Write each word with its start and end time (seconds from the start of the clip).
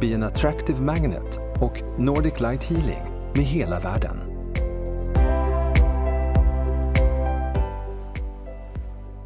Be 0.00 0.14
an 0.14 0.22
attractive 0.22 0.80
magnet 0.80 1.38
och 1.60 2.00
Nordic 2.00 2.40
Light 2.40 2.64
Healing 2.64 3.02
med 3.36 3.44
hela 3.44 3.80
världen. 3.80 4.16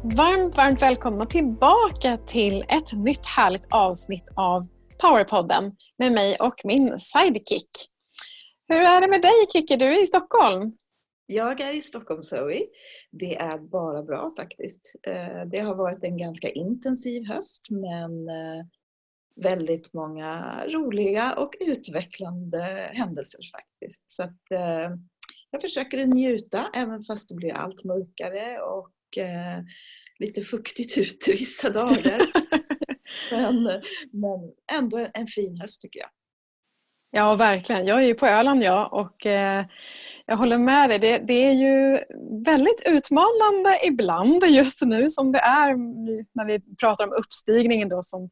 Varmt, 0.03 0.57
varmt 0.57 0.81
välkomna 0.81 1.25
tillbaka 1.25 2.17
till 2.17 2.61
ett 2.61 2.93
nytt 2.93 3.25
härligt 3.25 3.65
avsnitt 3.69 4.25
av 4.35 4.67
Powerpodden 5.01 5.75
med 5.97 6.11
mig 6.11 6.37
och 6.39 6.55
min 6.63 6.99
sidekick. 6.99 7.69
Hur 8.67 8.81
är 8.81 9.01
det 9.01 9.07
med 9.07 9.21
dig 9.21 9.47
Kikki? 9.53 9.75
Du 9.75 9.85
är 9.85 10.03
i 10.03 10.05
Stockholm. 10.05 10.77
Jag 11.25 11.59
är 11.59 11.73
i 11.73 11.81
Stockholm 11.81 12.21
Zoe. 12.21 12.61
Det 13.11 13.35
är 13.35 13.57
bara 13.57 14.03
bra 14.03 14.31
faktiskt. 14.37 14.93
Eh, 15.07 15.49
det 15.51 15.59
har 15.59 15.75
varit 15.75 16.03
en 16.03 16.17
ganska 16.17 16.49
intensiv 16.49 17.25
höst 17.25 17.67
men 17.69 18.29
eh, 18.29 18.65
väldigt 19.35 19.93
många 19.93 20.63
roliga 20.67 21.33
och 21.33 21.53
utvecklande 21.59 22.91
händelser 22.93 23.39
faktiskt. 23.51 24.09
Så 24.09 24.23
att, 24.23 24.51
eh, 24.51 24.95
jag 25.51 25.61
försöker 25.61 26.05
njuta 26.05 26.69
även 26.73 27.03
fast 27.03 27.29
det 27.29 27.35
blir 27.35 27.53
allt 27.53 27.83
mörkare 27.83 28.61
och 28.61 28.89
lite 30.19 30.41
fuktigt 30.41 30.97
ute 30.97 31.31
vissa 31.31 31.69
dagar. 31.69 32.21
men, 33.31 33.63
men 34.11 34.53
ändå 34.71 35.07
en 35.13 35.27
fin 35.27 35.57
höst 35.61 35.81
tycker 35.81 35.99
jag. 35.99 36.09
Ja, 37.15 37.35
verkligen. 37.35 37.87
Jag 37.87 38.03
är 38.03 38.07
ju 38.07 38.15
på 38.15 38.27
Öland 38.27 38.63
jag 38.63 38.93
och 38.93 39.25
eh, 39.25 39.65
jag 40.25 40.37
håller 40.37 40.57
med 40.57 40.89
dig. 40.89 40.99
Det, 40.99 41.17
det, 41.17 41.45
är 41.45 41.51
ju 41.51 41.99
väldigt 42.45 42.81
utmanande 42.85 43.77
ibland 43.87 44.43
just 44.43 44.81
nu 44.85 45.09
som 45.09 45.31
det 45.31 45.39
är 45.39 45.75
när 46.35 46.45
vi 46.45 46.59
pratar 46.75 47.05
om 47.05 47.13
uppstigningen 47.19 47.89
då 47.89 48.01
som, 48.01 48.29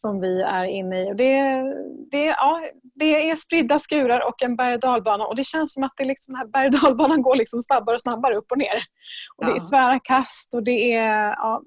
som 0.00 0.20
vi 0.20 0.42
är 0.42 0.64
inne 0.64 1.02
i. 1.02 1.10
Och 1.10 1.16
det, 1.16 1.62
det, 2.10 2.24
ja, 2.24 2.62
det 2.94 3.30
är 3.30 3.36
spridda 3.36 3.78
skurar 3.78 4.28
och 4.28 4.42
en 4.42 4.56
berg 4.56 4.74
och 4.74 4.80
dalbana 4.80 5.24
och 5.24 5.36
det 5.36 5.44
känns 5.44 5.74
som 5.74 5.82
att 5.84 5.94
det 5.96 6.04
liksom, 6.04 6.34
den 6.34 6.38
här 6.38 6.46
berg 6.46 6.66
och 6.66 6.72
dalbanan 6.82 7.22
går 7.22 7.36
liksom 7.36 7.62
snabbare 7.62 7.94
och 7.94 8.00
snabbare 8.00 8.34
upp 8.34 8.52
och 8.52 8.58
ner. 8.58 8.82
Och 9.36 9.46
Det 9.46 9.52
är 9.52 9.70
tvära 9.70 10.00
kast 10.00 10.54
och 10.54 10.62
det 10.62 10.94
är 10.94 11.28
ja, 11.28 11.62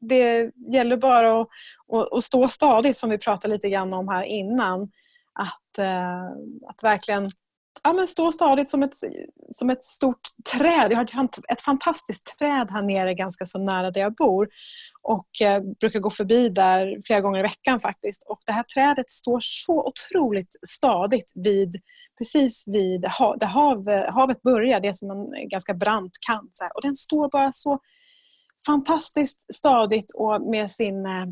det 0.00 0.50
gäller 0.72 0.96
bara 0.96 1.40
att, 1.40 1.48
att, 1.92 2.14
att, 2.14 2.24
stå 2.24 2.48
stadigt 2.48 2.96
som 2.96 3.10
vi 3.10 3.18
pratade 3.18 3.54
lite 3.54 3.68
grann 3.68 3.94
om 3.94 4.08
här 4.08 4.22
innan. 4.22 4.82
Att, 5.32 5.78
eh, 5.78 6.24
att 6.68 6.82
verkligen 6.82 7.30
ja, 7.86 7.92
men 7.92 8.06
stå 8.06 8.32
stadigt 8.32 8.68
som 8.68 8.82
ett, 8.82 8.94
som 9.50 9.70
ett 9.70 9.82
stort 9.82 10.20
träd. 10.52 10.92
Jag 10.92 10.96
har 10.96 11.28
ett 11.48 11.60
fantastiskt 11.60 12.38
träd 12.38 12.70
här 12.70 12.82
nere 12.82 13.14
ganska 13.14 13.44
så 13.44 13.58
nära 13.58 13.90
där 13.90 14.00
jag 14.00 14.14
bor 14.14 14.48
och 15.06 15.42
eh, 15.42 15.62
brukar 15.80 16.00
gå 16.00 16.10
förbi 16.10 16.48
där 16.48 17.00
flera 17.06 17.20
gånger 17.20 17.38
i 17.38 17.42
veckan 17.42 17.80
faktiskt. 17.80 18.22
Och 18.26 18.40
Det 18.46 18.52
här 18.52 18.62
trädet 18.62 19.10
står 19.10 19.38
så 19.40 19.88
otroligt 19.88 20.56
stadigt 20.68 21.32
vid, 21.34 21.76
precis 22.18 22.64
vid 22.66 23.00
där 23.00 23.46
hav, 23.46 23.88
havet 24.08 24.42
börjar. 24.42 24.80
Det 24.80 24.88
är 24.88 24.92
som 24.92 25.10
en 25.10 25.48
ganska 25.48 25.74
brant 25.74 26.12
kant. 26.26 26.50
Så 26.52 26.64
här. 26.64 26.76
Och 26.76 26.82
Den 26.82 26.94
står 26.94 27.28
bara 27.30 27.52
så 27.52 27.78
fantastiskt 28.66 29.54
stadigt 29.54 30.14
och 30.14 30.42
med 30.42 30.70
sin, 30.70 31.06
eh, 31.06 31.26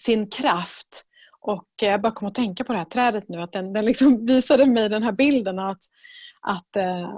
sin 0.00 0.30
kraft. 0.30 1.04
Och 1.40 1.68
eh, 1.82 1.88
jag 1.88 2.02
bara 2.02 2.12
kom 2.12 2.28
att 2.28 2.34
tänka 2.34 2.64
på 2.64 2.72
det 2.72 2.78
här 2.78 2.84
trädet 2.84 3.28
nu, 3.28 3.42
att 3.42 3.52
den, 3.52 3.72
den 3.72 3.84
liksom 3.84 4.26
visade 4.26 4.66
mig 4.66 4.88
den 4.88 5.02
här 5.02 5.12
bilden 5.12 5.58
att, 5.58 5.80
att, 6.40 6.76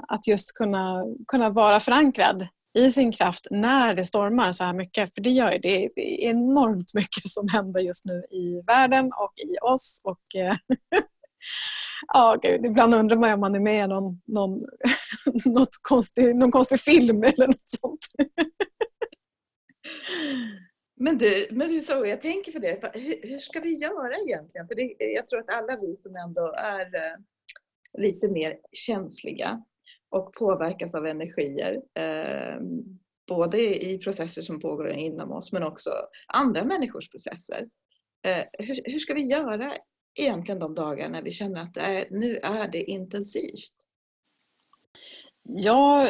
att 0.09 0.27
just 0.27 0.59
kunna, 0.59 1.05
kunna 1.27 1.51
vara 1.51 1.81
förankrad 1.81 2.49
i 2.79 2.91
sin 2.91 3.13
kraft 3.13 3.47
när 3.51 3.95
det 3.95 4.05
stormar 4.05 4.53
så 4.53 4.65
här 4.65 4.73
mycket. 4.73 5.15
För 5.15 5.23
det 5.23 5.31
gör 5.31 5.51
det. 5.51 5.59
Det 5.95 6.27
är 6.27 6.31
enormt 6.31 6.95
mycket 6.95 7.29
som 7.29 7.49
händer 7.49 7.81
just 7.81 8.05
nu 8.05 8.25
i 8.31 8.63
världen 8.67 9.07
och 9.07 9.33
i 9.37 9.59
oss. 9.63 10.03
Och, 10.05 10.43
eh, 10.43 10.57
ja, 12.15 12.39
gud, 12.43 12.65
ibland 12.65 12.95
undrar 12.95 13.17
man 13.17 13.33
om 13.33 13.41
man 13.41 13.55
är 13.55 13.61
med 13.61 13.85
i 13.85 13.89
någon, 13.89 14.21
någon, 14.27 14.65
något 15.55 15.79
konstig, 15.83 16.37
någon 16.37 16.51
konstig 16.51 16.81
film 16.81 17.23
eller 17.23 17.47
något 17.47 17.69
sånt. 17.81 18.07
Men 21.01 21.19
du, 21.19 21.47
men 21.51 21.69
du 21.69 21.81
Zoe, 21.81 22.09
jag 22.09 22.21
tänker 22.21 22.53
på 22.53 22.59
det. 22.59 22.91
Hur, 22.95 23.29
hur 23.29 23.39
ska 23.39 23.61
vi 23.61 23.75
göra 23.75 24.17
egentligen? 24.27 24.69
För 24.69 24.75
det, 24.75 24.97
jag 24.99 25.27
tror 25.27 25.41
att 25.41 25.51
alla 25.51 25.77
vi 25.81 25.97
som 25.97 26.17
ändå 26.17 26.55
är 26.59 26.95
eh, 26.95 27.17
lite 27.99 28.29
mer 28.29 28.57
känsliga 28.73 29.63
och 30.11 30.33
påverkas 30.33 30.95
av 30.95 31.07
energier, 31.07 31.83
ehm, 31.95 32.99
både 33.29 33.85
i 33.85 33.99
processer 33.99 34.43
som 34.43 34.61
pågår 34.61 34.91
inom 34.91 35.33
oss 35.33 35.53
men 35.53 35.63
också 35.63 35.91
andra 36.27 36.65
människors 36.65 37.11
processer. 37.11 37.69
Eh, 38.27 38.45
hur, 38.53 38.81
hur, 38.85 38.99
ska 38.99 39.15
vi 39.15 39.27
göra 39.27 39.77
egentligen 40.19 40.59
de 40.59 40.75
dagar 40.75 41.09
när 41.09 41.23
vi 41.23 41.31
känner 41.31 41.63
att 41.63 41.77
är, 41.77 42.07
nu 42.11 42.37
är 42.37 42.69
det 42.69 42.83
intensivt? 42.83 43.75
Jag 45.43 46.09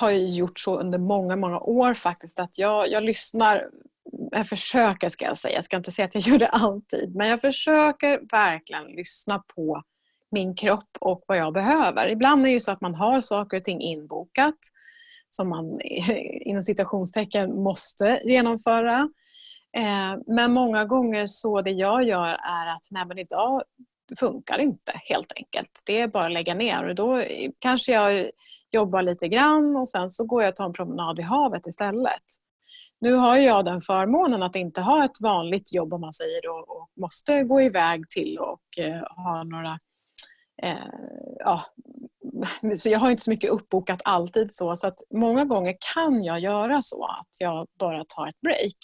har 0.00 0.10
gjort 0.10 0.58
så 0.58 0.80
under 0.80 0.98
många, 0.98 1.36
många 1.36 1.60
år 1.60 1.94
faktiskt 1.94 2.40
att 2.40 2.58
jag, 2.58 2.88
jag 2.88 3.02
lyssnar 3.02 3.70
jag 4.30 4.48
försöker 4.48 5.08
ska 5.08 5.24
jag 5.24 5.36
säga, 5.36 5.54
jag 5.54 5.64
ska 5.64 5.76
inte 5.76 5.92
säga 5.92 6.06
att 6.06 6.14
jag 6.14 6.22
gör 6.26 6.38
det 6.38 6.46
alltid, 6.46 7.16
men 7.16 7.28
jag 7.28 7.40
försöker 7.40 8.30
verkligen 8.30 8.86
lyssna 8.86 9.42
på 9.56 9.82
min 10.34 10.54
kropp 10.54 10.96
och 11.00 11.24
vad 11.26 11.38
jag 11.38 11.52
behöver. 11.52 12.08
Ibland 12.08 12.40
är 12.40 12.44
det 12.44 12.52
ju 12.52 12.60
så 12.60 12.72
att 12.72 12.80
man 12.80 12.94
har 12.94 13.20
saker 13.20 13.56
och 13.56 13.64
ting 13.64 13.80
inbokat 13.80 14.58
som 15.28 15.48
man 15.48 15.80
inom 16.44 16.62
citationstecken 16.62 17.62
måste 17.62 18.20
genomföra. 18.24 19.08
Eh, 19.76 20.16
men 20.26 20.52
många 20.52 20.84
gånger 20.84 21.26
så 21.26 21.62
det 21.62 21.70
jag 21.70 22.04
gör 22.04 22.28
är 22.32 22.66
att 22.66 22.88
nej 22.90 23.02
men 23.06 23.18
idag 23.18 23.62
funkar 24.20 24.58
inte 24.58 24.92
helt 25.10 25.32
enkelt. 25.36 25.82
Det 25.86 26.00
är 26.00 26.08
bara 26.08 26.26
att 26.26 26.32
lägga 26.32 26.54
ner 26.54 26.88
och 26.88 26.94
då 26.94 27.24
kanske 27.58 27.92
jag 27.92 28.30
jobbar 28.70 29.02
lite 29.02 29.28
grann 29.28 29.76
och 29.76 29.88
sen 29.88 30.10
så 30.10 30.24
går 30.24 30.42
jag 30.42 30.48
och 30.48 30.56
tar 30.56 30.64
en 30.64 30.72
promenad 30.72 31.16
vid 31.16 31.26
havet 31.26 31.66
istället. 31.66 32.22
Nu 33.00 33.12
har 33.14 33.36
jag 33.36 33.64
den 33.64 33.80
förmånen 33.80 34.42
att 34.42 34.56
inte 34.56 34.80
ha 34.80 35.04
ett 35.04 35.20
vanligt 35.22 35.74
jobb 35.74 35.94
om 35.94 36.00
man 36.00 36.12
säger 36.12 36.48
och, 36.48 36.76
och 36.76 36.88
måste 37.00 37.42
gå 37.42 37.60
iväg 37.60 38.08
till 38.08 38.38
och 38.38 38.78
eh, 38.78 39.24
ha 39.24 39.42
några 39.42 39.78
eh, 40.64 40.76
ja, 41.38 41.64
så 42.76 42.88
jag 42.88 42.98
har 42.98 43.10
inte 43.10 43.22
så 43.22 43.30
mycket 43.30 43.50
uppbokat 43.50 44.00
alltid 44.04 44.52
så, 44.52 44.76
så 44.76 44.86
att 44.86 44.98
många 45.14 45.44
gånger 45.44 45.76
kan 45.94 46.24
jag 46.24 46.40
göra 46.40 46.82
så 46.82 47.04
att 47.04 47.40
jag 47.40 47.68
bara 47.78 48.04
tar 48.04 48.28
ett 48.28 48.40
break. 48.40 48.76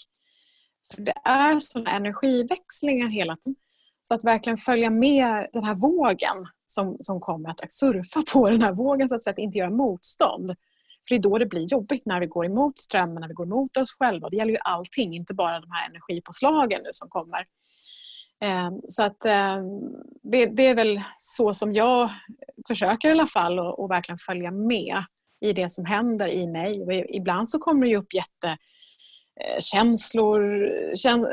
För 0.95 1.03
det 1.03 1.15
är 1.25 1.59
sådana 1.59 1.91
energiväxlingar 1.91 3.09
hela 3.09 3.37
tiden. 3.37 3.57
Så 4.03 4.15
att 4.15 4.25
verkligen 4.25 4.57
följa 4.57 4.91
med 4.91 5.47
den 5.53 5.65
här 5.65 5.75
vågen 5.75 6.47
som, 6.67 6.97
som 7.01 7.21
kommer 7.21 7.49
att 7.49 7.73
surfa 7.73 8.23
på 8.33 8.47
den 8.51 8.63
här 8.63 8.73
vågen 8.73 9.09
så 9.09 9.15
att 9.15 9.23
säga, 9.23 9.35
inte 9.37 9.59
göra 9.59 9.71
motstånd. 9.71 10.55
För 11.09 11.15
det 11.15 11.17
är 11.17 11.23
då 11.31 11.39
det 11.39 11.47
blir 11.47 11.73
jobbigt 11.73 12.07
när 12.07 12.21
vi 12.21 12.27
går 12.27 12.47
emot 12.47 12.79
strömmen, 12.79 13.21
när 13.21 13.29
vi 13.29 13.35
går 13.35 13.47
emot 13.47 13.77
oss 13.77 13.93
själva. 13.99 14.31
Det 14.31 14.37
gäller 14.37 14.53
ju 14.53 14.59
allting, 14.65 15.15
inte 15.15 15.35
bara 15.35 15.61
de 15.61 15.71
här 15.71 15.89
energipåslagen 15.89 16.83
nu 16.83 16.89
som 16.93 17.09
kommer. 17.09 17.47
Ehm, 18.41 18.81
så 18.89 19.03
att 19.03 19.25
ehm, 19.25 19.65
det, 20.23 20.47
det 20.47 20.67
är 20.67 20.75
väl 20.75 21.03
så 21.17 21.55
som 21.55 21.75
jag 21.75 22.11
försöker 22.69 23.09
i 23.09 23.13
alla 23.13 23.27
fall 23.27 23.59
att 23.59 23.91
verkligen 23.91 24.19
följa 24.19 24.51
med 24.51 25.05
i 25.41 25.53
det 25.53 25.71
som 25.71 25.85
händer 25.85 26.29
i 26.29 26.47
mig. 26.47 26.83
Och 26.83 26.93
ibland 26.93 27.49
så 27.49 27.59
kommer 27.59 27.87
det 27.87 27.97
upp 27.97 28.15
jätte 28.15 28.49
eh, 29.41 29.59
känslor, 29.61 30.71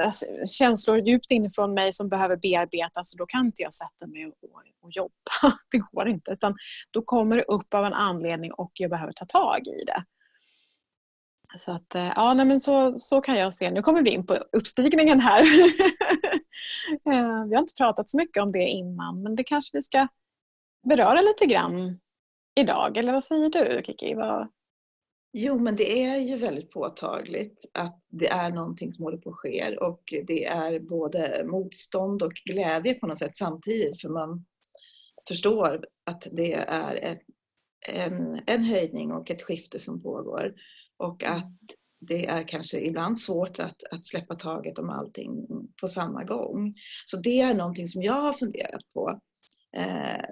alltså, 0.05 0.25
känslor 0.57 0.97
djupt 0.97 1.31
inifrån 1.31 1.73
mig 1.73 1.93
som 1.93 2.09
behöver 2.09 2.35
bearbetas 2.35 3.13
och 3.13 3.17
då 3.17 3.25
kan 3.25 3.45
inte 3.45 3.61
jag 3.61 3.73
sätta 3.73 4.07
mig 4.07 4.25
och, 4.25 4.33
och 4.81 4.91
jobba. 4.91 5.11
Det 5.71 5.77
går 5.77 6.07
inte. 6.07 6.31
Utan 6.31 6.55
då 6.91 7.01
kommer 7.01 7.35
det 7.35 7.43
upp 7.43 7.73
av 7.73 7.85
en 7.85 7.93
anledning 7.93 8.51
och 8.51 8.71
jag 8.73 8.89
behöver 8.89 9.13
ta 9.13 9.25
tag 9.25 9.67
i 9.67 9.85
det. 9.85 10.03
Så, 11.55 11.71
att, 11.71 11.95
eh, 11.95 12.11
ja, 12.15 12.33
nej, 12.33 12.45
men 12.45 12.59
så, 12.59 12.97
så 12.97 13.21
kan 13.21 13.37
jag 13.37 13.53
se. 13.53 13.71
Nu 13.71 13.81
kommer 13.81 14.01
vi 14.01 14.09
in 14.09 14.25
på 14.25 14.33
uppstigningen 14.33 15.19
här. 15.19 15.43
Eh, 17.05 17.45
vi 17.49 17.55
har 17.55 17.59
inte 17.59 17.73
pratat 17.77 18.09
så 18.09 18.17
mycket 18.17 18.43
om 18.43 18.51
det 18.51 18.63
innan 18.67 19.23
men 19.23 19.35
det 19.35 19.43
kanske 19.43 19.77
vi 19.77 19.81
ska 19.81 20.07
beröra 20.89 21.19
lite 21.21 21.45
grann 21.45 21.99
idag. 22.55 22.97
Eller 22.97 23.13
vad 23.13 23.23
säger 23.23 23.49
du 23.49 23.81
Kiki? 23.83 24.13
Vad, 24.13 24.47
Jo, 25.33 25.59
men 25.59 25.75
det 25.75 26.03
är 26.03 26.17
ju 26.17 26.35
väldigt 26.35 26.71
påtagligt 26.71 27.65
att 27.73 28.03
det 28.09 28.27
är 28.27 28.49
någonting 28.51 28.91
som 28.91 29.03
håller 29.03 29.17
på 29.17 29.29
att 29.29 29.35
ske 29.35 29.77
och 29.77 30.13
det 30.27 30.45
är 30.45 30.79
både 30.79 31.43
motstånd 31.45 32.23
och 32.23 32.33
glädje 32.33 32.93
på 32.93 33.07
något 33.07 33.17
sätt 33.17 33.35
samtidigt 33.35 34.01
för 34.01 34.09
man 34.09 34.45
förstår 35.27 35.85
att 36.05 36.27
det 36.31 36.53
är 36.53 37.19
en, 37.89 38.41
en 38.45 38.63
höjning 38.63 39.11
och 39.11 39.31
ett 39.31 39.41
skifte 39.41 39.79
som 39.79 40.01
pågår 40.01 40.53
och 40.97 41.23
att 41.23 41.51
det 41.99 42.25
är 42.25 42.47
kanske 42.47 42.79
ibland 42.79 43.19
svårt 43.19 43.59
att, 43.59 43.83
att 43.91 44.05
släppa 44.05 44.35
taget 44.35 44.79
om 44.79 44.89
allting 44.89 45.47
på 45.81 45.87
samma 45.87 46.23
gång. 46.23 46.73
Så 47.05 47.17
det 47.17 47.39
är 47.39 47.53
någonting 47.53 47.87
som 47.87 48.03
jag 48.03 48.21
har 48.21 48.33
funderat 48.33 48.81
på 48.93 49.19
eh, 49.77 50.25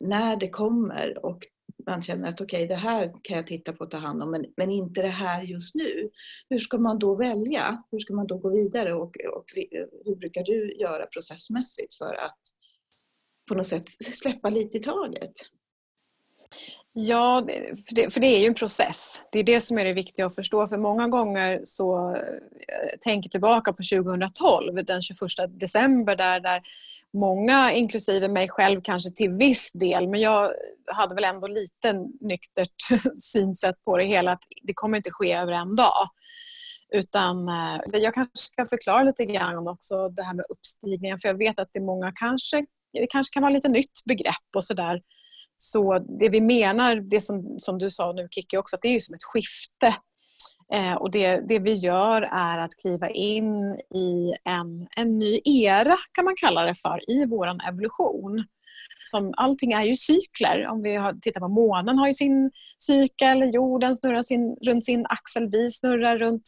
när 0.00 0.36
det 0.36 0.48
kommer 0.48 1.24
och 1.26 1.42
man 1.86 2.02
känner 2.02 2.28
att 2.28 2.40
okej, 2.40 2.64
okay, 2.64 2.66
det 2.66 2.80
här 2.80 3.12
kan 3.22 3.36
jag 3.36 3.46
titta 3.46 3.72
på 3.72 3.84
och 3.84 3.90
ta 3.90 3.96
hand 3.96 4.22
om, 4.22 4.30
men, 4.30 4.44
men 4.56 4.70
inte 4.70 5.02
det 5.02 5.08
här 5.08 5.42
just 5.42 5.74
nu. 5.74 6.10
Hur 6.48 6.58
ska 6.58 6.78
man 6.78 6.98
då 6.98 7.16
välja? 7.16 7.84
Hur 7.90 7.98
ska 7.98 8.14
man 8.14 8.26
då 8.26 8.38
gå 8.38 8.50
vidare 8.50 8.94
och, 8.94 9.16
och 9.36 9.44
hur 10.04 10.16
brukar 10.16 10.44
du 10.44 10.76
göra 10.76 11.06
processmässigt 11.06 11.94
för 11.94 12.14
att 12.14 12.38
på 13.48 13.54
något 13.54 13.66
sätt 13.66 13.88
släppa 14.02 14.50
lite 14.50 14.78
i 14.78 14.80
taget? 14.80 15.32
Ja, 17.02 17.46
för 17.88 17.94
det, 17.94 18.12
för 18.12 18.20
det, 18.20 18.26
är 18.26 18.40
ju 18.40 18.46
en 18.46 18.54
process. 18.54 19.22
Det 19.32 19.38
är 19.38 19.44
det 19.44 19.60
som 19.60 19.78
är 19.78 19.84
det 19.84 19.92
viktiga 19.92 20.26
att 20.26 20.34
förstå. 20.34 20.68
För 20.68 20.76
många 20.76 21.08
gånger 21.08 21.60
så 21.64 22.16
Jag 22.92 23.00
tänker 23.00 23.30
tillbaka 23.30 23.72
på 23.72 23.82
2012, 23.82 24.84
den 24.84 25.02
21 25.02 25.18
december 25.60 26.16
där, 26.16 26.40
där 26.40 26.62
många, 27.12 27.72
inklusive 27.72 28.28
mig 28.28 28.48
själv 28.48 28.80
kanske 28.84 29.10
till 29.10 29.30
viss 29.30 29.72
del, 29.72 30.08
men 30.08 30.20
jag 30.20 30.52
hade 30.86 31.14
väl 31.14 31.24
ändå 31.24 31.46
lite 31.46 31.92
nyktert 32.20 32.74
synsätt 33.14 33.84
på 33.84 33.96
det 33.96 34.04
hela, 34.04 34.32
att 34.32 34.42
det 34.62 34.74
kommer 34.74 34.96
inte 34.96 35.10
ske 35.10 35.32
över 35.32 35.52
en 35.52 35.76
dag. 35.76 36.08
Utan 36.92 37.48
eh, 37.48 37.80
jag 37.92 38.14
kanske 38.14 38.36
ska 38.36 38.64
förklara 38.64 39.02
lite 39.02 39.24
grann 39.24 39.68
också 39.68 40.08
det 40.08 40.22
här 40.22 40.34
med 40.34 40.44
uppstigningen, 40.48 41.18
för 41.18 41.28
jag 41.28 41.38
vet 41.38 41.58
att 41.58 41.70
det 41.72 41.80
många 41.80 42.12
kanske, 42.14 42.66
det 42.92 43.06
kanske 43.06 43.32
kan 43.32 43.42
vara 43.42 43.52
lite 43.52 43.68
nytt 43.68 44.04
begrepp 44.08 44.56
och 44.56 44.64
sådär. 44.64 45.00
Så 45.62 45.98
det 45.98 46.28
vi 46.28 46.40
menar, 46.40 46.96
det 46.96 47.20
som, 47.20 47.54
som 47.58 47.78
du 47.78 47.90
sa 47.90 48.12
nu 48.12 48.28
Kicki 48.30 48.56
också, 48.56 48.76
att 48.76 48.82
det 48.82 48.88
är 48.88 48.92
ju 48.92 49.00
som 49.00 49.14
ett 49.14 49.24
skifte 49.24 49.94
Eh, 50.72 50.94
och 50.94 51.10
det, 51.10 51.40
det 51.48 51.58
vi 51.58 51.74
gör 51.74 52.22
är 52.22 52.58
att 52.58 52.70
kliva 52.82 53.10
in 53.10 53.80
i 53.94 54.34
en, 54.44 54.86
en 54.96 55.18
ny 55.18 55.40
era, 55.44 55.96
kan 56.12 56.24
man 56.24 56.34
kalla 56.40 56.62
det 56.62 56.74
för, 56.74 57.10
i 57.10 57.26
vår 57.26 57.68
evolution. 57.68 58.44
Som, 59.04 59.34
allting 59.36 59.72
är 59.72 59.82
ju 59.82 59.96
cykler. 59.96 60.66
Om 60.66 60.82
vi 60.82 60.96
har, 60.96 61.12
tittar 61.12 61.40
på 61.40 61.48
månen 61.48 61.98
har 61.98 62.06
ju 62.06 62.12
sin 62.12 62.50
cykel, 62.78 63.54
jorden 63.54 63.96
snurrar 63.96 64.22
sin, 64.22 64.56
runt 64.66 64.84
sin 64.84 65.06
axel, 65.08 65.50
vi 65.50 65.70
snurrar 65.70 66.18
runt, 66.18 66.42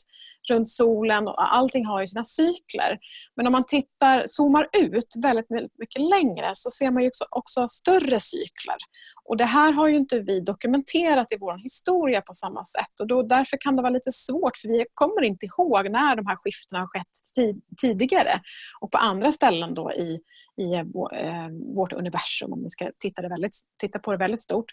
runt 0.50 0.68
solen. 0.68 1.28
Och 1.28 1.54
allting 1.54 1.86
har 1.86 2.00
ju 2.00 2.06
sina 2.06 2.24
cykler. 2.24 2.98
Men 3.36 3.46
om 3.46 3.52
man 3.52 3.66
tittar, 3.66 4.24
zoomar 4.26 4.68
ut 4.72 5.08
väldigt 5.22 5.50
mycket 5.50 6.02
längre 6.02 6.50
så 6.54 6.70
ser 6.70 6.90
man 6.90 7.02
ju 7.02 7.08
också, 7.08 7.24
också 7.30 7.68
större 7.68 8.20
cykler. 8.20 8.76
Och 9.24 9.36
Det 9.36 9.44
här 9.44 9.72
har 9.72 9.88
ju 9.88 9.96
inte 9.96 10.18
vi 10.18 10.40
dokumenterat 10.40 11.32
i 11.32 11.36
vår 11.40 11.58
historia 11.58 12.20
på 12.20 12.34
samma 12.34 12.64
sätt 12.64 13.00
och 13.00 13.06
då, 13.06 13.22
därför 13.22 13.56
kan 13.60 13.76
det 13.76 13.82
vara 13.82 13.92
lite 13.92 14.12
svårt 14.12 14.56
för 14.56 14.68
vi 14.68 14.84
kommer 14.94 15.22
inte 15.22 15.46
ihåg 15.46 15.90
när 15.90 16.16
de 16.16 16.26
här 16.26 16.36
skiftena 16.36 16.80
har 16.80 16.86
skett 16.86 17.34
tid, 17.34 17.62
tidigare 17.80 18.40
och 18.80 18.90
på 18.90 18.98
andra 18.98 19.32
ställen 19.32 19.74
då 19.74 19.92
i, 19.92 20.20
i 20.56 20.74
eh, 20.74 20.80
eh, 20.80 21.48
vårt 21.74 21.92
universum 21.92 22.52
om 22.52 22.62
vi 22.62 22.68
ska 22.68 22.90
titta, 22.98 23.22
det 23.22 23.28
väldigt, 23.28 23.56
titta 23.80 23.98
på 23.98 24.12
det 24.12 24.18
väldigt 24.18 24.40
stort. 24.40 24.70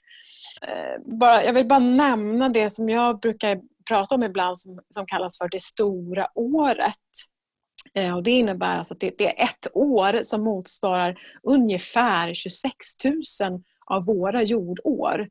Eh, 0.61 1.17
bara, 1.19 1.43
jag 1.43 1.53
vill 1.53 1.67
bara 1.67 1.79
nämna 1.79 2.49
det 2.49 2.69
som 2.69 2.89
jag 2.89 3.19
brukar 3.19 3.59
prata 3.89 4.15
om 4.15 4.23
ibland 4.23 4.59
som, 4.59 4.79
som 4.89 5.05
kallas 5.05 5.37
för 5.37 5.49
det 5.49 5.61
stora 5.61 6.27
året. 6.35 6.95
Eh, 7.93 8.15
och 8.15 8.23
det 8.23 8.31
innebär 8.31 8.77
alltså 8.77 8.93
att 8.93 8.99
det, 8.99 9.17
det 9.17 9.39
är 9.39 9.43
ett 9.43 9.67
år 9.73 10.23
som 10.23 10.43
motsvarar 10.43 11.19
ungefär 11.43 12.33
26 12.33 12.75
000 13.41 13.63
av 13.85 14.05
våra 14.05 14.43
jordår. 14.43 15.29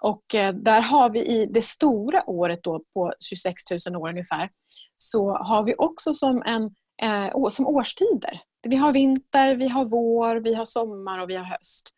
Och 0.00 0.34
eh, 0.34 0.54
där 0.54 0.80
har 0.80 1.10
vi 1.10 1.26
i 1.26 1.46
det 1.46 1.62
stora 1.62 2.30
året 2.30 2.60
då 2.62 2.82
på 2.94 3.12
26 3.28 3.62
000 3.90 4.02
år 4.02 4.08
ungefär 4.08 4.50
så 4.96 5.36
har 5.36 5.62
vi 5.62 5.74
också 5.78 6.12
som, 6.12 6.42
en, 6.46 6.64
eh, 7.02 7.48
som 7.48 7.66
årstider. 7.66 8.40
Vi 8.62 8.76
har 8.76 8.92
vinter, 8.92 9.54
vi 9.54 9.68
har 9.68 9.84
vår, 9.84 10.36
vi 10.36 10.54
har 10.54 10.64
sommar 10.64 11.18
och 11.18 11.30
vi 11.30 11.36
har 11.36 11.44
höst. 11.44 11.94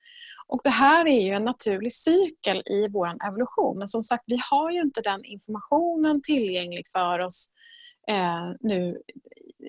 Och 0.51 0.61
Det 0.63 0.71
här 0.71 1.07
är 1.07 1.21
ju 1.21 1.33
en 1.33 1.45
naturlig 1.45 1.93
cykel 1.93 2.63
i 2.67 2.89
vår 2.89 3.27
evolution. 3.29 3.79
Men 3.79 3.89
som 3.89 4.03
sagt, 4.03 4.25
vi 4.27 4.39
har 4.51 4.71
ju 4.71 4.81
inte 4.81 5.01
den 5.01 5.25
informationen 5.25 6.23
tillgänglig 6.23 6.85
för 6.93 7.19
oss 7.19 7.51
eh, 8.09 8.51
nu 8.61 8.99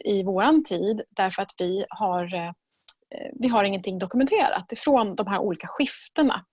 i 0.06 0.24
vår 0.24 0.64
tid 0.64 1.02
därför 1.10 1.42
att 1.42 1.52
vi 1.58 1.86
har 1.90 2.36
eh, 2.36 2.48
eh, 2.48 3.32
vi 3.40 3.48
har 3.48 3.64
ingenting 3.64 4.00
dokumenterat 4.00 4.72
ifrån 4.72 5.16
de 5.16 5.28
här 5.28 5.40
olika 5.40 5.68
skiftena. 5.68 6.46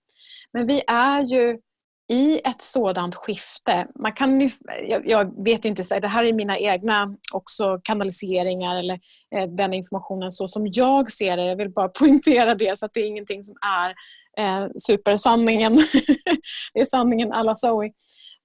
Men 0.53 0.67
vi 0.67 0.83
är 0.87 1.21
ju 1.21 1.59
i 2.09 2.41
ett 2.43 2.61
sådant 2.61 3.15
skifte. 3.15 3.87
Man 3.95 4.13
kan 4.13 4.41
ju, 4.41 4.49
jag, 5.03 5.43
vet 5.43 5.65
inte, 5.65 5.99
det 5.99 6.07
här 6.07 6.23
är 6.23 6.33
mina 6.33 6.57
egna 6.57 7.15
också 7.33 7.79
kanaliseringar 7.83 8.77
eller 8.77 8.99
eh, 9.35 9.47
den 9.47 9.73
informationen 9.73 10.31
så 10.31 10.47
som 10.47 10.67
jag 10.71 11.11
ser 11.11 11.37
det. 11.37 11.45
Jag 11.45 11.55
vill 11.55 11.69
bara 11.69 11.89
poängtera 11.99 12.55
det 12.55 12.79
så 12.79 12.85
att 12.85 12.93
det 12.93 12.99
är 12.99 13.05
ingenting 13.05 13.43
som 13.43 13.55
är 13.61 13.93
eh, 14.37 14.67
supersanningen. 14.87 15.75
det 16.73 16.79
är 16.79 16.85
sanningen 16.85 17.33
alla 17.33 17.55
Zoe. 17.55 17.91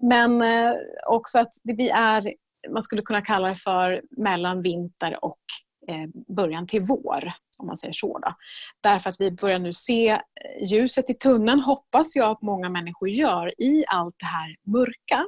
Men 0.02 0.42
eh, 0.42 0.72
också 1.06 1.38
att 1.38 1.52
det, 1.64 1.74
vi 1.74 1.88
är, 1.88 2.34
man 2.72 2.82
skulle 2.82 3.02
kunna 3.02 3.20
kalla 3.20 3.48
det 3.48 3.54
för 3.54 4.02
mellan 4.16 4.60
vinter 4.60 5.24
och 5.24 5.38
eh, 5.88 6.34
början 6.34 6.66
till 6.66 6.82
vår 6.82 7.32
om 7.58 7.66
man 7.66 7.76
säger 7.76 7.92
så. 7.92 8.18
Då. 8.18 8.34
Därför 8.80 9.10
att 9.10 9.20
vi 9.20 9.30
börjar 9.30 9.58
nu 9.58 9.72
se 9.72 10.08
eh, 10.08 10.18
ljuset 10.70 11.10
i 11.10 11.14
tunneln, 11.14 11.60
hoppas 11.60 12.16
jag 12.16 12.30
att 12.30 12.42
många 12.42 12.68
människor 12.68 13.08
gör, 13.08 13.62
i 13.62 13.84
allt 13.88 14.14
det 14.18 14.26
här 14.26 14.56
mörka. 14.66 15.24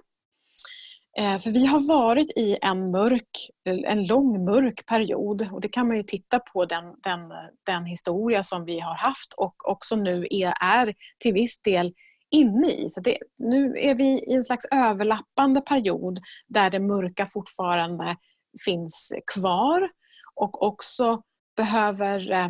Eh, 1.18 1.38
för 1.38 1.50
vi 1.50 1.66
har 1.66 1.80
varit 1.80 2.30
i 2.36 2.58
en 2.62 2.90
mörk, 2.90 3.50
en 3.64 4.06
lång 4.06 4.44
mörk 4.44 4.86
period 4.86 5.48
och 5.52 5.60
det 5.60 5.68
kan 5.68 5.88
man 5.88 5.96
ju 5.96 6.02
titta 6.02 6.38
på 6.38 6.64
den, 6.64 6.84
den, 7.02 7.20
den 7.66 7.84
historia 7.86 8.42
som 8.42 8.64
vi 8.64 8.80
har 8.80 8.94
haft 8.94 9.32
och 9.36 9.68
också 9.68 9.96
nu 9.96 10.26
är, 10.30 10.54
är 10.60 10.94
till 11.18 11.32
viss 11.32 11.62
del 11.62 11.92
inne 12.30 12.70
i. 12.70 12.90
Så 12.90 13.00
det, 13.00 13.18
nu 13.38 13.78
är 13.78 13.94
vi 13.94 14.04
i 14.04 14.34
en 14.34 14.44
slags 14.44 14.64
överlappande 14.64 15.60
period 15.60 16.20
där 16.48 16.70
det 16.70 16.80
mörka 16.80 17.26
fortfarande 17.26 18.16
finns 18.64 19.12
kvar 19.34 19.88
och 20.34 20.62
också 20.62 21.22
behöver 21.56 22.32
eh, 22.32 22.48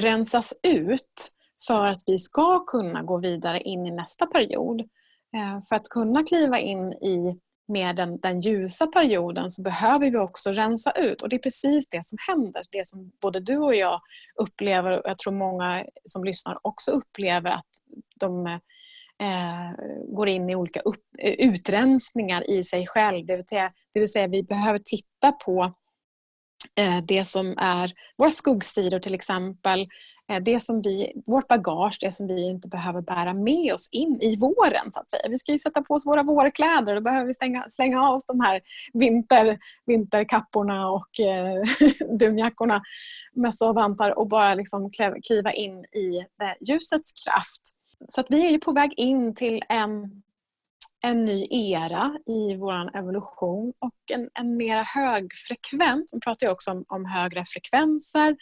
rensas 0.00 0.54
ut 0.62 1.32
för 1.66 1.86
att 1.86 2.02
vi 2.06 2.18
ska 2.18 2.64
kunna 2.64 3.02
gå 3.02 3.18
vidare 3.18 3.60
in 3.60 3.86
i 3.86 3.90
nästa 3.90 4.26
period. 4.26 4.80
Eh, 5.36 5.60
för 5.68 5.76
att 5.76 5.88
kunna 5.88 6.22
kliva 6.22 6.58
in 6.58 6.92
i 6.92 7.40
med 7.68 7.96
den, 7.96 8.20
den 8.20 8.40
ljusa 8.40 8.86
perioden 8.86 9.50
så 9.50 9.62
behöver 9.62 10.10
vi 10.10 10.16
också 10.16 10.52
rensa 10.52 10.90
ut 10.92 11.22
och 11.22 11.28
det 11.28 11.36
är 11.36 11.40
precis 11.40 11.88
det 11.88 12.04
som 12.04 12.18
händer. 12.28 12.62
Det 12.70 12.86
som 12.86 13.12
både 13.22 13.40
du 13.40 13.56
och 13.56 13.74
jag 13.74 14.00
upplever 14.40 14.90
och 14.90 15.02
jag 15.04 15.18
tror 15.18 15.32
många 15.32 15.84
som 16.04 16.24
lyssnar 16.24 16.58
också 16.62 16.90
upplever 16.90 17.50
att 17.50 17.70
de 18.20 18.46
eh, 18.46 19.70
går 20.14 20.28
in 20.28 20.50
i 20.50 20.54
olika 20.54 20.80
upp, 20.80 21.04
eh, 21.18 21.34
utrensningar 21.38 22.50
i 22.50 22.62
sig 22.62 22.86
själv. 22.86 23.26
Det 23.26 23.36
vill, 23.36 23.46
säga, 23.46 23.72
det 23.92 24.00
vill 24.00 24.12
säga 24.12 24.26
vi 24.26 24.42
behöver 24.42 24.80
titta 24.84 25.32
på 25.32 25.74
Eh, 26.78 27.02
det 27.02 27.24
som 27.24 27.54
är 27.58 27.92
våra 28.18 28.30
skuggsidor 28.30 28.98
till 28.98 29.14
exempel. 29.14 29.86
Eh, 30.30 30.42
det 30.42 30.60
som 30.60 30.82
vi, 30.82 31.12
vårt 31.26 31.48
bagage, 31.48 31.98
det 32.00 32.12
som 32.12 32.26
vi 32.26 32.48
inte 32.48 32.68
behöver 32.68 33.00
bära 33.00 33.34
med 33.34 33.74
oss 33.74 33.88
in 33.92 34.20
i 34.20 34.36
våren. 34.36 34.92
så 34.92 35.00
att 35.00 35.10
säga. 35.10 35.28
Vi 35.28 35.38
ska 35.38 35.52
ju 35.52 35.58
sätta 35.58 35.82
på 35.82 35.94
oss 35.94 36.06
våra 36.06 36.22
vårkläder. 36.22 36.94
Då 36.94 37.00
behöver 37.00 37.26
vi 37.26 37.34
stänga, 37.34 37.64
slänga 37.68 38.02
av 38.02 38.14
oss 38.14 38.26
de 38.26 38.40
här 38.40 38.60
vinter, 38.92 39.58
vinterkapporna 39.86 40.90
och 40.90 41.20
eh, 41.20 41.62
dunjackorna, 42.18 42.82
mössa 43.34 43.68
och 43.68 43.74
vantar 43.74 44.18
och 44.18 44.28
bara 44.28 44.54
liksom 44.54 44.90
kliva 45.26 45.52
in 45.52 45.84
i 45.84 46.18
eh, 46.18 46.68
ljusets 46.68 47.12
kraft. 47.12 47.62
Så 48.08 48.20
att 48.20 48.26
vi 48.30 48.46
är 48.46 48.50
ju 48.50 48.58
på 48.58 48.72
väg 48.72 48.92
in 48.96 49.34
till 49.34 49.62
en 49.68 50.22
en 51.00 51.24
ny 51.24 51.46
era 51.50 52.18
i 52.26 52.56
vår 52.56 52.96
evolution 52.96 53.72
och 53.78 53.94
en, 54.12 54.30
en 54.34 54.56
mera 54.56 54.82
högfrekvent, 54.82 56.10
vi 56.12 56.20
pratar 56.20 56.46
ju 56.46 56.52
också 56.52 56.70
om, 56.70 56.84
om 56.88 57.04
högre 57.04 57.44
frekvenser. 57.44 58.36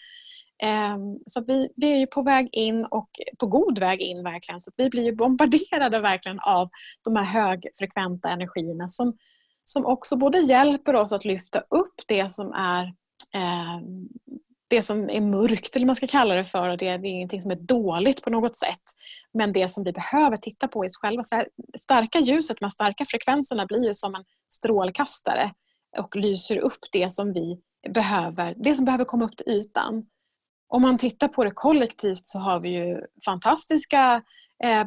Ehm, 0.63 1.19
så 1.27 1.45
vi, 1.45 1.69
vi 1.77 1.93
är 1.93 1.97
ju 1.97 2.07
på 2.07 2.23
väg 2.23 2.49
in 2.53 2.85
och 2.85 3.11
på 3.39 3.47
god 3.47 3.79
väg 3.79 4.01
in 4.01 4.25
verkligen. 4.25 4.61
Så 4.61 4.71
vi 4.77 4.91
blir 4.91 5.03
ju 5.03 5.17
bombarderade 5.17 6.01
verkligen 6.01 6.41
av 6.41 6.69
de 7.05 7.17
här 7.17 7.25
högfrekventa 7.25 8.29
energierna 8.29 8.89
som, 8.89 9.17
som 9.65 9.87
också 9.87 10.17
både 10.17 10.39
hjälper 10.39 10.95
oss 10.95 11.13
att 11.13 11.25
lyfta 11.25 11.61
upp 11.61 11.95
det 12.07 12.31
som 12.31 12.53
är 12.53 12.85
eh, 13.35 13.81
det 14.69 14.83
som 14.83 15.11
är 15.11 15.21
mörkt, 15.21 15.77
eller 15.77 15.85
vad 15.85 15.87
man 15.87 15.97
ska 15.97 16.07
kalla 16.07 16.35
det 16.35 16.45
för. 16.45 16.69
Det, 16.69 16.77
det 16.77 16.91
är 16.93 17.05
ingenting 17.05 17.43
som 17.43 17.51
är 17.51 17.57
dåligt 17.57 18.23
på 18.23 18.31
något 18.31 18.57
sätt. 18.57 18.83
Men 19.33 19.53
det 19.53 19.69
som 19.69 19.85
vi 19.85 19.93
behöver 19.93 20.37
titta 20.37 20.69
på 20.69 20.85
i 20.85 20.89
oss 20.89 20.97
själva. 20.97 21.23
Så 21.23 21.37
det 21.73 21.79
starka 21.79 22.19
ljuset, 22.19 22.57
de 22.61 22.71
starka 22.71 23.05
frekvenserna 23.05 23.67
blir 23.67 23.87
ju 23.87 23.95
som 23.95 24.15
en 24.15 24.25
strålkastare 24.53 25.53
och 25.99 26.17
lyser 26.17 26.59
upp 26.59 26.79
det 26.93 27.13
som 27.13 27.33
vi 27.33 27.61
behöver, 27.89 28.55
det 28.57 28.75
som 28.75 28.85
behöver 28.85 29.05
komma 29.05 29.25
upp 29.25 29.37
till 29.37 29.49
ytan. 29.49 30.07
Om 30.69 30.83
man 30.83 30.99
tittar 30.99 31.29
på 31.29 31.45
det 31.45 31.51
kollektivt 31.51 32.27
så 32.27 32.39
har 32.39 32.61
vi 32.61 32.69
ju 32.69 33.01
fantastiska 33.25 34.23
eh, 34.65 34.87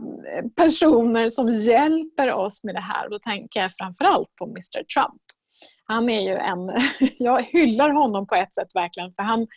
personer 0.56 1.28
som 1.28 1.52
hjälper 1.52 2.34
oss 2.34 2.64
med 2.64 2.76
det 2.76 2.82
här. 2.82 3.10
Då 3.10 3.20
tänker 3.20 3.60
jag 3.60 3.72
framförallt 3.74 4.36
på 4.36 4.46
Mr 4.46 4.84
Trump. 4.84 5.22
Han 5.84 6.10
är 6.10 6.22
ju 6.22 6.36
en... 6.36 6.72
Jag 7.18 7.44
hyllar 7.44 7.90
honom 7.90 8.28
på 8.28 8.36
ett 8.36 8.56
sätt 8.56 8.76
verkligen 8.76 9.14
för 9.14 9.24
han, 9.24 9.48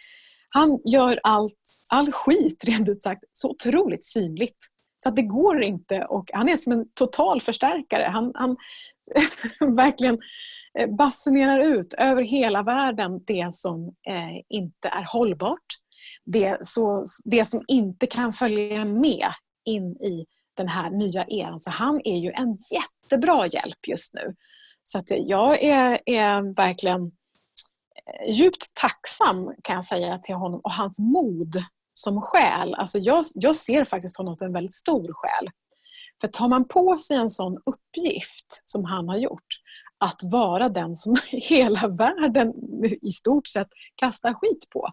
han 0.48 0.80
gör 0.84 1.20
allt, 1.22 1.58
all 1.90 2.12
skit 2.12 2.64
rent 2.66 2.88
ut 2.88 3.02
sagt 3.02 3.24
så 3.32 3.50
otroligt 3.50 4.04
synligt. 4.04 4.58
Så 5.02 5.08
att 5.08 5.16
det 5.16 5.22
går 5.22 5.62
inte 5.62 6.04
och 6.04 6.30
han 6.32 6.48
är 6.48 6.56
som 6.56 6.72
en 6.72 6.92
total 6.94 7.40
förstärkare. 7.40 8.08
Han, 8.12 8.32
han 8.34 8.56
verkligen 9.76 10.18
eh, 10.78 10.90
basunerar 10.90 11.58
ut 11.58 11.94
över 11.94 12.22
hela 12.22 12.62
världen 12.62 13.24
det 13.26 13.54
som 13.54 13.86
eh, 13.86 14.42
inte 14.48 14.88
är 14.88 15.12
hållbart. 15.12 15.81
Det, 16.24 16.66
så, 16.66 17.04
det 17.24 17.44
som 17.44 17.64
inte 17.68 18.06
kan 18.06 18.32
följa 18.32 18.84
med 18.84 19.32
in 19.64 19.96
i 19.96 20.26
den 20.56 20.68
här 20.68 20.90
nya 20.90 21.26
eran. 21.28 21.58
Så 21.58 21.70
han 21.70 22.00
är 22.04 22.16
ju 22.16 22.30
en 22.30 22.54
jättebra 22.72 23.46
hjälp 23.46 23.88
just 23.88 24.14
nu. 24.14 24.34
Så 24.84 24.98
att 24.98 25.10
jag 25.10 25.62
är, 25.62 26.00
är 26.06 26.54
verkligen 26.56 27.02
eh, 27.02 28.34
djupt 28.34 28.74
tacksam 28.74 29.54
kan 29.62 29.74
jag 29.74 29.84
säga 29.84 30.18
till 30.18 30.34
honom 30.34 30.60
och 30.64 30.72
hans 30.72 30.98
mod 30.98 31.64
som 31.94 32.20
själ. 32.22 32.74
Alltså 32.74 32.98
jag, 32.98 33.24
jag 33.34 33.56
ser 33.56 33.84
faktiskt 33.84 34.16
honom 34.16 34.36
som 34.36 34.46
en 34.46 34.52
väldigt 34.52 34.74
stor 34.74 35.12
själ. 35.12 35.50
För 36.20 36.28
tar 36.28 36.48
man 36.48 36.68
på 36.68 36.98
sig 36.98 37.16
en 37.16 37.30
sån 37.30 37.58
uppgift 37.66 38.62
som 38.64 38.84
han 38.84 39.08
har 39.08 39.16
gjort, 39.16 39.46
att 39.98 40.20
vara 40.22 40.68
den 40.68 40.96
som 40.96 41.16
hela 41.30 41.88
världen 41.88 42.52
i 43.02 43.10
stort 43.10 43.46
sett 43.46 43.68
kastar 43.94 44.34
skit 44.34 44.70
på, 44.70 44.88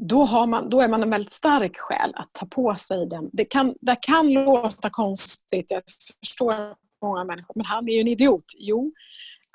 då, 0.00 0.24
har 0.24 0.46
man, 0.46 0.70
då 0.70 0.80
är 0.80 0.88
man 0.88 1.02
en 1.02 1.10
väldigt 1.10 1.32
stark 1.32 1.76
själ 1.76 2.12
att 2.14 2.28
ta 2.32 2.46
på 2.46 2.74
sig 2.74 3.06
den. 3.06 3.30
Det 3.32 3.44
kan, 3.44 3.74
det 3.80 3.96
kan 4.00 4.32
låta 4.32 4.90
konstigt, 4.90 5.70
jag 5.70 5.82
förstår 6.24 6.74
många 7.02 7.24
människor, 7.24 7.54
men 7.56 7.66
han 7.66 7.88
är 7.88 7.92
ju 7.92 8.00
en 8.00 8.08
idiot. 8.08 8.44
Jo, 8.58 8.92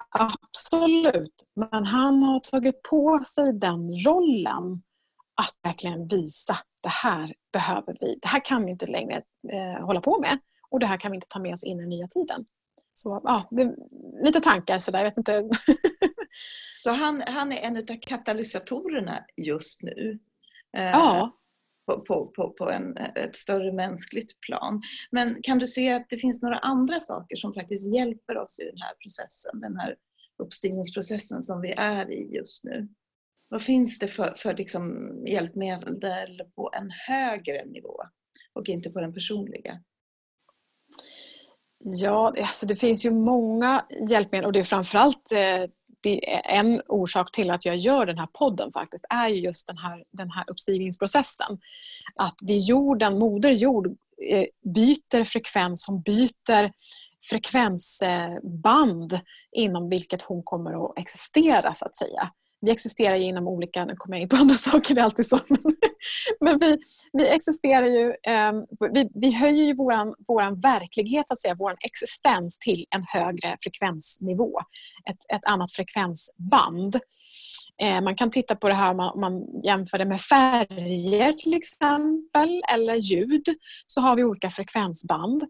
absolut. 0.09 1.43
Men 1.55 1.85
han 1.85 2.23
har 2.23 2.39
tagit 2.39 2.83
på 2.83 3.23
sig 3.25 3.53
den 3.53 3.93
rollen 3.93 4.83
att 5.41 5.55
verkligen 5.63 6.07
visa 6.07 6.57
det 6.83 6.89
här 6.89 7.33
behöver 7.53 7.97
vi. 7.99 8.19
Det 8.21 8.27
här 8.27 8.45
kan 8.45 8.65
vi 8.65 8.71
inte 8.71 8.85
längre 8.85 9.21
eh, 9.53 9.85
hålla 9.85 10.01
på 10.01 10.21
med 10.21 10.39
och 10.69 10.79
det 10.79 10.85
här 10.85 10.97
kan 10.97 11.11
vi 11.11 11.15
inte 11.15 11.27
ta 11.27 11.39
med 11.39 11.53
oss 11.53 11.63
in 11.63 11.77
i 11.77 11.81
den 11.81 11.89
nya 11.89 12.07
tiden. 12.07 12.45
Så 12.93 13.21
ja, 13.23 13.47
det, 13.51 13.75
lite 14.23 14.39
tankar 14.39 14.79
sådär, 14.79 14.99
jag 14.99 15.05
vet 15.05 15.17
inte. 15.17 15.49
Så 16.83 16.91
han, 16.91 17.23
han 17.27 17.51
är 17.51 17.57
en 17.57 17.77
av 17.77 17.99
katalysatorerna 18.01 19.25
just 19.37 19.83
nu? 19.83 20.19
Eh, 20.75 20.89
ja 20.91 21.31
på, 21.85 22.01
på, 22.01 22.27
på, 22.27 22.49
på 22.49 22.69
en, 22.69 22.97
ett 22.97 23.35
större 23.35 23.73
mänskligt 23.73 24.41
plan. 24.41 24.81
Men 25.11 25.41
kan 25.43 25.57
du 25.57 25.67
se 25.67 25.91
att 25.91 26.09
det 26.09 26.17
finns 26.17 26.41
några 26.41 26.57
andra 26.57 27.01
saker 27.01 27.35
som 27.35 27.53
faktiskt 27.53 27.95
hjälper 27.95 28.37
oss 28.37 28.59
i 28.59 28.65
den 28.65 28.81
här 28.81 28.93
processen, 29.03 29.61
den 29.61 29.77
här 29.77 29.95
uppstigningsprocessen 30.43 31.43
som 31.43 31.61
vi 31.61 31.71
är 31.71 32.11
i 32.11 32.35
just 32.35 32.63
nu? 32.63 32.87
Vad 33.49 33.61
finns 33.61 33.99
det 33.99 34.07
för, 34.07 34.33
för 34.37 34.53
liksom 34.53 35.11
hjälpmedel 35.27 36.41
på 36.55 36.71
en 36.73 36.89
högre 37.07 37.65
nivå 37.65 38.01
och 38.53 38.69
inte 38.69 38.89
på 38.89 39.01
den 39.01 39.13
personliga? 39.13 39.83
Ja, 41.83 42.33
alltså 42.39 42.65
det 42.65 42.75
finns 42.75 43.05
ju 43.05 43.11
många 43.11 43.85
hjälpmedel 44.09 44.45
och 44.45 44.51
det 44.51 44.59
är 44.59 44.63
framförallt 44.63 45.31
eh, 45.31 45.69
det 46.05 46.33
är 46.33 46.41
en 46.59 46.81
orsak 46.87 47.31
till 47.31 47.51
att 47.51 47.65
jag 47.65 47.75
gör 47.75 48.05
den 48.05 48.17
här 48.17 48.27
podden 48.27 48.71
faktiskt 48.71 49.05
är 49.09 49.27
ju 49.27 49.41
just 49.41 49.67
den 49.67 49.77
här, 49.77 50.03
den 50.11 50.31
här 50.31 50.43
uppstigningsprocessen. 50.47 51.57
Att 52.15 52.35
det 52.41 52.53
är 52.53 52.59
jorden, 52.59 53.19
Moder 53.19 53.49
Jord 53.49 53.87
eh, 54.29 54.45
byter 54.73 55.23
frekvens, 55.23 55.87
hon 55.87 56.01
byter 56.01 56.71
frekvensband 57.29 59.19
inom 59.51 59.89
vilket 59.89 60.21
hon 60.21 60.43
kommer 60.43 60.85
att 60.85 60.97
existera 60.97 61.73
så 61.73 61.85
att 61.85 61.95
säga 61.95 62.31
vi 62.61 62.71
existerar 62.71 63.15
ju 63.15 63.23
inom 63.23 63.47
olika, 63.47 63.85
nu 63.85 63.95
kommer 63.95 64.17
jag 64.17 64.21
in 64.21 64.29
på 64.29 64.35
andra 64.39 64.55
saker, 64.55 64.95
det 64.95 65.01
är 65.01 65.05
alltid 65.05 65.27
så. 65.27 65.39
Men 66.39 66.57
vi, 66.57 66.77
vi 67.13 67.27
existerar 67.27 67.85
ju, 67.85 68.13
ehm, 68.27 68.55
vi, 68.93 69.09
vi 69.15 69.31
höjer 69.31 69.65
ju 69.65 69.75
våran, 69.75 70.15
våran 70.27 70.55
verklighet, 70.55 71.27
så 71.27 71.33
att 71.33 71.41
säga, 71.41 71.55
vår 71.59 71.75
existens 71.79 72.59
till 72.59 72.85
en 72.89 73.03
högre 73.07 73.57
frekvensnivå. 73.61 74.59
Ett, 75.09 75.37
ett 75.37 75.45
annat 75.45 75.71
frekvensband. 75.71 76.99
Eh, 77.81 78.01
man 78.01 78.15
kan 78.15 78.31
titta 78.31 78.55
på 78.55 78.67
det 78.67 78.73
här 78.73 78.91
om 78.91 78.97
man, 78.97 79.19
man 79.19 79.63
jämför 79.63 79.97
det 79.97 80.05
med 80.05 80.21
färger 80.21 81.33
till 81.33 81.53
exempel, 81.53 82.61
eller 82.73 82.95
ljud. 82.95 83.45
Så 83.87 84.01
har 84.01 84.15
vi 84.15 84.23
olika 84.23 84.49
frekvensband. 84.49 85.43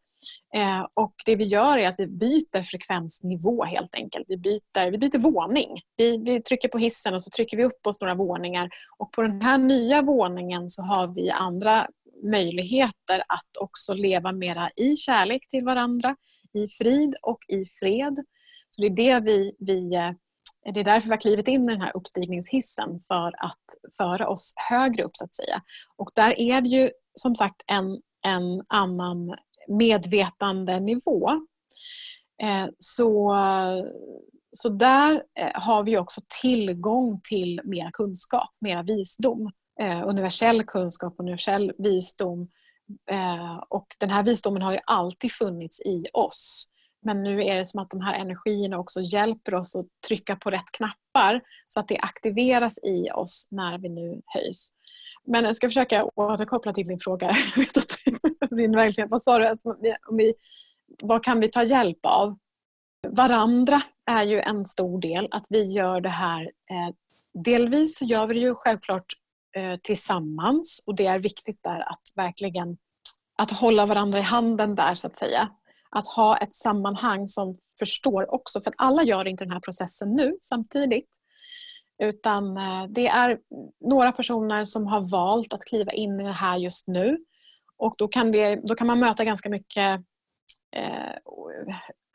Eh, 0.56 0.88
och 0.94 1.14
Det 1.26 1.36
vi 1.36 1.44
gör 1.44 1.78
är 1.78 1.88
att 1.88 1.96
vi 2.00 2.08
byter 2.08 2.64
frekvensnivå 2.64 3.64
helt 3.64 3.96
enkelt. 3.96 4.26
Vi 4.28 4.38
byter, 4.38 4.92
vi 4.92 4.98
byter 4.98 5.18
våning. 5.18 5.82
Vi, 5.98 6.18
vi 6.18 6.42
trycker 6.42 6.70
på 6.70 6.78
hissen 6.78 7.14
och 7.14 7.24
så 7.24 7.30
trycker 7.30 7.58
vi 7.58 7.64
upp 7.64 7.88
oss 7.88 8.02
några 8.02 8.16
våningar. 8.16 8.70
Och 8.98 9.12
På 9.12 9.22
den 9.22 9.42
här 9.42 9.58
nya 9.58 10.02
våningen 10.02 10.70
så 10.70 10.82
har 10.82 11.08
vi 11.08 11.30
andra 11.30 11.88
möjligheter 12.24 13.20
att 13.28 13.58
också 13.60 13.94
leva 13.94 14.32
mera 14.32 14.72
i 14.76 14.96
kärlek 14.96 15.48
till 15.50 15.66
varandra, 15.66 16.16
i 16.54 16.68
frid 16.68 17.16
och 17.22 17.40
i 17.48 17.66
fred. 17.66 18.16
Så 18.70 18.82
Det 18.82 18.88
är, 18.88 18.90
det 18.90 19.26
vi, 19.26 19.56
vi, 19.60 19.96
eh, 19.96 20.12
det 20.74 20.80
är 20.80 20.84
därför 20.84 21.08
vi 21.08 21.14
har 21.14 21.22
klivit 21.22 21.48
in 21.48 21.70
i 21.70 21.72
den 21.72 21.82
här 21.82 21.98
uppstigningshissen 21.98 23.00
för 23.08 23.28
att 23.28 23.94
föra 23.98 24.28
oss 24.28 24.54
högre 24.70 25.04
upp 25.04 25.18
så 25.18 25.26
att 25.26 25.36
säga. 25.36 25.62
Och 25.96 26.10
där 26.16 26.40
är 26.40 26.62
det 26.62 26.70
ju 26.70 26.90
som 27.14 27.36
sagt 27.36 27.62
en, 27.68 28.02
en 28.26 28.64
annan 28.68 29.36
medvetandenivå. 29.68 31.30
Eh, 32.42 32.68
så, 32.80 33.36
så 34.52 34.70
där 34.70 35.24
eh, 35.40 35.62
har 35.62 35.84
vi 35.84 35.98
också 35.98 36.22
tillgång 36.42 37.22
till 37.30 37.62
mer 37.64 37.90
kunskap, 37.94 38.50
mer 38.62 38.84
visdom. 38.84 39.52
Eh, 39.82 40.08
universell 40.08 40.64
kunskap, 40.64 41.16
universell 41.18 41.72
visdom. 41.78 42.48
Eh, 43.12 43.56
och 43.70 43.88
den 44.00 44.10
här 44.10 44.24
visdomen 44.24 44.62
har 44.62 44.72
ju 44.72 44.80
alltid 44.86 45.32
funnits 45.32 45.82
i 45.82 46.06
oss. 46.14 46.68
Men 47.06 47.24
nu 47.24 47.44
är 47.44 47.56
det 47.56 47.66
som 47.66 47.82
att 47.82 47.90
de 47.90 48.02
här 48.02 48.14
energierna 48.14 48.80
också 48.80 49.02
hjälper 49.02 49.56
oss 49.56 49.76
att 49.76 49.86
trycka 50.08 50.36
på 50.36 50.50
rätt 50.50 50.72
knappar 50.72 51.42
så 51.68 51.80
att 51.80 51.88
det 51.88 51.98
aktiveras 51.98 52.84
i 52.84 53.12
oss 53.12 53.48
när 53.52 53.78
vi 53.78 53.90
nu 53.90 54.22
höjs. 54.26 54.70
Men 55.28 55.46
jag 55.46 55.56
ska 55.56 55.70
försöka 55.70 56.06
återkoppla 56.16 56.74
till 56.74 56.84
din 56.84 57.00
fråga. 57.00 57.32
Jag 57.56 57.64
vet 57.64 57.78
att 57.78 57.98
din 58.50 58.76
verklighet. 58.76 59.12
Vad 59.12 59.22
sa 59.22 59.40
du? 59.40 59.48
Att 59.48 59.66
om 60.08 60.18
vi, 60.18 60.34
vad 61.04 61.24
kan 61.24 61.40
vi 61.40 61.48
ta 61.48 61.64
hjälp 61.64 62.06
av? 62.06 62.38
Varandra 63.08 63.82
är 64.06 64.24
ju 64.24 64.40
en 64.40 64.66
stor 64.66 65.02
del. 65.02 65.28
Att 65.32 65.46
vi 65.50 65.64
gör 65.64 66.02
det 66.02 66.10
här. 66.10 66.42
Eh, 66.44 66.96
delvis 67.44 68.02
gör 68.02 68.28
vi 68.28 68.34
det 68.34 68.40
ju 68.40 68.56
självklart 68.56 69.06
eh, 69.58 69.80
tillsammans 69.84 70.84
och 70.86 70.96
det 70.96 71.06
är 71.06 71.20
viktigt 71.20 71.64
där 71.64 71.80
att 71.80 72.02
verkligen 72.16 72.78
att 73.38 73.52
hålla 73.52 73.86
varandra 73.86 74.20
i 74.20 74.22
handen 74.22 74.76
där 74.76 74.96
så 74.96 75.08
att 75.08 75.18
säga. 75.18 75.50
Att 75.98 76.08
ha 76.08 76.38
ett 76.38 76.56
sammanhang 76.56 77.28
som 77.28 77.54
förstår 77.80 78.34
också, 78.34 78.62
för 78.62 78.70
att 78.70 78.76
alla 78.78 79.04
gör 79.04 79.28
inte 79.28 79.44
den 79.44 79.54
här 79.54 79.60
processen 79.60 80.16
nu 80.16 80.38
samtidigt. 80.42 81.10
Utan 82.04 82.58
eh, 82.58 82.86
det 82.90 83.08
är 83.08 83.38
några 83.90 84.12
personer 84.12 84.64
som 84.64 84.88
har 84.88 85.12
valt 85.12 85.54
att 85.54 85.66
kliva 85.70 85.92
in 85.92 86.20
i 86.20 86.24
det 86.24 86.32
här 86.32 86.58
just 86.58 86.88
nu. 86.88 87.18
Och 87.78 87.96
då 87.98 88.08
kan, 88.08 88.32
det, 88.32 88.56
då 88.56 88.76
kan 88.76 88.88
man 88.88 89.00
möta 89.00 89.24
ganska 89.24 89.50
mycket 89.50 90.02
Eh, 90.76 91.16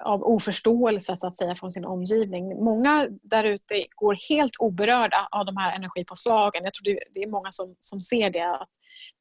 av 0.03 0.23
oförståelse 0.23 1.17
så 1.17 1.27
att 1.27 1.37
säga 1.37 1.55
från 1.55 1.71
sin 1.71 1.85
omgivning. 1.85 2.65
Många 2.65 3.09
där 3.23 3.45
ute 3.45 3.87
går 3.95 4.17
helt 4.29 4.53
oberörda 4.59 5.29
av 5.31 5.47
de 5.47 5.57
här 5.57 5.77
energipåslagen. 5.77 6.65
Jag 6.65 6.75
tror 6.75 6.99
det 7.15 7.23
är 7.23 7.31
många 7.31 7.51
som, 7.51 7.75
som 7.79 8.01
ser 8.01 8.31
det. 8.31 8.55
att 8.55 8.69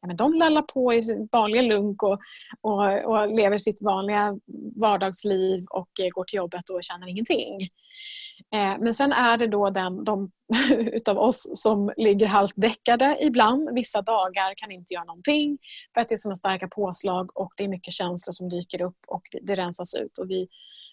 ja, 0.01 0.07
men 0.07 0.17
De 0.17 0.33
lallar 0.33 0.61
på 0.61 0.93
i 0.93 1.01
sin 1.01 1.29
vanliga 1.31 1.61
lunk 1.61 2.03
och, 2.03 2.19
och, 2.61 3.03
och 3.05 3.35
lever 3.35 3.57
sitt 3.57 3.81
vanliga 3.81 4.39
vardagsliv 4.75 5.65
och 5.69 5.89
eh, 5.99 6.09
går 6.09 6.23
till 6.23 6.37
jobbet 6.37 6.69
och 6.69 6.83
känner 6.83 7.07
ingenting. 7.07 7.69
Eh, 8.53 8.75
men 8.79 8.93
sen 8.93 9.11
är 9.11 9.37
det 9.37 9.47
då 9.47 9.69
den, 9.69 10.03
de 10.03 10.31
utav 10.71 11.17
oss 11.17 11.49
som 11.53 11.91
ligger 11.97 12.27
halvt 12.27 12.53
däckade 12.55 13.17
ibland. 13.21 13.69
Vissa 13.73 14.01
dagar 14.01 14.53
kan 14.55 14.71
inte 14.71 14.93
göra 14.93 15.03
någonting 15.03 15.57
för 15.93 16.01
att 16.01 16.09
det 16.09 16.15
är 16.15 16.17
såna 16.17 16.35
starka 16.35 16.67
påslag 16.67 17.37
och 17.37 17.53
det 17.57 17.63
är 17.63 17.67
mycket 17.67 17.93
känslor 17.93 18.31
som 18.31 18.49
dyker 18.49 18.81
upp 18.81 18.97
och 19.07 19.21
det 19.41 19.55
rensas 19.55 19.95
ut. 19.95 20.17
Och 20.17 20.29
vi, 20.29 20.47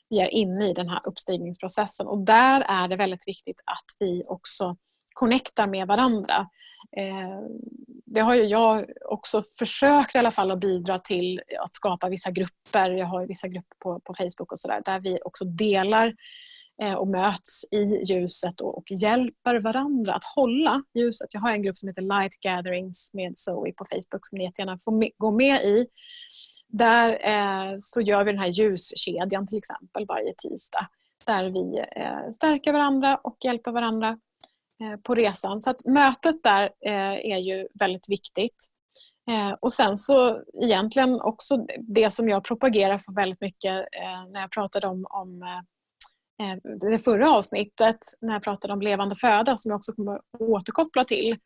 vi 0.08 0.20
är 0.20 0.28
inne 0.28 0.70
i 0.70 0.72
den 0.72 0.88
här 0.88 1.00
uppstigningsprocessen 1.04 2.06
och 2.06 2.18
där 2.18 2.60
är 2.60 2.88
det 2.88 2.96
väldigt 2.96 3.28
viktigt 3.28 3.60
att 3.64 3.86
vi 3.98 4.24
också 4.26 4.76
connectar 5.14 5.66
med 5.66 5.86
varandra. 5.86 6.48
Eh, 6.96 7.40
det 8.06 8.20
har 8.20 8.34
ju 8.34 8.42
jag 8.42 8.84
också 9.04 9.42
försökt 9.58 10.14
i 10.14 10.18
alla 10.18 10.30
fall 10.30 10.50
att 10.50 10.60
bidra 10.60 10.98
till 10.98 11.40
att 11.60 11.74
skapa 11.74 12.08
vissa 12.08 12.30
grupper. 12.30 12.90
Jag 12.90 13.06
har 13.06 13.26
vissa 13.26 13.48
grupper 13.48 13.76
på, 13.82 14.00
på 14.00 14.14
Facebook 14.14 14.52
och 14.52 14.58
sådär 14.58 14.82
där 14.84 15.00
vi 15.00 15.18
också 15.24 15.44
delar 15.44 16.14
eh, 16.82 16.94
och 16.94 17.08
möts 17.08 17.64
i 17.70 18.12
ljuset 18.12 18.60
och, 18.60 18.78
och 18.78 18.84
hjälper 18.90 19.60
varandra 19.60 20.14
att 20.14 20.24
hålla 20.36 20.82
ljuset. 20.94 21.28
Jag 21.34 21.40
har 21.40 21.52
en 21.52 21.62
grupp 21.62 21.78
som 21.78 21.88
heter 21.88 22.02
Light 22.02 22.40
Gatherings 22.40 23.10
med 23.14 23.32
Zoe 23.36 23.72
på 23.72 23.84
Facebook 23.84 24.26
som 24.26 24.38
ni 24.38 24.44
jättegärna 24.44 24.78
får 24.84 24.92
med, 24.92 25.10
gå 25.16 25.30
med 25.30 25.64
i. 25.64 25.86
Där 26.68 27.10
eh, 27.10 27.74
så 27.78 28.00
gör 28.00 28.24
vi 28.24 28.32
den 28.32 28.40
här 28.40 28.48
ljuskedjan 28.48 29.46
till 29.46 29.58
exempel 29.58 30.06
varje 30.06 30.34
tisdag. 30.36 30.88
Där 31.24 31.44
vi 31.44 31.78
eh, 31.96 32.30
stärker 32.32 32.72
varandra 32.72 33.16
och 33.16 33.36
hjälper 33.44 33.72
varandra 33.72 34.08
eh, 34.82 35.00
på 35.02 35.14
resan. 35.14 35.62
Så 35.62 35.70
att 35.70 35.84
mötet 35.84 36.42
där 36.42 36.62
eh, 36.86 37.32
är 37.32 37.38
ju 37.38 37.68
väldigt 37.80 38.08
viktigt. 38.08 38.66
Eh, 39.30 39.52
och 39.60 39.72
sen 39.72 39.96
så 39.96 40.42
egentligen 40.62 41.20
också 41.20 41.66
det 41.80 42.10
som 42.10 42.28
jag 42.28 42.44
propagerar 42.44 42.98
för 42.98 43.12
väldigt 43.12 43.40
mycket 43.40 43.72
eh, 43.72 44.30
när 44.32 44.40
jag 44.40 44.50
pratade 44.50 44.86
om, 44.86 45.06
om 45.08 45.42
eh, 45.42 46.46
eh, 46.46 46.56
det 46.90 46.98
förra 46.98 47.30
avsnittet 47.30 47.98
när 48.20 48.32
jag 48.32 48.42
pratade 48.42 48.72
om 48.72 48.80
levande 48.80 49.16
föda 49.16 49.58
som 49.58 49.70
jag 49.70 49.76
också 49.76 49.92
kommer 49.92 50.20
återkoppla 50.38 51.04
till. 51.04 51.36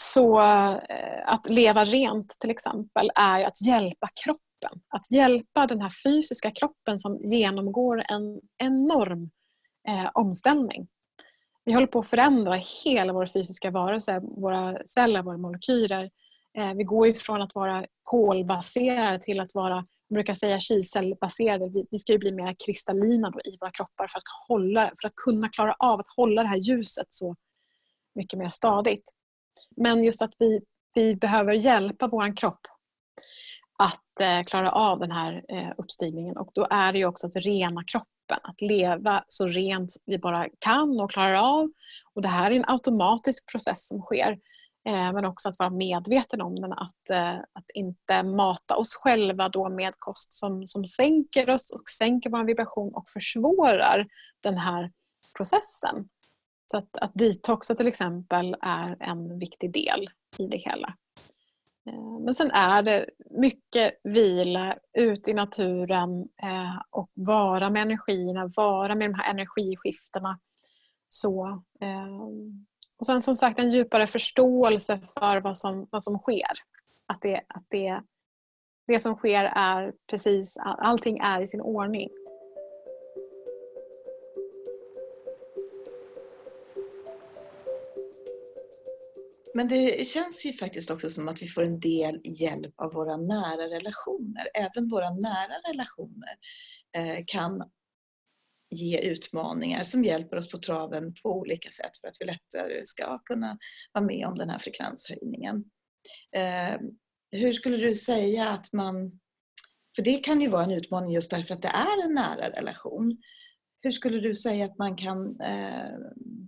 Så 0.00 0.40
eh, 0.40 1.22
att 1.26 1.50
leva 1.50 1.84
rent 1.84 2.36
till 2.40 2.50
exempel 2.50 3.10
är 3.14 3.44
att 3.44 3.66
hjälpa 3.66 4.08
kroppen. 4.24 4.80
Att 4.88 5.10
hjälpa 5.10 5.66
den 5.66 5.80
här 5.80 5.92
fysiska 6.04 6.50
kroppen 6.50 6.98
som 6.98 7.16
genomgår 7.16 8.04
en 8.08 8.40
enorm 8.58 9.30
eh, 9.88 10.10
omställning. 10.14 10.88
Vi 11.64 11.72
håller 11.72 11.86
på 11.86 11.98
att 11.98 12.06
förändra 12.06 12.60
hela 12.84 13.12
vår 13.12 13.26
fysiska 13.26 13.70
varelse, 13.70 14.20
våra 14.20 14.84
celler, 14.84 15.22
våra 15.22 15.38
molekyler. 15.38 16.10
Eh, 16.58 16.74
vi 16.74 16.84
går 16.84 17.08
ifrån 17.08 17.42
att 17.42 17.54
vara 17.54 17.86
kolbaserade 18.02 19.20
till 19.20 19.40
att 19.40 19.54
vara 19.54 19.84
man 20.10 20.14
brukar 20.14 20.34
säga 20.34 20.58
kilcellbaserade. 20.58 21.68
Vi, 21.68 21.86
vi 21.90 21.98
ska 21.98 22.12
ju 22.12 22.18
bli 22.18 22.32
mer 22.32 22.54
kristallina 22.66 23.32
i 23.44 23.56
våra 23.60 23.70
kroppar 23.70 24.06
för 24.06 24.18
att, 24.18 24.48
hålla, 24.48 24.92
för 25.00 25.08
att 25.08 25.14
kunna 25.14 25.48
klara 25.48 25.76
av 25.78 26.00
att 26.00 26.08
hålla 26.16 26.42
det 26.42 26.48
här 26.48 26.56
ljuset 26.56 27.06
så 27.08 27.36
mycket 28.14 28.38
mer 28.38 28.50
stadigt. 28.50 29.12
Men 29.76 30.04
just 30.04 30.22
att 30.22 30.32
vi, 30.38 30.60
vi 30.94 31.16
behöver 31.16 31.52
hjälpa 31.52 32.08
vår 32.08 32.36
kropp 32.36 32.60
att 33.78 34.20
eh, 34.20 34.42
klara 34.42 34.70
av 34.70 34.98
den 34.98 35.10
här 35.10 35.44
eh, 35.48 35.72
uppstigningen. 35.78 36.36
Och 36.36 36.50
då 36.54 36.66
är 36.70 36.92
det 36.92 36.98
ju 36.98 37.06
också 37.06 37.26
att 37.26 37.36
rena 37.36 37.84
kroppen, 37.84 38.38
att 38.42 38.60
leva 38.60 39.24
så 39.26 39.46
rent 39.46 39.90
vi 40.06 40.18
bara 40.18 40.46
kan 40.58 41.00
och 41.00 41.10
klarar 41.10 41.34
av. 41.34 41.70
Och 42.14 42.22
det 42.22 42.28
här 42.28 42.50
är 42.50 42.56
en 42.56 42.64
automatisk 42.68 43.50
process 43.50 43.88
som 43.88 44.00
sker. 44.00 44.38
Eh, 44.88 45.12
men 45.12 45.24
också 45.24 45.48
att 45.48 45.58
vara 45.58 45.70
medveten 45.70 46.40
om 46.40 46.54
den, 46.60 46.72
att, 46.72 47.10
eh, 47.10 47.34
att 47.34 47.70
inte 47.74 48.22
mata 48.22 48.76
oss 48.76 48.94
själva 48.94 49.48
då 49.48 49.68
med 49.68 49.94
kost 49.98 50.32
som, 50.32 50.66
som 50.66 50.84
sänker 50.84 51.50
oss 51.50 51.70
och 51.70 51.88
sänker 51.98 52.30
vår 52.30 52.44
vibration 52.44 52.94
och 52.94 53.08
försvårar 53.08 54.06
den 54.40 54.58
här 54.58 54.92
processen. 55.36 56.08
Så 56.66 56.78
att, 56.78 56.98
att 56.98 57.10
detoxa 57.14 57.74
till 57.74 57.88
exempel 57.88 58.56
är 58.60 58.96
en 59.00 59.38
viktig 59.38 59.72
del 59.72 60.10
i 60.38 60.46
det 60.46 60.58
hela. 60.58 60.96
Eh, 61.90 62.18
men 62.20 62.34
sen 62.34 62.50
är 62.50 62.82
det 62.82 63.06
mycket 63.30 64.00
vila 64.04 64.76
ute 64.92 65.30
i 65.30 65.34
naturen 65.34 66.20
eh, 66.42 66.80
och 66.90 67.10
vara 67.14 67.70
med 67.70 67.82
energierna, 67.82 68.50
vara 68.56 68.94
med 68.94 69.10
de 69.10 69.14
här 69.14 69.30
energiskiftena. 69.30 70.38
Så, 71.08 71.46
eh, 71.80 72.26
och 72.98 73.06
sen 73.06 73.20
som 73.20 73.36
sagt 73.36 73.58
en 73.58 73.70
djupare 73.70 74.06
förståelse 74.06 75.00
för 75.14 75.40
vad 75.40 75.56
som, 75.56 75.86
vad 75.90 76.02
som 76.02 76.18
sker. 76.18 76.52
Att, 77.06 77.22
det, 77.22 77.42
att 77.48 77.64
det, 77.68 78.02
det 78.86 79.00
som 79.00 79.14
sker 79.14 79.44
är 79.44 79.92
precis, 80.10 80.56
allting 80.60 81.18
är 81.18 81.40
i 81.40 81.46
sin 81.46 81.60
ordning. 81.60 82.08
Men 89.56 89.68
det 89.68 90.06
känns 90.06 90.46
ju 90.46 90.52
faktiskt 90.52 90.90
också 90.90 91.10
som 91.10 91.28
att 91.28 91.42
vi 91.42 91.46
får 91.46 91.62
en 91.62 91.80
del 91.80 92.20
hjälp 92.24 92.74
av 92.76 92.92
våra 92.92 93.16
nära 93.16 93.68
relationer. 93.68 94.48
Även 94.54 94.88
våra 94.88 95.10
nära 95.10 95.54
relationer 95.68 96.36
eh, 96.96 97.24
kan 97.26 97.62
ge 98.70 98.98
utmaningar 98.98 99.82
som 99.82 100.04
hjälper 100.04 100.36
oss 100.36 100.50
på 100.50 100.58
traven 100.58 101.14
på 101.22 101.32
olika 101.32 101.70
sätt 101.70 101.96
för 102.00 102.08
att 102.08 102.16
vi 102.20 102.26
lättare 102.26 102.84
ska 102.84 103.18
kunna 103.18 103.58
vara 103.92 104.04
med 104.04 104.26
om 104.26 104.38
den 104.38 104.50
här 104.50 104.58
frekvenshöjningen. 104.58 105.64
Eh, 106.36 106.80
hur 107.30 107.52
skulle 107.52 107.76
du 107.76 107.94
säga 107.94 108.48
att 108.48 108.72
man... 108.72 109.20
För 109.96 110.02
det 110.02 110.18
kan 110.18 110.40
ju 110.40 110.48
vara 110.48 110.64
en 110.64 110.70
utmaning 110.70 111.12
just 111.12 111.30
därför 111.30 111.54
att 111.54 111.62
det 111.62 111.68
är 111.68 112.04
en 112.04 112.14
nära 112.14 112.50
relation. 112.50 113.22
Hur 113.82 113.90
skulle 113.90 114.20
du 114.20 114.34
säga 114.34 114.64
att 114.64 114.78
man 114.78 114.96
kan 114.96 115.40
eh, 115.40 115.90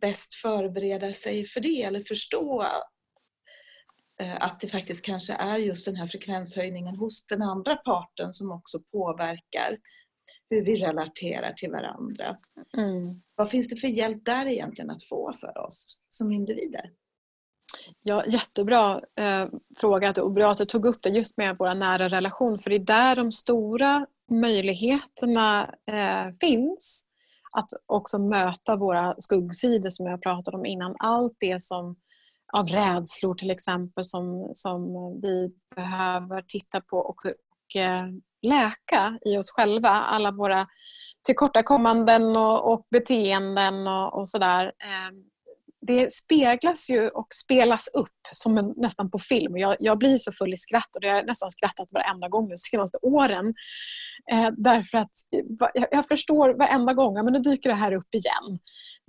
bäst 0.01 0.35
förbereda 0.35 1.13
sig 1.13 1.45
för 1.45 1.61
det 1.61 1.83
eller 1.83 2.05
förstå 2.05 2.67
att 4.39 4.61
det 4.61 4.69
faktiskt 4.69 5.05
kanske 5.05 5.33
är 5.33 5.57
just 5.57 5.85
den 5.85 5.97
här 5.97 6.07
frekvenshöjningen 6.07 6.97
hos 6.97 7.27
den 7.27 7.43
andra 7.43 7.77
parten 7.77 8.33
som 8.33 8.53
också 8.53 8.79
påverkar 8.93 9.79
hur 10.51 10.65
vi 10.65 10.77
relaterar 10.77 11.53
till 11.53 11.71
varandra. 11.71 12.37
Mm. 12.77 13.23
Vad 13.35 13.51
finns 13.51 13.69
det 13.69 13.77
för 13.77 13.89
hjälp 13.89 14.25
där 14.25 14.47
egentligen 14.47 14.91
att 14.91 15.03
få 15.03 15.33
för 15.33 15.59
oss 15.59 16.01
som 16.09 16.33
individer? 16.33 16.91
Ja, 18.03 18.25
jättebra 18.27 19.01
eh, 19.21 19.49
fråga 19.81 20.15
och 20.23 20.33
bra 20.33 20.51
att 20.51 20.59
du 20.59 20.65
tog 20.65 20.87
upp 20.87 21.03
det 21.03 21.09
just 21.09 21.37
med 21.37 21.57
våra 21.57 21.75
nära 21.75 22.09
relation 22.09 22.59
för 22.59 22.71
det 22.71 22.77
är 22.77 22.81
där 22.81 23.17
de 23.17 23.33
stora 23.33 24.07
möjligheterna 24.31 25.75
eh, 25.91 26.35
finns 26.41 27.05
att 27.53 27.71
också 27.87 28.19
möta 28.19 28.77
våra 28.77 29.15
skuggsidor 29.19 29.91
som 29.91 30.07
jag 30.07 30.23
pratade 30.23 30.57
om 30.57 30.67
innan. 30.67 30.97
Allt 30.99 31.37
det 31.41 31.63
som 31.63 31.97
av 32.53 32.67
rädslor 32.67 33.35
till 33.35 33.51
exempel 33.51 34.05
som, 34.05 34.51
som 34.55 34.81
vi 35.23 35.51
behöver 35.77 36.45
titta 36.49 36.81
på 36.81 36.97
och, 36.97 37.27
och 37.27 37.77
eh, 37.77 38.07
läka 38.43 39.19
i 39.25 39.37
oss 39.37 39.53
själva. 39.53 39.89
Alla 39.89 40.31
våra 40.31 40.67
tillkortakommanden 41.27 42.37
och, 42.37 42.73
och 42.73 42.87
beteenden 42.91 43.87
och, 43.87 44.19
och 44.19 44.29
sådär. 44.29 44.65
Ehm, 44.65 45.25
det 45.87 46.13
speglas 46.13 46.91
ju 46.91 47.09
och 47.09 47.27
spelas 47.31 47.89
upp 47.95 48.19
som 48.33 48.59
en, 48.59 48.75
nästan 48.77 49.11
på 49.11 49.19
film. 49.19 49.57
Jag, 49.57 49.77
jag 49.81 49.99
blir 49.99 50.19
så 50.19 50.33
full 50.33 50.55
i 50.55 50.57
skratt 50.57 50.95
och 50.95 51.01
det 51.01 51.09
har 51.09 51.17
jag 51.17 51.27
nästan 51.27 51.51
skrattat 51.51 51.89
varenda 51.91 52.29
gång 52.29 52.49
de 52.49 52.57
senaste 52.57 52.99
åren. 53.03 53.55
Eh, 54.33 54.49
därför 54.57 54.99
att 54.99 55.11
eh, 55.37 55.71
jag, 55.75 55.87
jag 55.91 56.09
förstår 56.09 56.55
varenda 56.55 56.93
gång, 56.93 57.15
men 57.15 57.33
nu 57.33 57.39
dyker 57.39 57.69
det 57.69 57.77
här 57.77 57.93
upp 57.93 58.15
igen 58.15 58.59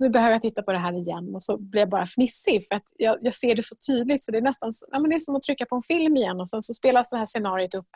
nu 0.00 0.08
behöver 0.08 0.32
jag 0.32 0.42
titta 0.42 0.62
på 0.62 0.72
det 0.72 0.78
här 0.78 0.92
igen 0.92 1.34
och 1.34 1.42
så 1.42 1.58
blir 1.58 1.80
jag 1.80 1.88
bara 1.88 2.06
fnissig 2.06 2.68
för 2.68 2.76
att 2.76 2.92
jag, 2.96 3.18
jag 3.20 3.34
ser 3.34 3.54
det 3.54 3.62
så 3.62 3.74
tydligt 3.86 4.24
så 4.24 4.32
det 4.32 4.38
är 4.38 4.42
nästan 4.42 4.70
ja, 4.90 4.98
men 4.98 5.10
det 5.10 5.16
är 5.16 5.20
som 5.20 5.36
att 5.36 5.42
trycka 5.42 5.66
på 5.66 5.76
en 5.76 5.82
film 5.82 6.16
igen 6.16 6.40
och 6.40 6.48
sen 6.48 6.62
så 6.62 6.74
spelas 6.74 7.10
det 7.10 7.16
här 7.16 7.24
scenariot 7.24 7.74
upp 7.74 7.88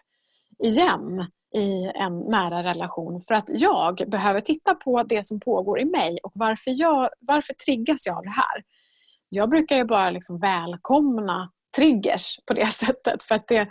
igen 0.65 1.27
i 1.55 1.91
en 1.95 2.19
nära 2.19 2.63
relation 2.63 3.21
för 3.21 3.35
att 3.35 3.49
jag 3.49 4.03
behöver 4.07 4.41
titta 4.41 4.75
på 4.75 5.03
det 5.03 5.27
som 5.27 5.41
pågår 5.41 5.81
i 5.81 5.85
mig 5.85 6.19
och 6.23 6.33
varför, 6.35 6.71
jag, 6.81 7.09
varför 7.21 7.55
triggas 7.55 8.07
jag 8.07 8.17
av 8.17 8.23
det 8.23 8.31
här. 8.31 8.63
Jag 9.29 9.51
brukar 9.51 9.77
ju 9.77 9.85
bara 9.85 10.11
liksom 10.11 10.39
välkomna 10.39 11.51
triggers 11.77 12.39
på 12.47 12.55
det 12.55 12.67
sättet. 12.73 13.23
För 13.23 13.35
att 13.35 13.49
det, 13.49 13.69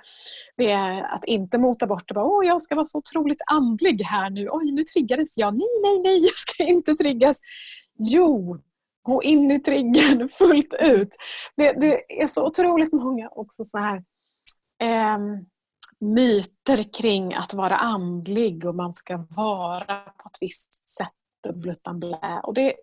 det 0.58 0.72
är 0.72 1.02
att 1.16 1.26
inte 1.26 1.58
mota 1.58 1.88
bort 1.88 2.08
det. 2.08 2.14
Bara, 2.14 2.26
Åh, 2.26 2.48
jag 2.48 2.62
ska 2.62 2.76
vara 2.76 2.86
så 2.86 2.98
otroligt 2.98 3.42
andlig 3.52 4.02
här 4.02 4.30
nu. 4.30 4.48
Oj, 4.52 4.72
nu 4.72 4.84
triggades 4.84 5.38
jag. 5.38 5.54
Nej, 5.54 5.82
nej, 5.84 6.00
nej, 6.00 6.24
jag 6.24 6.38
ska 6.38 6.64
inte 6.64 6.94
triggas. 6.94 7.40
Jo, 7.98 8.60
gå 9.02 9.24
in 9.24 9.52
i 9.52 9.60
triggern 9.60 10.30
fullt 10.38 10.74
ut. 10.82 11.10
Det, 11.56 11.74
det 11.74 12.22
är 12.22 12.28
så 12.28 12.48
otroligt 12.48 12.94
många 12.94 13.30
också 13.30 13.64
så 13.64 13.78
här 13.78 14.04
eh, 14.82 15.18
myter 16.00 16.94
kring 16.94 17.34
att 17.34 17.54
vara 17.54 17.76
andlig 17.76 18.66
och 18.66 18.76
man 18.76 18.94
ska 18.94 19.26
vara 19.38 20.00
på 20.00 20.30
ett 20.30 20.38
visst 20.42 20.88
sätt 20.90 21.66
utan 21.66 22.00
blä. 22.00 22.42
Och 22.44 22.54
det, 22.54 22.74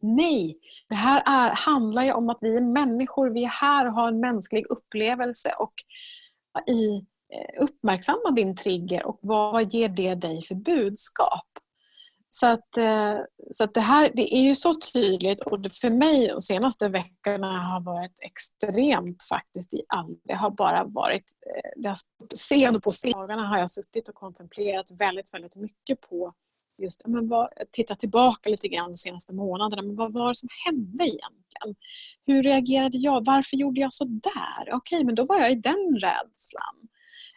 nej, 0.00 0.58
det 0.88 0.94
här 0.94 1.22
är, 1.26 1.50
handlar 1.50 2.02
ju 2.02 2.12
om 2.12 2.30
att 2.30 2.38
vi 2.40 2.56
är 2.56 2.60
människor. 2.60 3.30
Vi 3.30 3.44
är 3.44 3.48
här 3.48 3.86
och 3.86 3.92
har 3.92 4.08
en 4.08 4.20
mänsklig 4.20 4.66
upplevelse 4.66 5.52
och 5.58 5.72
i, 6.66 6.96
eh, 6.96 7.62
uppmärksamma 7.62 8.30
din 8.30 8.56
trigger 8.56 9.06
och 9.06 9.18
vad 9.22 9.74
ger 9.74 9.88
det 9.88 10.14
dig 10.14 10.42
för 10.42 10.54
budskap? 10.54 11.46
Så 12.30 12.46
att, 12.46 12.76
eh, 12.76 13.16
så 13.50 13.64
att 13.64 13.74
det 13.74 13.80
här 13.80 14.10
det 14.14 14.34
är 14.34 14.42
ju 14.42 14.54
så 14.54 14.74
tydligt 14.74 15.40
och 15.40 15.58
för 15.80 15.90
mig 15.90 16.28
de 16.28 16.40
senaste 16.40 16.88
veckorna 16.88 17.62
har 17.62 17.80
varit 17.80 18.12
extremt 18.22 19.22
faktiskt 19.22 19.74
i 19.74 19.82
all. 19.88 20.16
Det 20.24 20.34
har 20.34 20.50
bara 20.50 20.84
varit, 20.84 21.24
eh, 21.46 21.82
det 21.82 21.88
har, 21.88 21.96
scen 22.34 22.80
på 22.80 22.90
scen. 22.90 23.12
Dagarna 23.12 23.46
har 23.46 23.58
jag 23.58 23.70
suttit 23.70 24.08
och 24.08 24.14
kontemplerat 24.14 24.86
väldigt, 25.00 25.34
väldigt 25.34 25.56
mycket 25.56 26.00
på 26.00 26.34
just 26.82 27.06
men 27.06 27.28
vad, 27.28 27.48
titta 27.72 27.94
tillbaka 27.94 28.50
lite 28.50 28.68
grann 28.68 28.90
de 28.90 28.96
senaste 28.96 29.34
månaderna. 29.34 29.82
Men 29.82 29.96
vad 29.96 30.12
var 30.12 30.28
det 30.28 30.34
som 30.34 30.48
hände 30.64 31.04
egentligen? 31.04 31.76
Hur 32.26 32.42
reagerade 32.42 32.96
jag? 32.98 33.24
Varför 33.24 33.56
gjorde 33.56 33.80
jag 33.80 33.92
så 33.92 34.04
där? 34.04 34.72
Okej, 34.72 35.04
men 35.04 35.14
då 35.14 35.24
var 35.24 35.38
jag 35.38 35.52
i 35.52 35.54
den 35.54 35.98
rädslan. 36.00 36.88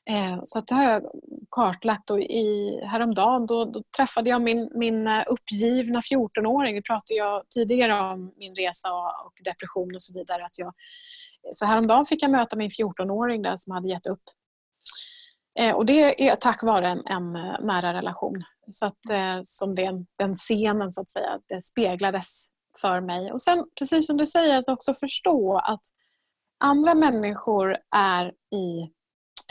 Eh, 0.10 0.40
så 0.44 0.60
att 0.60 0.68
det 0.68 0.76
har 0.76 0.84
jag 0.84 1.04
kartlagt 1.52 2.10
och 2.10 2.20
i, 2.20 2.80
häromdagen 2.86 3.46
då, 3.46 3.66
då 3.66 3.84
träffade 3.98 4.30
jag 4.30 4.42
min, 4.42 4.72
min 4.76 5.08
eh, 5.08 5.24
uppgivna 5.28 6.00
14-åring. 6.00 6.76
Vi 6.76 6.82
pratade 6.82 7.18
jag 7.18 7.50
tidigare 7.50 8.12
om 8.14 8.34
min 8.38 8.56
resa 8.56 8.94
och, 8.94 9.26
och 9.26 9.34
depression 9.44 9.96
och 9.96 10.02
så 10.02 10.14
vidare. 10.14 10.46
Att 10.46 10.60
jag, 10.60 10.74
så 11.52 11.66
häromdagen 11.66 12.06
fick 12.06 12.24
jag 12.24 12.32
möta 12.32 12.56
min 12.56 12.70
14-åring 12.70 13.42
där 13.42 13.56
som 13.56 13.74
hade 13.74 13.90
gett 13.90 14.08
upp. 14.08 14.24
Eh, 15.60 15.76
och 15.76 15.86
det 15.86 16.30
är 16.30 16.36
tack 16.36 16.64
vare 16.64 16.88
en, 16.88 17.06
en 17.06 17.36
eh, 17.36 17.60
nära 17.62 17.94
relation. 17.94 18.44
Så 18.72 18.86
att, 18.86 19.10
eh, 19.12 19.40
som 19.44 19.76
den, 19.76 20.08
den 20.18 20.36
scenen 20.36 20.92
så 20.92 21.02
att 21.02 21.10
säga, 21.10 21.40
det 21.48 21.62
speglades 21.62 22.46
för 22.82 23.02
mig. 23.02 23.32
Och 23.32 23.42
sen 23.42 23.66
precis 23.80 24.08
som 24.08 24.18
du 24.18 24.26
säger, 24.26 24.60
att 24.60 24.70
också 24.70 24.94
förstå 24.94 25.58
att 25.58 25.82
andra 26.60 26.96
människor 26.96 27.78
är 27.96 28.26
i 28.56 28.92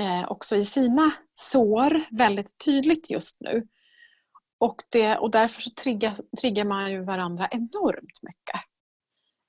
Eh, 0.00 0.30
också 0.30 0.56
i 0.56 0.64
sina 0.64 1.12
sår 1.32 2.04
väldigt 2.10 2.58
tydligt 2.64 3.10
just 3.10 3.36
nu. 3.40 3.66
Och, 4.60 4.76
det, 4.90 5.16
och 5.16 5.30
därför 5.30 5.62
så 5.62 5.70
triggar, 5.70 6.14
triggar 6.40 6.64
man 6.64 6.90
ju 6.90 7.04
varandra 7.04 7.48
enormt 7.50 8.22
mycket. 8.22 8.60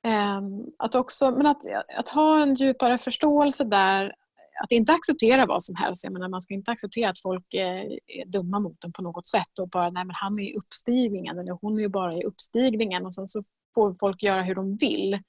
Eh, 0.06 0.42
att 0.78 0.96
också, 0.96 1.32
men 1.32 1.46
att, 1.46 1.62
att 1.98 2.10
ha 2.10 2.42
en 2.42 2.54
djupare 2.56 2.98
förståelse 2.98 3.64
där, 3.64 4.06
att 4.64 4.72
inte 4.72 4.94
acceptera 4.94 5.46
vad 5.46 5.64
som 5.64 5.76
helst. 5.76 6.04
Jag 6.04 6.14
menar, 6.14 6.30
man 6.30 6.42
ska 6.42 6.54
inte 6.54 6.72
acceptera 6.72 7.10
att 7.10 7.20
folk 7.20 7.54
är, 7.54 8.00
är 8.08 8.26
dumma 8.26 8.60
mot 8.60 8.84
en 8.84 8.94
på 8.94 9.02
något 9.02 9.28
sätt 9.28 9.60
och 9.62 9.70
bara, 9.70 9.90
nej 9.90 10.06
men 10.06 10.16
han 10.16 10.40
är 10.40 10.44
i 10.44 10.56
uppstigningen 10.56 11.40
eller 11.40 11.58
hon 11.62 11.78
är 11.78 11.82
ju 11.82 11.90
bara 11.90 12.14
i 12.14 12.24
uppstigningen 12.24 13.06
och 13.06 13.14
sen 13.14 13.28
så 13.28 13.44
får 13.76 13.94
folk 13.94 14.24
göra 14.24 14.42
hur 14.42 14.56
de 14.56 14.76
vill 14.76 15.20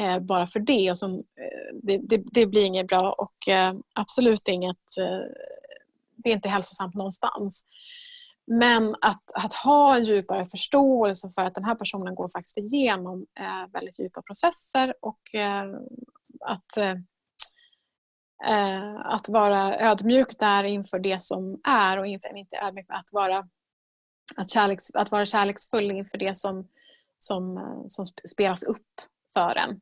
eh, 0.00 0.18
bara 0.18 0.46
för 0.46 0.60
det. 0.60 0.90
Och 0.90 0.98
som, 0.98 1.14
eh, 1.14 1.76
det, 1.82 1.98
det, 1.98 2.22
det, 2.32 2.46
blir 2.46 2.64
inget 2.64 2.86
bra 2.86 3.12
och 3.12 3.48
eh, 3.48 3.74
absolut 3.92 4.48
inget... 4.48 4.98
Eh, 5.00 5.32
det 6.16 6.30
är 6.30 6.34
inte 6.34 6.48
hälsosamt 6.48 6.94
någonstans. 6.94 7.64
Men 8.46 8.96
att, 9.00 9.22
att 9.34 9.52
ha 9.52 9.96
en 9.96 10.04
djupare 10.04 10.46
förståelse 10.46 11.30
för 11.30 11.42
att 11.44 11.54
den 11.54 11.64
här 11.64 11.74
personen 11.74 12.14
går 12.14 12.28
faktiskt 12.28 12.58
igenom 12.58 13.26
eh, 13.40 13.72
väldigt 13.72 13.98
djupa 13.98 14.22
processer 14.22 14.94
och 15.00 15.34
eh, 15.34 15.64
att, 16.40 16.76
eh, 16.76 16.96
eh, 18.50 18.96
att 19.06 19.28
vara 19.28 19.78
ödmjuk 19.78 20.38
där 20.38 20.64
inför 20.64 20.98
det 20.98 21.22
som 21.22 21.60
är 21.64 21.98
och 21.98 22.06
inte, 22.06 22.28
inte 22.36 22.56
ödmjuk 22.56 22.88
med 22.88 22.98
att 22.98 23.12
vara, 23.12 23.48
att, 24.36 24.50
kärleks, 24.50 24.94
att 24.94 25.10
vara 25.10 25.24
kärleksfull 25.24 25.90
inför 25.92 26.18
det 26.18 26.36
som, 26.36 26.68
som, 27.18 27.56
eh, 27.56 27.82
som 27.86 28.06
spelas 28.28 28.62
upp 28.62 28.86
för 29.34 29.56
en. 29.56 29.80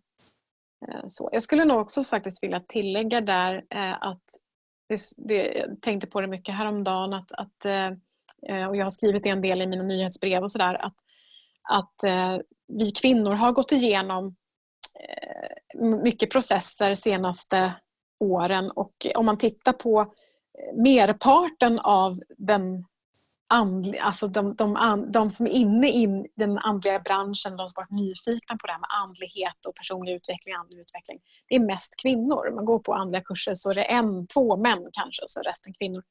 Eh, 0.88 1.04
så. 1.06 1.28
Jag 1.32 1.42
skulle 1.42 1.64
nog 1.64 1.80
också 1.80 2.02
faktiskt 2.02 2.42
vilja 2.42 2.60
tillägga 2.60 3.20
där 3.20 3.64
eh, 3.70 3.92
att 3.92 4.24
det, 4.88 4.98
det, 5.28 5.52
jag 5.52 5.82
tänkte 5.82 6.06
på 6.06 6.20
det 6.20 6.26
mycket 6.26 6.54
häromdagen 6.54 7.14
att, 7.14 7.32
att, 7.32 7.64
eh, 7.64 8.68
och 8.68 8.76
jag 8.76 8.84
har 8.84 8.90
skrivit 8.90 9.22
det 9.22 9.28
en 9.28 9.40
del 9.40 9.62
i 9.62 9.66
mina 9.66 9.82
nyhetsbrev 9.82 10.42
och 10.42 10.50
sådär 10.50 10.74
att, 10.74 10.94
att 11.70 11.94
vi 12.72 12.90
kvinnor 12.90 13.34
har 13.34 13.52
gått 13.52 13.72
igenom 13.72 14.36
mycket 16.04 16.30
processer 16.30 16.94
senaste 16.94 17.72
åren 18.20 18.70
och 18.70 19.06
om 19.14 19.26
man 19.26 19.38
tittar 19.38 19.72
på 19.72 20.12
merparten 20.74 21.78
av 21.78 22.20
den 22.38 22.84
andlig, 23.52 23.98
alltså 23.98 24.28
de, 24.28 24.54
de, 24.54 25.06
de, 25.12 25.30
som 25.30 25.46
är 25.46 25.50
inne 25.50 25.88
i 25.88 26.26
den 26.36 26.58
andliga 26.58 27.00
branschen, 27.00 27.56
de 27.56 27.68
som 27.68 27.72
varit 27.76 27.90
nyfikna 27.90 28.56
på 28.56 28.66
det 28.66 28.72
här 28.72 28.80
med 28.80 28.90
andlighet 29.04 29.66
och 29.68 29.74
personlig 29.74 30.12
utveckling, 30.12 30.54
andlig 30.54 30.78
utveckling. 30.78 31.20
Det 31.48 31.54
är 31.54 31.60
mest 31.60 32.02
kvinnor. 32.02 32.54
Man 32.54 32.64
går 32.64 32.78
på 32.78 32.94
andliga 32.94 33.22
kurser 33.22 33.54
så 33.54 33.70
är 33.70 33.74
det 33.74 33.84
en, 33.84 34.26
två 34.26 34.56
män 34.56 34.88
kanske 34.92 35.22
och 35.22 35.30
så 35.30 35.40
resten 35.40 35.72
kvinnor. 35.72 36.02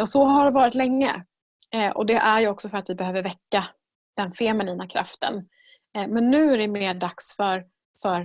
Och 0.00 0.08
så 0.08 0.24
har 0.24 0.44
det 0.44 0.50
varit 0.50 0.74
länge. 0.74 1.24
Eh, 1.72 1.90
och 1.90 2.06
det 2.06 2.16
är 2.16 2.40
ju 2.40 2.48
också 2.48 2.68
för 2.68 2.78
att 2.78 2.90
vi 2.90 2.94
behöver 2.94 3.22
väcka 3.22 3.64
den 4.16 4.30
feminina 4.30 4.88
kraften. 4.88 5.48
Eh, 5.96 6.08
men 6.08 6.30
nu 6.30 6.52
är 6.52 6.58
det 6.58 6.68
mer 6.68 6.94
dags 6.94 7.36
för, 7.36 7.64
för 8.02 8.20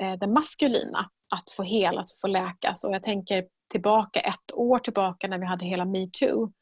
eh, 0.00 0.12
den 0.12 0.32
maskulina 0.32 1.10
att 1.34 1.50
få 1.50 1.62
helas 1.62 2.12
och 2.12 2.18
få 2.20 2.26
läkas. 2.26 2.84
Och 2.84 2.94
jag 2.94 3.02
tänker 3.02 3.44
tillbaka 3.70 4.20
ett 4.20 4.54
år 4.54 4.78
tillbaka 4.78 5.28
när 5.28 5.38
vi 5.38 5.46
hade 5.46 5.66
hela 5.66 5.84
metoo 5.84 6.52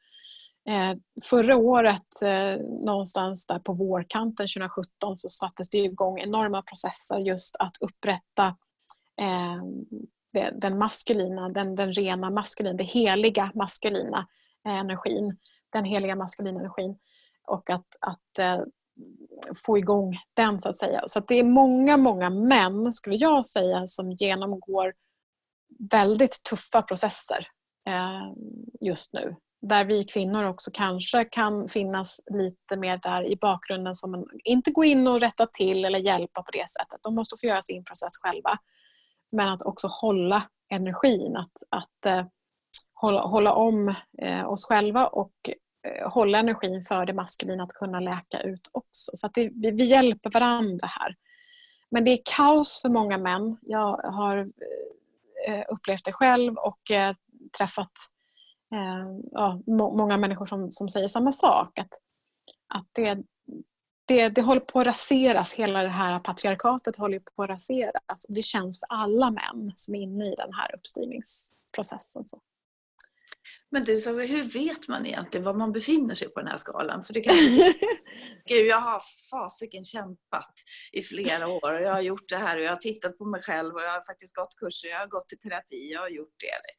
Eh, 0.69 0.97
förra 1.25 1.57
året, 1.57 2.23
eh, 2.25 2.61
någonstans 2.85 3.47
där 3.47 3.59
på 3.59 3.73
vårkanten 3.73 4.47
2017, 4.47 5.17
så 5.17 5.29
sattes 5.29 5.69
det 5.69 5.79
igång 5.79 6.21
enorma 6.21 6.63
processer 6.63 7.19
just 7.19 7.57
att 7.59 7.77
upprätta 7.81 8.47
eh, 9.21 10.51
den 10.53 10.79
maskulina, 10.79 11.49
den, 11.49 11.75
den 11.75 11.93
rena 11.93 12.31
maskulina, 12.31 12.77
den 12.77 12.87
heliga 12.87 13.53
maskulina 13.55 14.27
eh, 14.67 14.73
energin. 14.75 15.37
Den 15.71 15.85
heliga 15.85 16.17
maskulina 16.17 16.61
energin. 16.61 16.99
Och 17.47 17.71
att, 17.71 17.87
att 18.01 18.39
eh, 18.39 18.61
få 19.67 19.79
igång 19.79 20.17
den 20.35 20.61
så 20.61 20.69
att 20.69 20.77
säga. 20.77 21.03
Så 21.07 21.19
att 21.19 21.29
det 21.29 21.39
är 21.39 21.45
många, 21.45 21.97
många 21.97 22.31
män, 22.31 22.93
skulle 22.93 23.17
jag 23.17 23.47
säga, 23.47 23.87
som 23.87 24.13
genomgår 24.13 24.95
väldigt 25.91 26.43
tuffa 26.43 26.83
processer 26.83 27.47
just 28.81 29.13
nu 29.13 29.37
där 29.63 29.85
vi 29.85 30.05
kvinnor 30.05 30.45
också 30.45 30.71
kanske 30.75 31.25
kan 31.25 31.69
finnas 31.69 32.21
lite 32.31 32.77
mer 32.77 33.01
där 33.03 33.27
i 33.27 33.37
bakgrunden 33.37 33.95
som 33.95 34.15
en, 34.15 34.25
inte 34.45 34.71
gå 34.71 34.85
in 34.85 35.09
och 35.09 35.21
rätta 35.21 35.47
till 35.47 35.85
eller 35.85 35.99
hjälpa 35.99 36.43
på 36.43 36.51
det 36.51 36.69
sättet. 36.69 37.01
De 37.03 37.15
måste 37.15 37.37
få 37.41 37.47
göra 37.47 37.63
sin 37.63 37.85
process 37.85 38.13
själva. 38.23 38.59
Men 39.33 39.49
att 39.49 39.63
också 39.63 39.89
hålla 39.91 40.43
energin, 40.71 41.37
att, 41.37 41.53
att 41.69 42.07
eh, 42.07 42.27
hålla, 42.95 43.21
hålla 43.21 43.53
om 43.53 43.95
eh, 44.23 44.49
oss 44.49 44.65
själva 44.65 45.07
och 45.07 45.51
eh, 45.89 46.11
hålla 46.11 46.39
energin 46.39 46.83
för 46.83 47.07
det 47.07 47.13
maskulina 47.13 47.63
att 47.63 47.73
kunna 47.73 48.01
läka 48.01 48.41
ut 48.41 48.71
också. 48.73 49.11
Så 49.15 49.27
att 49.27 49.35
det, 49.35 49.51
vi, 49.55 49.71
vi, 49.71 49.85
hjälper 49.85 50.31
varandra 50.31 50.87
här. 50.87 51.17
Men 51.91 52.05
det 52.05 52.11
är 52.11 52.19
kaos 52.37 52.81
för 52.83 52.89
många 52.89 53.19
män. 53.19 53.57
Jag 53.63 53.97
har 53.97 54.39
eh, 55.49 55.65
upplevt 55.69 56.05
det 56.05 56.13
själv 56.13 56.57
och 56.57 56.91
eh, 56.91 57.15
träffat 57.59 57.87
eh, 57.87 58.22
Eh, 58.73 59.07
ja, 59.33 59.61
må, 59.67 59.97
många 59.97 60.17
människor 60.17 60.47
som, 60.47 60.71
som 60.71 60.89
säger 60.89 61.09
samma 61.09 61.33
sak. 61.33 61.79
Att, 61.79 61.89
att 62.75 62.87
det, 62.93 63.23
det, 64.07 64.29
det 64.29 64.43
håller 64.43 64.61
på 64.61 64.81
att 64.81 64.87
raseras, 64.87 65.55
hela 65.55 65.83
det 65.83 65.89
här 65.89 66.19
patriarkatet 66.19 66.97
håller 66.97 67.19
på 67.19 67.43
att 67.43 67.51
raseras. 67.51 68.25
Och 68.29 68.35
det 68.35 68.43
känns 68.43 68.81
för 68.81 68.87
alla 68.89 69.31
män 69.31 69.73
som 69.75 69.95
är 69.95 70.03
inne 70.03 70.33
i 70.33 70.35
den 70.35 70.53
här 70.53 70.75
uppstyrningsprocessen. 70.75 72.29
Så. 72.29 72.41
Men 73.71 73.85
du, 73.85 74.01
så 74.01 74.21
hur 74.21 74.43
vet 74.45 74.89
man 74.89 75.07
egentligen 75.07 75.45
var 75.45 75.55
man 75.55 75.73
befinner 75.73 76.15
sig 76.15 76.29
på 76.29 76.41
den 76.41 76.49
här 76.49 76.57
skalan? 76.57 77.05
För 77.05 77.15
det 77.15 77.21
kan... 77.21 77.35
Gud, 78.49 78.67
jag 78.67 78.81
har 78.81 79.03
fasiken 79.31 79.85
kämpat 79.85 80.55
i 80.93 81.03
flera 81.03 81.49
år 81.49 81.75
och 81.75 81.83
jag 81.83 81.93
har 81.93 82.01
gjort 82.01 82.29
det 82.29 82.37
här 82.37 82.57
och 82.57 82.63
jag 82.63 82.71
har 82.71 82.77
tittat 82.77 83.19
på 83.19 83.25
mig 83.25 83.43
själv 83.43 83.75
och 83.75 83.83
jag 83.83 83.91
har 83.91 84.05
faktiskt 84.05 84.37
gått 84.37 84.57
kurser, 84.57 84.89
jag 84.89 84.99
har 84.99 85.07
gått 85.07 85.33
i 85.33 85.37
terapi, 85.37 85.93
jag 85.93 86.01
har 86.01 86.09
gjort 86.09 86.35
det. 86.41 86.73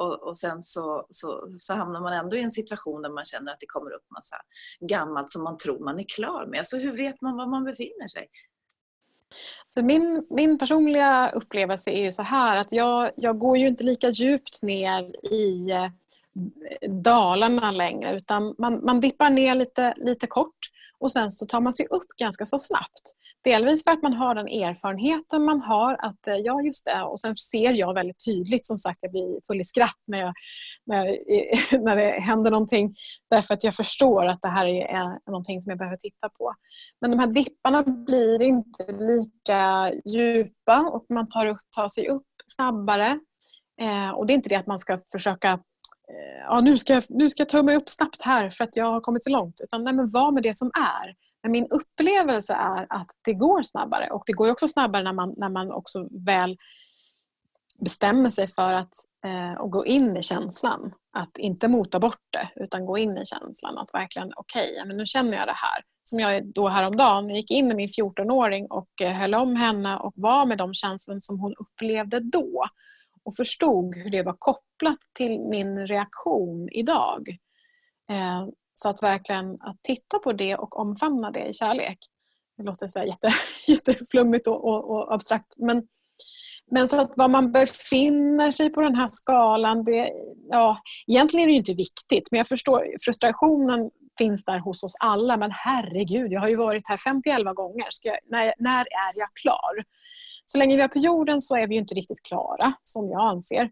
Och, 0.00 0.28
och 0.28 0.38
sen 0.38 0.62
så, 0.62 1.06
så, 1.10 1.54
så 1.58 1.74
hamnar 1.74 2.00
man 2.00 2.12
ändå 2.12 2.36
i 2.36 2.42
en 2.42 2.50
situation 2.50 3.02
där 3.02 3.10
man 3.10 3.24
känner 3.24 3.52
att 3.52 3.60
det 3.60 3.66
kommer 3.66 3.90
upp 3.94 4.10
massa 4.14 4.36
gammalt 4.80 5.30
som 5.30 5.42
man 5.42 5.58
tror 5.58 5.84
man 5.84 6.00
är 6.00 6.06
klar 6.08 6.46
med. 6.46 6.66
Så 6.66 6.78
hur 6.78 6.92
vet 6.92 7.20
man 7.20 7.36
var 7.36 7.46
man 7.46 7.64
befinner 7.64 8.08
sig? 8.08 8.28
Så 9.66 9.82
min, 9.82 10.26
min 10.30 10.58
personliga 10.58 11.30
upplevelse 11.30 11.90
är 11.90 12.02
ju 12.02 12.10
så 12.10 12.22
här 12.22 12.56
att 12.56 12.72
jag, 12.72 13.10
jag 13.16 13.38
går 13.38 13.58
ju 13.58 13.66
inte 13.66 13.84
lika 13.84 14.10
djupt 14.10 14.62
ner 14.62 15.32
i 15.32 15.72
dalarna 16.88 17.70
längre 17.70 18.16
utan 18.16 18.54
man, 18.58 18.84
man 18.84 19.00
dippar 19.00 19.30
ner 19.30 19.54
lite, 19.54 19.94
lite 19.96 20.26
kort 20.26 20.58
och 21.00 21.12
sen 21.12 21.30
så 21.30 21.46
tar 21.46 21.60
man 21.60 21.72
sig 21.72 21.86
upp 21.86 22.08
ganska 22.18 22.46
så 22.46 22.58
snabbt. 22.58 23.14
Delvis 23.44 23.84
för 23.84 23.90
att 23.90 24.02
man 24.02 24.12
har 24.12 24.34
den 24.34 24.48
erfarenheten 24.48 25.44
man 25.44 25.60
har 25.60 25.94
att 25.94 26.26
eh, 26.26 26.36
ja 26.36 26.62
just 26.62 26.84
det 26.84 27.02
och 27.02 27.20
sen 27.20 27.36
ser 27.36 27.72
jag 27.72 27.94
väldigt 27.94 28.24
tydligt 28.24 28.66
som 28.66 28.78
sagt 28.78 28.98
jag 29.00 29.10
blir 29.10 29.46
full 29.46 29.60
i 29.60 29.64
skratt 29.64 30.02
när, 30.06 30.18
jag, 30.18 30.34
när, 30.86 31.04
när 31.84 31.96
det 31.96 32.20
händer 32.20 32.50
någonting 32.50 32.94
därför 33.30 33.54
att 33.54 33.64
jag 33.64 33.74
förstår 33.74 34.26
att 34.26 34.40
det 34.42 34.48
här 34.48 34.66
är 34.66 34.94
eh, 34.94 35.16
någonting 35.26 35.60
som 35.60 35.70
jag 35.70 35.78
behöver 35.78 35.96
titta 35.96 36.28
på. 36.28 36.54
Men 37.00 37.10
de 37.10 37.18
här 37.18 37.26
dipparna 37.26 37.82
blir 37.82 38.42
inte 38.42 38.92
lika 38.92 39.92
djupa 40.04 40.80
och 40.80 41.06
man 41.08 41.28
tar, 41.28 41.56
tar 41.76 41.88
sig 41.88 42.08
upp 42.08 42.26
snabbare. 42.46 43.20
Eh, 43.80 44.10
och 44.10 44.26
det 44.26 44.32
är 44.32 44.34
inte 44.34 44.48
det 44.48 44.56
att 44.56 44.66
man 44.66 44.78
ska 44.78 44.98
försöka 45.12 45.60
Eh, 46.10 46.44
ja, 46.44 46.60
nu, 46.60 46.78
ska 46.78 46.92
jag, 46.92 47.04
nu 47.08 47.28
ska 47.28 47.40
jag 47.40 47.48
ta 47.48 47.62
mig 47.62 47.76
upp 47.76 47.88
snabbt 47.88 48.22
här 48.22 48.50
för 48.50 48.64
att 48.64 48.76
jag 48.76 48.86
har 48.86 49.00
kommit 49.00 49.24
så 49.24 49.30
långt. 49.30 49.60
Utan 49.64 49.84
nej, 49.84 49.94
men 49.94 50.10
var 50.10 50.32
med 50.32 50.42
det 50.42 50.54
som 50.54 50.70
är. 50.74 51.14
Men 51.42 51.52
min 51.52 51.66
upplevelse 51.70 52.54
är 52.54 52.86
att 52.88 53.10
det 53.24 53.34
går 53.34 53.62
snabbare. 53.62 54.10
Och 54.10 54.22
det 54.26 54.32
går 54.32 54.50
också 54.50 54.68
snabbare 54.68 55.02
när 55.02 55.12
man, 55.12 55.34
när 55.36 55.48
man 55.48 55.72
också 55.72 56.08
väl 56.26 56.56
bestämmer 57.78 58.30
sig 58.30 58.46
för 58.46 58.72
att, 58.72 58.92
eh, 59.24 59.66
gå 59.66 59.86
in 59.86 60.16
i 60.16 60.22
känslan. 60.22 60.92
att 61.12 61.38
inte 61.38 61.68
mota 61.68 61.98
bort 61.98 62.22
det 62.30 62.64
utan 62.64 62.86
gå 62.86 62.98
in 62.98 63.18
i 63.18 63.26
känslan. 63.26 63.78
Att 63.78 63.90
verkligen, 63.92 64.32
okej, 64.36 64.82
okay, 64.82 64.96
nu 64.96 65.06
känner 65.06 65.36
jag 65.36 65.48
det 65.48 65.56
här. 65.56 65.82
Som 66.02 66.20
jag 66.20 66.52
då 66.54 66.68
häromdagen 66.68 67.28
gick 67.30 67.50
in 67.50 67.66
med 67.66 67.76
min 67.76 67.88
14-åring 67.88 68.66
och 68.66 69.02
eh, 69.02 69.12
höll 69.12 69.34
om 69.34 69.56
henne 69.56 69.96
och 69.96 70.12
var 70.16 70.46
med 70.46 70.58
de 70.58 70.74
känslor 70.74 71.18
som 71.20 71.40
hon 71.40 71.54
upplevde 71.54 72.20
då. 72.20 72.64
Och 73.28 73.36
förstod 73.36 73.94
hur 73.94 74.10
det 74.10 74.22
var 74.22 74.36
kopplat 74.38 74.98
till 75.14 75.40
min 75.40 75.86
reaktion 75.86 76.68
idag. 76.72 77.28
Eh, 78.10 78.48
så 78.74 78.88
att 78.88 79.02
verkligen 79.02 79.54
att 79.60 79.82
titta 79.82 80.18
på 80.18 80.32
det 80.32 80.56
och 80.56 80.78
omfamna 80.78 81.30
det 81.30 81.46
i 81.46 81.52
kärlek. 81.52 81.98
Det 82.56 82.62
låter 82.62 82.86
så 82.86 82.98
jätte, 82.98 83.28
jätteflummigt 83.66 84.46
och, 84.46 84.64
och, 84.64 84.90
och 84.90 85.14
abstrakt. 85.14 85.54
Men, 85.56 85.82
men 86.70 86.88
så 86.88 87.00
att 87.00 87.12
var 87.16 87.28
man 87.28 87.52
befinner 87.52 88.50
sig 88.50 88.70
på 88.70 88.80
den 88.80 88.94
här 88.94 89.08
skalan, 89.12 89.84
det, 89.84 90.12
ja, 90.48 90.80
egentligen 91.06 91.48
är 91.48 91.52
det 91.52 91.58
inte 91.58 91.74
viktigt. 91.74 92.28
Men 92.30 92.38
jag 92.38 92.48
förstår, 92.48 92.96
frustrationen 93.04 93.90
finns 94.18 94.44
där 94.44 94.58
hos 94.58 94.82
oss 94.82 94.94
alla. 95.00 95.36
Men 95.36 95.50
herregud, 95.50 96.32
jag 96.32 96.40
har 96.40 96.48
ju 96.48 96.56
varit 96.56 96.88
här 96.88 96.96
50 96.96 97.54
gånger. 97.54 97.86
Ska 97.90 98.08
jag, 98.08 98.18
när, 98.30 98.54
när 98.58 98.80
är 98.80 99.12
jag 99.14 99.28
klar? 99.42 99.84
Så 100.50 100.58
länge 100.58 100.76
vi 100.76 100.82
är 100.82 100.88
på 100.88 100.98
jorden 100.98 101.40
så 101.40 101.56
är 101.56 101.68
vi 101.68 101.76
inte 101.76 101.94
riktigt 101.94 102.22
klara, 102.22 102.72
som 102.82 103.10
jag 103.10 103.20
anser. 103.20 103.70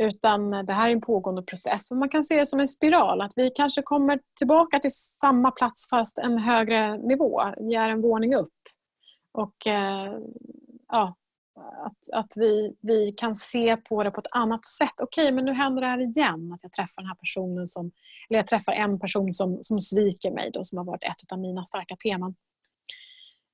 Utan 0.00 0.50
det 0.50 0.72
här 0.72 0.88
är 0.88 0.92
en 0.92 1.00
pågående 1.00 1.42
process. 1.42 1.90
Man 1.90 2.08
kan 2.08 2.24
se 2.24 2.36
det 2.36 2.46
som 2.46 2.60
en 2.60 2.68
spiral, 2.68 3.20
att 3.20 3.32
vi 3.36 3.50
kanske 3.50 3.82
kommer 3.82 4.20
tillbaka 4.38 4.78
till 4.78 4.94
samma 4.94 5.50
plats 5.50 5.88
fast 5.90 6.18
en 6.18 6.38
högre 6.38 6.98
nivå. 6.98 7.42
Vi 7.56 7.74
är 7.74 7.90
en 7.90 8.02
våning 8.02 8.34
upp. 8.34 8.52
Och 9.32 9.66
eh, 9.66 10.18
ja, 10.88 11.16
att, 11.86 12.10
att 12.12 12.32
vi, 12.36 12.76
vi 12.80 13.12
kan 13.12 13.34
se 13.34 13.76
på 13.76 14.02
det 14.02 14.10
på 14.10 14.20
ett 14.20 14.32
annat 14.32 14.66
sätt. 14.66 15.00
Okej, 15.02 15.32
men 15.32 15.44
nu 15.44 15.52
händer 15.52 15.82
det 15.82 15.88
här 15.88 16.00
igen. 16.02 16.52
Att 16.52 16.62
jag 16.62 16.72
träffar 16.72 17.02
den 17.02 17.08
här 17.08 17.16
personen 17.16 17.66
som, 17.66 17.90
eller 18.28 18.38
jag 18.38 18.46
träffar 18.46 18.72
en 18.72 19.00
person 19.00 19.32
som, 19.32 19.58
som 19.60 19.80
sviker 19.80 20.30
mig 20.30 20.50
då, 20.52 20.64
som 20.64 20.78
har 20.78 20.84
varit 20.84 21.04
ett 21.04 21.32
av 21.32 21.38
mina 21.38 21.64
starka 21.64 21.96
teman. 21.96 22.34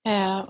Eh, 0.06 0.48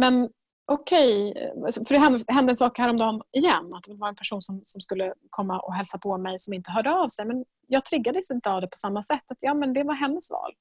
men 0.00 0.28
okej, 0.66 1.32
eh, 1.36 1.58
okay. 1.58 1.84
för 1.86 1.94
det 1.94 2.00
hände, 2.00 2.24
hände 2.28 2.52
en 2.52 2.56
sak 2.56 2.78
häromdagen 2.78 3.22
igen. 3.32 3.70
Att 3.74 3.84
det 3.84 3.94
var 3.94 4.08
en 4.08 4.14
person 4.14 4.42
som, 4.42 4.60
som 4.64 4.80
skulle 4.80 5.14
komma 5.30 5.60
och 5.60 5.74
hälsa 5.74 5.98
på 5.98 6.18
mig 6.18 6.38
som 6.38 6.54
inte 6.54 6.70
hörde 6.70 6.94
av 6.94 7.08
sig. 7.08 7.24
Men 7.24 7.44
jag 7.66 7.84
triggades 7.84 8.30
inte 8.30 8.50
av 8.50 8.60
det 8.60 8.66
på 8.66 8.76
samma 8.76 9.02
sätt. 9.02 9.22
Att, 9.28 9.38
ja, 9.40 9.54
men 9.54 9.72
det 9.72 9.82
var 9.82 9.94
hennes 9.94 10.30
val. 10.30 10.52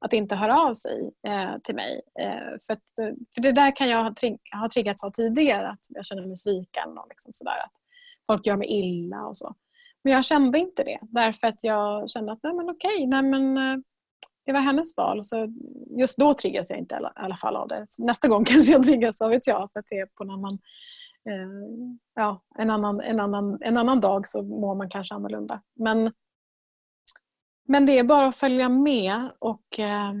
Att 0.00 0.12
inte 0.12 0.36
höra 0.36 0.60
av 0.60 0.74
sig 0.74 1.10
eh, 1.26 1.58
till 1.64 1.74
mig. 1.74 2.00
Eh, 2.20 2.58
för, 2.66 2.72
att, 2.72 2.98
eh, 3.00 3.14
för 3.34 3.40
det 3.40 3.52
där 3.52 3.76
kan 3.76 3.88
jag 3.88 4.04
ha, 4.04 4.14
trigg, 4.14 4.38
ha 4.60 4.68
triggats 4.68 5.04
av 5.04 5.10
tidigare. 5.10 5.68
Att 5.68 5.86
jag 5.88 6.06
känner 6.06 6.26
mig 6.26 6.36
sviken 6.36 6.98
och 6.98 7.06
liksom 7.08 7.32
sådär. 7.32 7.58
Att 7.64 7.72
folk 8.26 8.46
gör 8.46 8.56
mig 8.56 8.68
illa 8.68 9.26
och 9.26 9.36
så. 9.36 9.54
Men 10.04 10.12
jag 10.12 10.24
kände 10.24 10.58
inte 10.58 10.84
det. 10.84 10.98
Därför 11.02 11.46
att 11.46 11.64
jag 11.64 12.10
kände 12.10 12.32
att 12.32 12.42
nej 12.42 12.54
men 12.54 12.70
okej, 12.70 13.06
nej 13.06 13.22
men 13.22 13.56
eh, 13.58 13.78
det 14.44 14.52
var 14.52 14.60
hennes 14.60 14.96
val. 14.96 15.24
Så 15.24 15.52
just 15.98 16.18
då 16.18 16.34
triggas 16.34 16.70
jag 16.70 16.78
inte 16.78 16.94
i 16.94 16.98
alla 17.14 17.36
fall 17.36 17.56
av 17.56 17.68
det. 17.68 17.86
Nästa 17.98 18.28
gång 18.28 18.44
kanske 18.48 18.72
jag 18.72 18.84
triggas, 18.84 19.20
vad 19.20 19.30
vet 19.30 19.46
jag, 19.46 19.72
för 19.72 19.80
att 19.80 19.86
det 19.90 19.98
är 19.98 20.06
på 20.06 20.24
en 20.24 20.30
annan, 20.30 20.58
eh, 21.28 21.88
ja, 22.14 22.42
en, 22.58 22.70
annan, 22.70 23.00
en, 23.00 23.20
annan, 23.20 23.58
en 23.60 23.76
annan 23.76 24.00
dag 24.00 24.28
så 24.28 24.42
mår 24.42 24.74
man 24.74 24.90
kanske 24.90 25.14
annorlunda. 25.14 25.62
Men, 25.76 26.12
men 27.68 27.86
det 27.86 27.98
är 27.98 28.04
bara 28.04 28.26
att 28.26 28.36
följa 28.36 28.68
med 28.68 29.30
och 29.38 29.78
eh, 29.78 30.12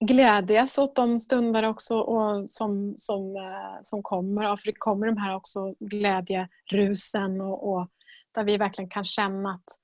glädjas 0.00 0.78
åt 0.78 0.94
de 0.94 1.18
stunder 1.18 1.62
också 1.62 2.00
och 2.00 2.50
som, 2.50 2.94
som, 2.96 3.36
eh, 3.36 3.78
som 3.82 4.02
kommer. 4.02 4.56
För 4.56 4.66
det 4.66 4.78
kommer 4.78 5.06
de 5.06 5.16
här 5.16 5.34
också 5.36 5.74
glädjerusen 5.80 7.40
och, 7.40 7.72
och 7.72 7.88
där 8.32 8.44
vi 8.44 8.56
verkligen 8.56 8.90
kan 8.90 9.04
känna 9.04 9.50
att 9.50 9.81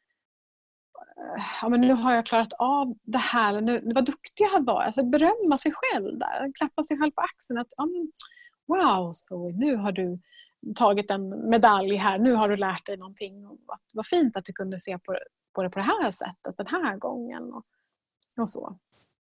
ja, 1.63 1.69
men 1.69 1.81
nu 1.81 1.93
har 1.93 2.15
jag 2.15 2.27
klarat 2.27 2.53
av 2.59 2.95
det 3.03 3.19
här, 3.19 3.61
nu, 3.61 3.93
vad 3.95 4.05
duktig 4.05 4.45
jag 4.45 4.51
har 4.51 4.61
varit. 4.61 4.87
Alltså 4.87 5.05
berömma 5.05 5.57
sig 5.57 5.73
själv 5.75 6.19
där, 6.19 6.53
klappa 6.59 6.83
sig 6.83 6.99
själv 6.99 7.11
på 7.11 7.21
axeln. 7.21 7.59
Att, 7.59 7.73
um, 7.83 8.13
wow, 8.67 9.11
Zoe, 9.13 9.53
nu 9.53 9.77
har 9.77 9.93
du 9.93 10.19
tagit 10.75 11.11
en 11.11 11.51
medalj 11.51 11.97
här, 11.97 12.19
nu 12.19 12.35
har 12.35 12.49
du 12.49 12.57
lärt 12.57 12.87
dig 12.87 12.97
någonting. 12.97 13.45
vad 13.93 14.07
fint 14.07 14.37
att 14.37 14.45
du 14.45 14.53
kunde 14.53 14.79
se 14.79 14.99
på, 14.99 15.19
på 15.55 15.63
det 15.63 15.71
på 15.71 15.79
det 15.79 15.85
här 15.85 16.11
sättet 16.11 16.57
den 16.57 16.67
här 16.67 16.97
gången. 16.97 17.53
Och, 17.53 17.65
och 18.39 18.49
så. 18.49 18.79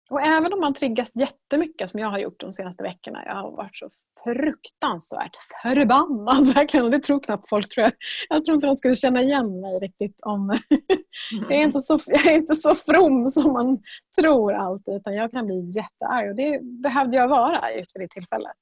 Och 0.10 0.22
även 0.22 0.54
om 0.54 0.60
man 0.60 0.74
triggas 0.74 1.16
jättemycket 1.16 1.90
som 1.90 2.00
jag 2.00 2.10
har 2.10 2.20
gjort 2.20 2.40
de 2.40 2.54
senaste 2.54 2.84
veckorna. 2.84 3.26
Jag 3.26 3.36
har 3.36 3.52
varit 3.52 3.76
så 3.76 3.90
fruktansvärt 4.24 5.38
förbannad 5.62 6.48
verkligen. 6.56 6.86
Och 6.86 6.92
det 6.92 7.00
tror 7.00 7.20
knappt 7.20 7.50
folk 7.50 7.70
tror 7.70 7.84
jag. 7.84 7.94
Jag 8.30 8.44
tror 8.44 8.56
inte 8.56 8.68
de 8.68 8.76
skulle 8.76 8.96
känna 8.96 9.22
igen 9.22 9.62
mig 9.62 9.80
riktigt 9.80 10.20
om... 10.22 10.58
jag, 11.50 11.52
är 11.52 11.64
inte 11.64 11.80
så, 11.80 12.00
jag 12.08 12.28
är 12.28 12.36
inte 12.36 12.56
så 12.56 12.76
from 12.76 13.30
som 13.30 13.54
man 13.54 13.80
tror 14.20 14.54
alltid. 14.54 14.94
Utan 14.94 15.14
jag 15.14 15.32
kan 15.32 15.46
bli 15.46 15.70
jättearg 15.76 16.30
och 16.30 16.36
det 16.36 16.60
behövde 16.64 17.18
jag 17.18 17.28
vara 17.28 17.74
just 17.74 17.96
vid 17.96 18.02
det 18.02 18.08
tillfället. 18.08 18.58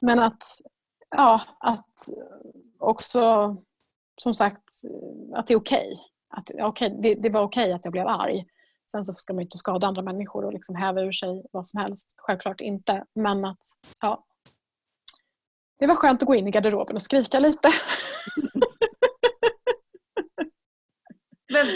Men 0.00 0.18
att, 0.18 0.42
ja, 1.10 1.42
att 1.60 1.94
också 2.78 3.56
som 4.22 4.34
sagt 4.34 4.68
att 5.34 5.46
det 5.46 5.54
är 5.54 5.58
okej. 5.58 5.94
Okay. 6.36 6.66
okay, 6.68 6.88
det, 7.02 7.14
det 7.14 7.30
var 7.30 7.42
okej 7.42 7.64
okay 7.64 7.72
att 7.72 7.84
jag 7.84 7.92
blev 7.92 8.06
arg. 8.06 8.44
Sen 8.90 9.04
så 9.04 9.12
ska 9.12 9.32
man 9.32 9.40
ju 9.40 9.44
inte 9.44 9.58
skada 9.58 9.86
andra 9.86 10.02
människor 10.02 10.44
och 10.44 10.52
liksom 10.52 10.74
häva 10.74 11.00
ur 11.00 11.12
sig 11.12 11.44
vad 11.52 11.66
som 11.66 11.80
helst. 11.80 12.14
Självklart 12.16 12.60
inte. 12.60 13.04
Men 13.14 13.44
att 13.44 13.64
ja, 14.00 14.24
det 15.78 15.86
var 15.86 15.94
skönt 15.94 16.22
att 16.22 16.26
gå 16.26 16.34
in 16.34 16.48
i 16.48 16.50
garderoben 16.50 16.96
och 16.96 17.02
skrika 17.02 17.38
lite. 17.38 17.68
Men 21.52 21.66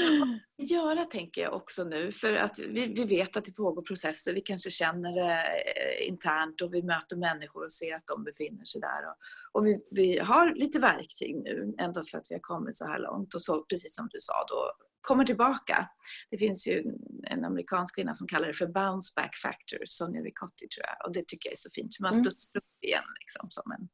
vad 0.57 0.69
göra 0.71 1.05
tänker 1.05 1.43
jag 1.43 1.55
också 1.55 1.85
nu 1.85 2.13
för 2.13 2.35
att 2.35 2.59
vi, 2.59 2.87
vi 2.87 3.05
vet 3.05 3.37
att 3.37 3.45
det 3.45 3.53
pågår 3.53 3.83
processer. 3.83 4.35
Vi 4.35 4.41
kanske 4.41 4.71
känner 4.71 5.13
det 5.13 5.33
eh, 5.33 6.09
internt 6.09 6.61
och 6.61 6.75
vi 6.75 6.83
möter 6.83 7.17
människor 7.17 7.65
och 7.65 7.73
ser 7.73 7.95
att 7.95 8.07
de 8.07 8.25
befinner 8.25 8.65
sig 8.65 8.81
där. 8.81 9.03
Och, 9.09 9.17
och 9.53 9.67
vi, 9.67 9.81
vi, 9.91 10.19
har 10.19 10.55
lite 10.55 10.79
verktyg 10.79 11.37
nu 11.37 11.75
ändå 11.79 12.03
för 12.03 12.19
att 12.19 12.27
vi 12.31 12.35
har 12.35 12.41
kommit 12.41 12.77
så 12.77 12.87
här 12.87 12.99
långt. 12.99 13.35
Och 13.35 13.43
så 13.43 13.65
precis 13.65 13.95
som 13.95 14.09
du 14.11 14.19
sa 14.21 14.45
då 14.49 14.73
kommer 15.09 15.25
tillbaka. 15.25 15.89
Det 16.31 16.39
finns 16.39 16.69
ju 16.69 16.85
en 17.27 17.45
amerikansk 17.45 17.95
kvinna 17.95 18.15
som 18.15 18.27
kallar 18.27 18.47
det 18.47 18.55
för 18.55 18.67
bounce 18.67 19.13
back 19.17 19.37
factor, 19.37 19.79
Sonja 19.87 20.21
Ricotti 20.21 20.69
tror 20.69 20.87
jag. 20.87 21.07
Och 21.07 21.13
det 21.13 21.29
tycker 21.29 21.49
jag 21.49 21.53
är 21.53 21.57
så 21.57 21.71
fint, 21.71 21.97
för 21.97 22.03
man 22.03 22.13
mm. 22.13 22.25
studsar 22.25 22.59
upp 22.59 22.85
igen 22.85 23.05
liksom, 23.21 23.51
som 23.51 23.73
en, 23.73 23.89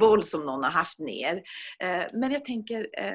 boll 0.00 0.24
som 0.24 0.46
någon 0.46 0.62
har 0.62 0.70
haft 0.70 0.98
ner. 0.98 1.42
Eh, 1.78 2.06
men 2.12 2.30
jag 2.32 2.44
tänker, 2.44 2.88
eh, 2.98 3.14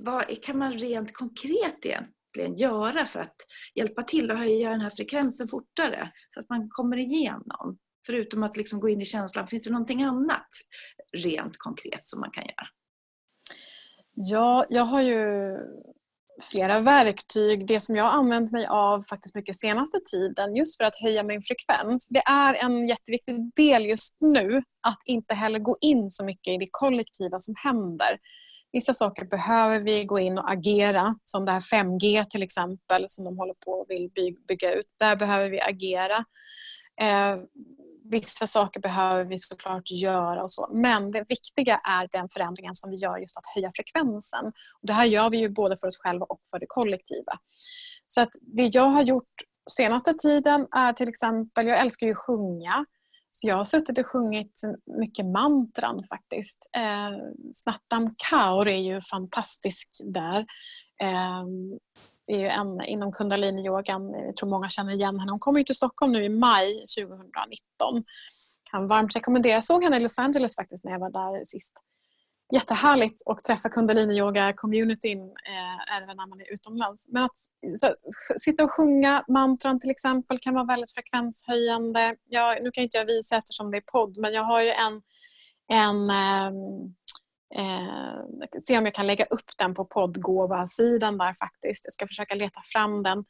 vad 0.00 0.42
kan 0.42 0.58
man 0.58 0.72
rent 0.72 1.14
konkret 1.14 1.86
egentligen 1.86 2.54
göra 2.56 3.06
för 3.06 3.20
att 3.20 3.36
hjälpa 3.74 4.02
till 4.02 4.30
att 4.30 4.38
höja 4.38 4.70
den 4.70 4.80
här 4.80 4.90
frekvensen 4.90 5.48
fortare 5.48 6.12
så 6.28 6.40
att 6.40 6.48
man 6.48 6.68
kommer 6.70 6.96
igenom? 6.96 7.78
Förutom 8.06 8.42
att 8.42 8.56
liksom 8.56 8.80
gå 8.80 8.88
in 8.88 9.00
i 9.00 9.04
känslan, 9.04 9.46
finns 9.46 9.64
det 9.64 9.70
någonting 9.70 10.02
annat 10.02 10.48
rent 11.16 11.56
konkret 11.56 12.08
som 12.08 12.20
man 12.20 12.30
kan 12.30 12.44
göra? 12.44 12.68
Ja, 14.20 14.66
jag 14.68 14.84
har 14.84 15.02
ju 15.02 15.56
flera 16.50 16.80
verktyg. 16.80 17.66
Det 17.66 17.80
som 17.80 17.96
jag 17.96 18.04
har 18.04 18.10
använt 18.10 18.52
mig 18.52 18.66
av 18.66 19.00
faktiskt 19.00 19.34
mycket 19.34 19.56
senaste 19.56 19.98
tiden 20.10 20.56
just 20.56 20.76
för 20.76 20.84
att 20.84 20.96
höja 20.96 21.22
min 21.22 21.42
frekvens. 21.42 22.08
Det 22.08 22.22
är 22.26 22.54
en 22.54 22.88
jätteviktig 22.88 23.52
del 23.56 23.86
just 23.86 24.16
nu 24.20 24.62
att 24.82 24.98
inte 25.04 25.34
heller 25.34 25.58
gå 25.58 25.76
in 25.80 26.08
så 26.08 26.24
mycket 26.24 26.54
i 26.54 26.58
det 26.58 26.68
kollektiva 26.70 27.40
som 27.40 27.54
händer. 27.64 28.18
Vissa 28.72 28.92
saker 28.92 29.24
behöver 29.24 29.80
vi 29.80 30.04
gå 30.04 30.18
in 30.18 30.38
och 30.38 30.50
agera, 30.50 31.14
som 31.24 31.44
det 31.44 31.52
här 31.52 31.60
5G 31.60 32.24
till 32.24 32.42
exempel 32.42 33.04
som 33.08 33.24
de 33.24 33.38
håller 33.38 33.54
på 33.54 33.70
och 33.70 33.86
vill 33.88 34.10
bygga 34.48 34.74
ut. 34.74 34.94
Där 34.98 35.16
behöver 35.16 35.50
vi 35.50 35.60
agera. 35.60 36.24
Eh, 37.00 37.36
Vissa 38.10 38.46
saker 38.46 38.80
behöver 38.80 39.24
vi 39.24 39.38
såklart 39.38 39.90
göra 39.90 40.42
och 40.42 40.52
så. 40.52 40.68
Men 40.72 41.10
det 41.10 41.24
viktiga 41.28 41.76
är 41.76 42.08
den 42.12 42.28
förändringen 42.28 42.74
som 42.74 42.90
vi 42.90 42.96
gör 42.96 43.18
just 43.18 43.36
att 43.36 43.46
höja 43.54 43.70
frekvensen. 43.74 44.46
Och 44.46 44.86
det 44.86 44.92
här 44.92 45.04
gör 45.04 45.30
vi 45.30 45.38
ju 45.38 45.48
både 45.48 45.76
för 45.76 45.86
oss 45.86 45.98
själva 45.98 46.26
och 46.26 46.40
för 46.50 46.58
det 46.58 46.66
kollektiva. 46.68 47.32
Så 48.06 48.20
att 48.20 48.30
det 48.40 48.66
jag 48.72 48.88
har 48.88 49.02
gjort 49.02 49.34
senaste 49.70 50.14
tiden 50.14 50.66
är 50.70 50.92
till 50.92 51.08
exempel, 51.08 51.66
jag 51.66 51.80
älskar 51.80 52.06
ju 52.06 52.12
att 52.12 52.18
sjunga. 52.18 52.84
Så 53.30 53.48
jag 53.48 53.56
har 53.56 53.64
suttit 53.64 53.98
och 53.98 54.06
sjungit 54.06 54.60
mycket 54.98 55.26
mantran 55.26 56.04
faktiskt. 56.04 56.70
Eh, 56.76 57.18
Snattam 57.52 58.14
Kaur 58.30 58.68
är 58.68 58.80
ju 58.80 59.00
fantastisk 59.00 59.88
där. 60.04 60.38
Eh, 61.02 61.44
är 62.28 62.38
ju 62.38 62.46
en 62.46 62.84
inom 62.84 63.12
kundaliniyogan. 63.12 64.12
Jag 64.12 64.36
tror 64.36 64.48
många 64.48 64.68
känner 64.68 64.92
igen 64.92 65.20
henne. 65.20 65.32
Hon 65.32 65.40
kommer 65.40 65.62
till 65.62 65.74
Stockholm 65.74 66.12
nu 66.12 66.24
i 66.24 66.28
maj 66.28 66.84
2019. 66.98 68.04
Kan 68.70 68.86
varmt 68.86 69.16
rekommendera. 69.16 69.52
Jag 69.52 69.64
såg 69.64 69.84
henne 69.84 69.96
i 69.96 70.00
Los 70.00 70.18
Angeles 70.18 70.56
faktiskt 70.56 70.84
när 70.84 70.92
jag 70.92 70.98
var 70.98 71.10
där 71.10 71.44
sist. 71.44 71.72
Jättehärligt 72.52 73.22
att 73.26 73.44
träffa 73.44 73.68
kundaliniyoga-communityn 73.68 75.18
eh, 75.20 75.96
även 75.96 76.16
när 76.16 76.26
man 76.28 76.40
är 76.40 76.52
utomlands. 76.52 77.08
Men 77.08 77.24
att 77.24 77.38
så, 77.78 77.94
sitta 78.38 78.64
och 78.64 78.72
sjunga 78.72 79.24
mantran 79.28 79.80
till 79.80 79.90
exempel 79.90 80.38
kan 80.38 80.54
vara 80.54 80.64
väldigt 80.64 80.94
frekvenshöjande. 80.94 82.16
Jag, 82.28 82.62
nu 82.62 82.70
kan 82.70 82.84
inte 82.84 82.98
jag 82.98 83.04
visa 83.04 83.36
eftersom 83.36 83.70
det 83.70 83.76
är 83.76 83.84
podd 83.92 84.18
men 84.18 84.32
jag 84.32 84.42
har 84.42 84.62
ju 84.62 84.70
en, 84.70 85.02
en 85.68 86.10
eh, 86.10 86.52
eh, 87.54 88.60
se 88.62 88.78
om 88.78 88.84
jag 88.84 88.94
kan 88.94 89.06
lägga 89.06 89.24
upp 89.24 89.50
den 89.58 89.74
på 89.74 89.84
poddgåva-sidan 89.84 91.18
där 91.18 91.34
faktiskt. 91.34 91.84
Jag 91.84 91.92
ska 91.92 92.06
försöka 92.06 92.34
leta 92.34 92.60
fram 92.72 93.02
den. 93.02 93.24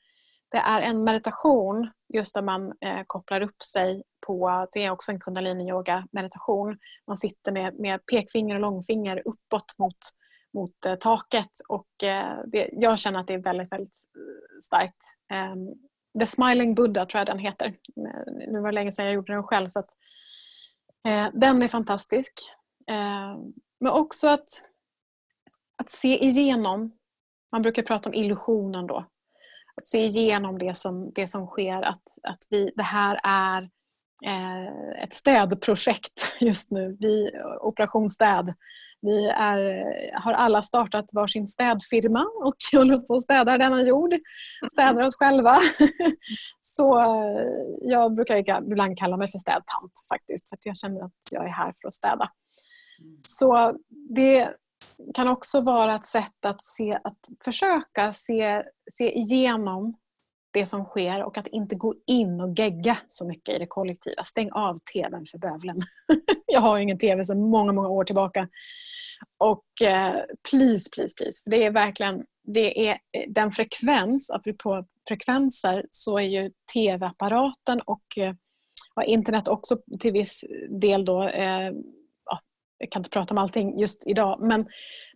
Det 0.51 0.59
är 0.59 0.81
en 0.81 1.05
meditation 1.05 1.91
just 2.15 2.35
där 2.35 2.43
man 2.43 2.67
eh, 2.67 3.03
kopplar 3.07 3.41
upp 3.41 3.63
sig 3.63 4.03
på, 4.27 4.67
det 4.75 4.85
är 4.85 4.91
också 4.91 5.13
en 5.13 5.21
kundalini-yoga 5.21 6.07
meditation. 6.13 6.79
Man 7.07 7.17
sitter 7.17 7.53
med, 7.53 7.75
med 7.79 8.07
pekfinger 8.07 8.55
och 8.55 8.61
långfinger 8.61 9.23
uppåt 9.25 9.79
mot, 9.79 9.99
mot 10.55 10.87
eh, 10.87 10.95
taket 10.95 11.51
och 11.69 12.05
eh, 12.05 12.39
det, 12.47 12.69
jag 12.73 12.99
känner 12.99 13.21
att 13.21 13.27
det 13.27 13.35
är 13.35 13.43
väldigt, 13.43 13.73
väldigt 13.73 14.05
eh, 14.17 14.59
starkt. 14.63 15.03
Ehm, 15.33 15.69
The 16.21 16.27
Smiling 16.27 16.75
Buddha 16.75 17.07
tror 17.07 17.19
jag 17.19 17.27
den 17.27 17.39
heter. 17.39 17.67
Eh, 17.67 18.33
nu 18.53 18.61
var 18.61 18.69
det 18.69 18.75
länge 18.75 18.93
sedan 18.93 19.07
jag 19.07 19.15
gjorde 19.15 19.33
den 19.33 19.43
själv 19.43 19.67
så 19.67 19.79
att, 19.79 19.91
eh, 21.09 21.29
den 21.33 21.63
är 21.63 21.69
fantastisk. 21.69 22.33
Ehm, 22.91 23.53
men 23.81 23.93
också 23.93 24.29
att, 24.29 24.49
att 25.83 25.91
se 25.91 26.25
igenom, 26.25 26.93
man 27.53 27.63
brukar 27.63 27.83
prata 27.83 28.09
om 28.09 28.15
illusionen 28.15 28.87
då, 28.87 29.07
att 29.77 29.87
se 29.87 30.05
igenom 30.05 30.59
det 30.59 30.77
som, 30.77 31.13
det 31.15 31.27
som 31.27 31.47
sker. 31.47 31.83
Att, 31.83 32.03
att 32.23 32.39
vi, 32.51 32.73
det 32.77 32.83
här 32.83 33.21
är 33.23 33.63
eh, 34.27 35.03
ett 35.03 35.13
städprojekt 35.13 36.33
just 36.41 36.71
nu. 36.71 36.97
Vi, 37.01 37.31
Operation 37.61 38.09
Städ. 38.09 38.55
Vi 39.01 39.29
är, 39.29 39.85
har 40.21 40.33
alla 40.33 40.63
startat 40.63 41.05
varsin 41.15 41.47
städfirma 41.47 42.27
och 42.45 42.57
håller 42.79 42.99
på 42.99 43.15
att 43.15 43.23
städa 43.23 43.59
denna 43.59 43.83
jord. 43.83 44.15
Städar 44.73 45.03
oss 45.03 45.17
själva. 45.17 45.59
Så 46.61 47.01
eh, 47.01 47.43
jag 47.81 48.15
brukar 48.15 48.37
ibland 48.37 48.99
kalla 48.99 49.17
mig 49.17 49.29
för 49.29 49.39
städtant 49.39 49.93
faktiskt. 50.13 50.49
För 50.49 50.57
att 50.57 50.67
jag 50.67 50.77
känner 50.77 51.05
att 51.05 51.13
jag 51.31 51.45
är 51.45 51.53
här 51.53 51.73
för 51.81 51.89
att 51.89 51.95
städa. 51.95 52.31
Så 53.23 53.75
det, 53.89 54.55
kan 55.15 55.29
också 55.29 55.61
vara 55.61 55.95
ett 55.95 56.07
sätt 56.07 56.45
att, 56.47 56.63
se, 56.63 56.99
att 57.05 57.19
försöka 57.45 58.13
se, 58.13 58.63
se 58.93 59.19
igenom 59.19 59.97
det 60.51 60.67
som 60.67 60.85
sker 60.85 61.25
och 61.25 61.39
att 61.39 61.47
inte 61.47 61.77
gå 61.77 61.95
in 62.07 62.41
och 62.41 62.59
gegga 62.59 62.99
så 63.09 63.27
mycket 63.27 63.55
i 63.55 63.59
det 63.59 63.67
kollektiva. 63.67 64.25
Stäng 64.25 64.51
av 64.53 64.79
TVn 64.95 65.25
för 65.31 65.39
bövelen. 65.39 65.81
Jag 66.47 66.61
har 66.61 66.79
ingen 66.79 66.99
TV 66.99 67.25
sedan 67.25 67.51
många, 67.51 67.73
många 67.73 67.89
år 67.89 68.05
tillbaka. 68.05 68.49
Och 69.39 69.83
eh, 69.83 70.15
please, 70.51 70.91
please, 70.95 71.15
please. 71.17 71.43
För 71.45 71.51
det 71.51 71.65
är 71.65 71.71
verkligen 71.71 72.25
det 72.55 72.89
är 72.89 72.93
eh, 72.93 73.25
den 73.29 73.51
frekvens, 73.51 74.31
apropå 74.31 74.85
frekvenser, 75.09 75.85
så 75.91 76.19
är 76.19 76.23
ju 76.23 76.51
TV-apparaten 76.75 77.81
och 77.81 78.19
eh, 78.19 78.35
internet 79.07 79.49
också 79.49 79.79
till 80.01 80.13
viss 80.13 80.45
del 80.81 81.05
då 81.05 81.29
eh, 81.29 81.73
jag 82.79 82.91
kan 82.91 83.01
inte 83.01 83.11
prata 83.11 83.35
om 83.35 83.39
allting 83.39 83.79
just 83.79 84.07
idag, 84.07 84.39
men, 84.41 84.67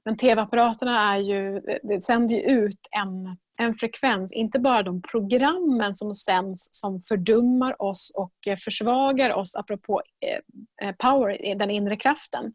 men 0.04 0.16
tv-apparaterna 0.16 1.14
är 1.14 1.18
ju, 1.18 1.60
det 1.82 2.00
sänder 2.00 2.34
ju 2.34 2.40
ut 2.40 2.88
en, 2.90 3.36
en 3.66 3.74
frekvens, 3.74 4.32
inte 4.32 4.58
bara 4.58 4.82
de 4.82 5.02
programmen 5.02 5.94
som 5.94 6.14
sänds 6.14 6.68
som 6.72 7.00
fördummar 7.00 7.82
oss 7.82 8.12
och 8.14 8.34
eh, 8.46 8.56
försvagar 8.56 9.30
oss, 9.30 9.56
apropå 9.56 10.02
eh, 10.26 10.88
eh 10.88 10.94
power, 10.98 11.48
eh, 11.48 11.56
den 11.56 11.70
inre 11.70 11.96
kraften, 11.96 12.54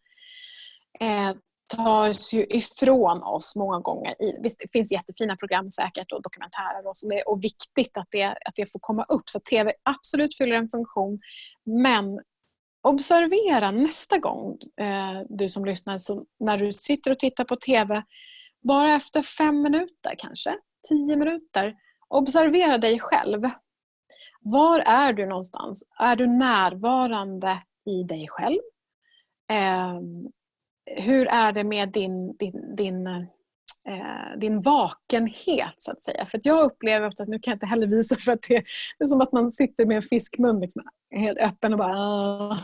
eh, 1.00 1.34
tas 1.76 2.34
ju 2.34 2.46
ifrån 2.50 3.24
oss 3.24 3.56
många 3.56 3.80
gånger. 3.80 4.22
I, 4.22 4.40
visst, 4.44 4.60
det 4.60 4.72
finns 4.72 4.92
jättefina 4.92 5.36
program 5.36 5.70
säkert 5.70 6.12
och 6.12 6.22
dokumentärer 6.22 6.88
och, 6.88 6.98
så 6.98 7.08
det, 7.08 7.22
och 7.22 7.44
viktigt 7.44 7.98
att 7.98 8.08
det, 8.12 8.24
att 8.24 8.56
det 8.56 8.72
får 8.72 8.80
komma 8.80 9.04
upp. 9.04 9.30
Så 9.30 9.40
TV 9.40 9.74
absolut 9.84 10.38
fyller 10.38 10.56
en 10.56 10.70
funktion 10.70 11.20
men 11.66 12.20
observera 12.88 13.72
nästa 13.72 14.18
gång 14.18 14.58
eh, 14.80 15.22
du 15.30 15.50
som 15.50 15.66
lyssnar, 15.66 15.98
så 15.98 16.26
när 16.40 16.58
du 16.58 16.72
sitter 16.72 17.12
och 17.12 17.20
tittar 17.20 17.44
på 17.44 17.56
TV, 17.56 18.04
bara 18.64 18.94
efter 18.94 19.22
fem 19.22 19.62
minuter 19.62 20.16
kanske, 20.18 20.58
tio 20.90 21.16
minuter, 21.16 21.76
observera 22.08 22.78
dig 22.78 23.00
själv. 23.00 23.50
Var 24.42 24.80
är 24.80 25.14
du 25.14 25.26
någonstans? 25.26 25.84
Är 26.00 26.16
du 26.16 26.28
närvarande 26.28 27.62
i 27.86 28.04
dig 28.04 28.26
själv? 28.30 28.60
Ehm, 29.52 30.28
hur 30.86 31.28
är 31.28 31.52
det 31.52 31.64
med 31.64 31.92
din, 31.92 32.38
din, 32.38 32.76
din 32.76 33.08
eh, 33.08 33.24
eh, 33.88 34.40
din 34.40 34.62
vakenhet 34.62 35.76
så 35.78 35.92
att 35.92 36.04
säga. 36.04 36.26
För 36.26 36.38
att 36.38 36.46
jag 36.46 36.66
upplever 36.66 37.08
ofta, 37.08 37.24
nu 37.24 37.40
kan 37.40 37.52
jag 37.52 37.56
inte 37.56 37.66
heller 37.66 37.88
visa 37.88 38.16
för 38.16 38.32
att 38.32 38.42
det, 38.42 38.64
det 38.98 39.04
är 39.04 39.06
som 39.06 39.22
att 39.22 39.32
man 39.32 39.52
sitter 39.52 39.86
med 39.86 39.96
en 39.96 40.02
fiskmun 40.02 40.60
liksom, 40.60 40.84
helt 41.16 41.38
öppen 41.38 41.74
och 41.74 41.80
bara 41.80 42.00
ah. 42.00 42.58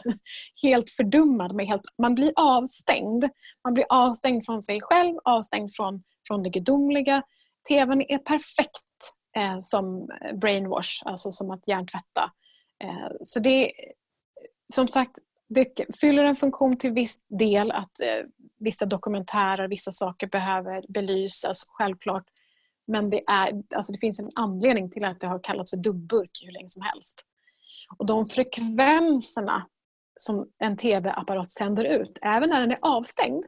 helt 0.62 0.90
fördummad. 0.90 1.56
Man, 1.56 1.66
helt, 1.66 1.82
man 1.98 2.16
blir 2.16 2.32
avstängd. 2.36 3.26
Man 3.64 3.74
blir 3.74 3.86
avstängd 3.90 4.46
från 4.46 4.62
sig 4.62 4.82
själv, 4.82 5.16
avstängd 5.24 5.70
från, 5.78 6.04
från 6.28 6.44
det 6.44 6.50
gudomliga. 6.50 7.24
TVn 7.70 8.02
är 8.02 8.18
perfekt 8.18 9.14
eh, 9.36 9.58
som 9.62 10.10
brainwash, 10.42 11.02
alltså 11.06 11.32
som 11.32 11.52
att 11.52 11.68
hjärntvätta. 11.68 12.32
Eh, 12.84 13.12
så 13.22 13.40
det 13.40 13.72
som 14.74 14.88
sagt, 14.88 15.12
det 15.50 15.96
fyller 16.02 16.24
en 16.24 16.36
funktion 16.36 16.78
till 16.78 16.94
viss 16.94 17.18
del 17.40 17.72
att 17.72 18.00
eh, 18.00 18.26
vissa 18.60 18.86
dokumentärer, 18.86 19.68
vissa 19.68 19.92
saker 19.92 20.28
behöver 20.28 20.86
belysas, 20.90 21.66
självklart. 21.68 22.24
Men 22.88 23.10
det, 23.10 23.24
är, 23.28 23.64
alltså 23.76 23.92
det 23.92 24.00
finns 24.00 24.20
en 24.20 24.30
anledning 24.36 24.92
till 24.92 25.06
att 25.06 25.20
det 25.20 25.28
har 25.28 25.40
kallats 25.44 25.70
för 25.70 25.78
dubbburk 25.78 26.42
hur 26.46 26.52
länge 26.52 26.70
som 26.70 26.82
helst. 26.82 27.26
Och 27.98 28.06
de 28.06 28.26
frekvenserna 28.26 29.68
som 30.16 30.50
en 30.60 30.78
TV-apparat 30.78 31.52
sänder 31.52 31.84
ut, 31.84 32.20
även 32.22 32.50
när 32.50 32.62
den 32.62 32.72
är 32.72 32.80
avstängd, 32.82 33.46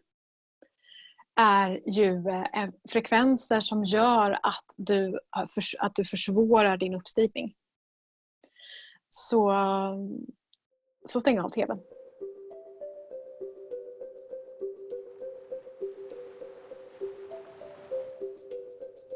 är 1.39 1.81
ju 1.89 2.29
eh, 2.29 2.69
frekvenser 2.89 3.59
som 3.59 3.83
gör 3.83 4.31
att 4.31 4.65
du, 4.77 5.07
eh, 5.07 5.45
att 5.79 5.95
du 5.95 6.03
försvårar 6.03 6.77
din 6.77 6.93
uppstigning. 6.93 7.53
Så, 9.09 9.53
så 11.05 11.19
stäng 11.19 11.39
av 11.39 11.49
TVn. 11.49 11.79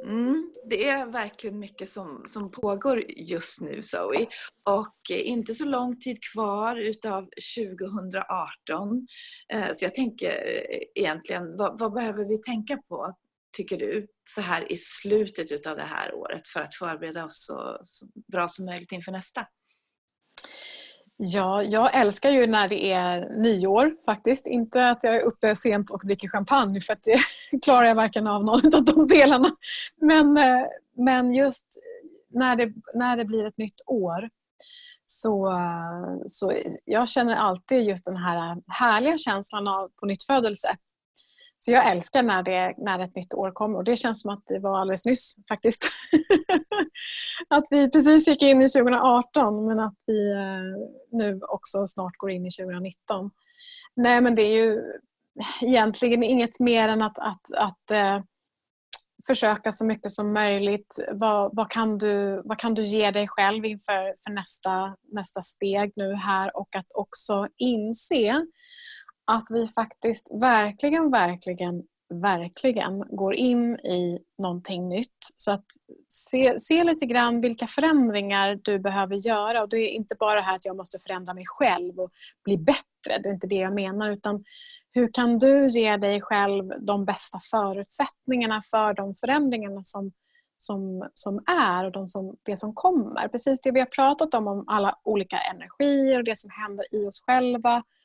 Mm, 0.10 0.52
det 0.65 0.88
är 0.88 1.06
verkligen 1.06 1.60
mycket 1.60 1.89
som, 1.89 2.23
som 2.25 2.52
pågår 2.52 3.04
just 3.12 3.62
nu 3.62 3.84
Zoe. 3.84 4.28
Och 4.63 5.12
eh, 5.12 5.28
inte 5.28 5.56
så 5.56 5.65
lång 5.65 5.99
tid 5.99 6.23
kvar 6.34 6.75
utav 6.75 7.30
2018. 7.58 9.08
Eh, 9.54 9.73
så 9.73 9.86
jag 9.86 9.95
tänker 9.95 10.28
eh, 10.28 10.80
egentligen, 10.95 11.58
vad, 11.58 11.80
vad, 11.80 11.93
behöver 11.93 12.25
vi 12.25 12.38
tänka 12.38 12.78
på, 12.78 13.13
tycker 13.58 13.78
du, 13.78 14.08
så 14.30 14.41
här 14.41 14.71
i 14.71 14.78
slutet 14.78 15.52
utav 15.52 15.78
det 15.78 15.84
här 15.84 16.15
året 16.15 16.47
för 16.47 16.60
att 16.60 16.75
förbereda 16.75 17.25
oss 17.25 17.45
så, 17.45 17.80
så 17.82 18.06
bra 18.32 18.47
som 18.47 18.65
möjligt 18.65 18.91
inför 18.91 19.12
nästa? 19.12 19.47
Ja, 21.21 21.63
jag 21.63 21.95
älskar 21.95 22.29
ju 22.29 22.47
när 22.47 22.67
det 22.67 22.91
är 22.91 23.29
nyår 23.41 23.95
faktiskt. 24.05 24.47
Inte 24.47 24.86
att 24.89 25.03
jag 25.03 25.15
är 25.15 25.21
uppe 25.21 25.55
sent 25.55 25.89
och 25.89 26.01
dricker 26.05 26.27
champagne 26.27 26.82
för 26.82 26.93
att 26.93 27.03
det 27.03 27.19
klarar 27.62 27.88
jag 27.88 27.95
varken 27.95 28.27
av 28.27 28.43
någon 28.45 28.75
av 28.75 28.84
de 28.84 29.08
delarna. 29.08 29.49
Men, 30.01 30.38
eh, 30.38 30.65
men 30.97 31.34
just 31.34 31.67
när 32.29 32.55
det, 32.55 32.73
när 32.93 33.17
det 33.17 33.25
blir 33.25 33.45
ett 33.45 33.58
nytt 33.58 33.82
år 33.86 34.29
så, 35.05 35.60
så 36.27 36.53
jag 36.86 37.10
känner 37.10 37.36
alltid 37.36 37.84
just 37.84 38.05
den 38.05 38.17
här 38.17 38.58
härliga 38.67 39.17
känslan 39.17 39.67
av 39.67 39.89
på 39.99 40.05
nytt 40.05 40.23
födelse. 40.23 40.77
Så 41.59 41.71
jag 41.71 41.91
älskar 41.91 42.23
när, 42.23 42.43
det, 42.43 42.73
när 42.77 42.99
ett 42.99 43.15
nytt 43.15 43.33
år 43.33 43.51
kommer 43.51 43.77
och 43.77 43.83
det 43.83 43.95
känns 43.95 44.21
som 44.21 44.33
att 44.33 44.43
det 44.47 44.59
var 44.59 44.79
alldeles 44.79 45.05
nyss 45.05 45.35
faktiskt. 45.49 45.89
att 47.47 47.63
vi 47.71 47.91
precis 47.91 48.27
gick 48.27 48.43
in 48.43 48.61
i 48.61 48.69
2018 48.69 49.67
men 49.67 49.79
att 49.79 49.95
vi 50.05 50.31
eh, 50.31 51.17
nu 51.17 51.39
också 51.41 51.87
snart 51.87 52.17
går 52.17 52.31
in 52.31 52.45
i 52.45 52.51
2019. 52.51 53.31
Nej 53.95 54.21
men 54.21 54.35
det 54.35 54.41
är 54.41 54.63
ju 54.63 54.81
egentligen 55.61 56.23
inget 56.23 56.59
mer 56.59 56.87
än 56.87 57.01
att, 57.01 57.19
att, 57.19 57.51
att 57.57 57.91
eh, 57.91 58.19
försöka 59.27 59.71
så 59.71 59.85
mycket 59.85 60.11
som 60.11 60.33
möjligt. 60.33 60.99
Vad, 61.11 61.55
vad, 61.55 61.71
kan 61.71 61.97
du, 61.97 62.41
vad 62.45 62.57
kan 62.57 62.73
du 62.73 62.83
ge 62.83 63.11
dig 63.11 63.27
själv 63.27 63.65
inför 63.65 64.15
för 64.23 64.31
nästa, 64.31 64.95
nästa 65.11 65.41
steg 65.41 65.93
nu 65.95 66.13
här 66.13 66.57
och 66.57 66.75
att 66.75 66.93
också 66.95 67.47
inse 67.57 68.45
att 69.29 69.47
vi 69.49 69.67
faktiskt 69.67 70.29
verkligen, 70.33 71.11
verkligen, 71.11 71.83
verkligen 72.21 72.99
går 72.99 73.35
in 73.35 73.75
i 73.75 74.19
någonting 74.37 74.89
nytt. 74.89 75.33
Så 75.37 75.51
att 75.51 75.65
se, 76.08 76.60
se 76.60 76.83
lite 76.83 77.06
grann 77.06 77.41
vilka 77.41 77.67
förändringar 77.67 78.60
du 78.63 78.79
behöver 78.79 79.15
göra. 79.15 79.62
Och 79.62 79.69
Det 79.69 79.77
är 79.77 79.87
inte 79.89 80.15
bara 80.19 80.35
det 80.35 80.41
här 80.41 80.56
att 80.56 80.65
jag 80.65 80.77
måste 80.77 80.99
förändra 80.99 81.33
mig 81.33 81.43
själv 81.47 81.99
och 81.99 82.12
bli 82.43 82.58
bättre. 82.58 83.17
Det 83.23 83.29
är 83.29 83.33
inte 83.33 83.47
det 83.47 83.56
jag 83.56 83.73
menar. 83.73 84.12
Utan 84.12 84.43
hur 84.91 85.13
kan 85.13 85.39
du 85.39 85.67
ge 85.67 85.97
dig 85.97 86.21
själv 86.21 86.69
de 86.81 87.06
bästa 87.06 87.39
förutsättningarna 87.51 88.62
för 88.62 88.93
de 88.93 89.15
förändringarna 89.15 89.83
som, 89.83 90.12
som, 90.58 91.10
som 91.13 91.43
är 91.47 91.85
och 91.85 91.91
de 91.91 92.08
som, 92.08 92.35
det 92.43 92.58
som 92.58 92.73
kommer. 92.73 93.27
Precis 93.27 93.62
det 93.62 93.71
vi 93.71 93.79
har 93.79 93.87
pratat 93.87 94.33
om, 94.33 94.47
om 94.47 94.63
alla 94.67 94.99
olika 95.04 95.37
energier 95.37 96.17
och 96.17 96.23
det 96.23 96.37
som 96.37 96.49
händer 96.49 96.85
i 96.91 97.06
oss 97.06 97.23
själva 97.25 97.75
Eh, 97.75 97.98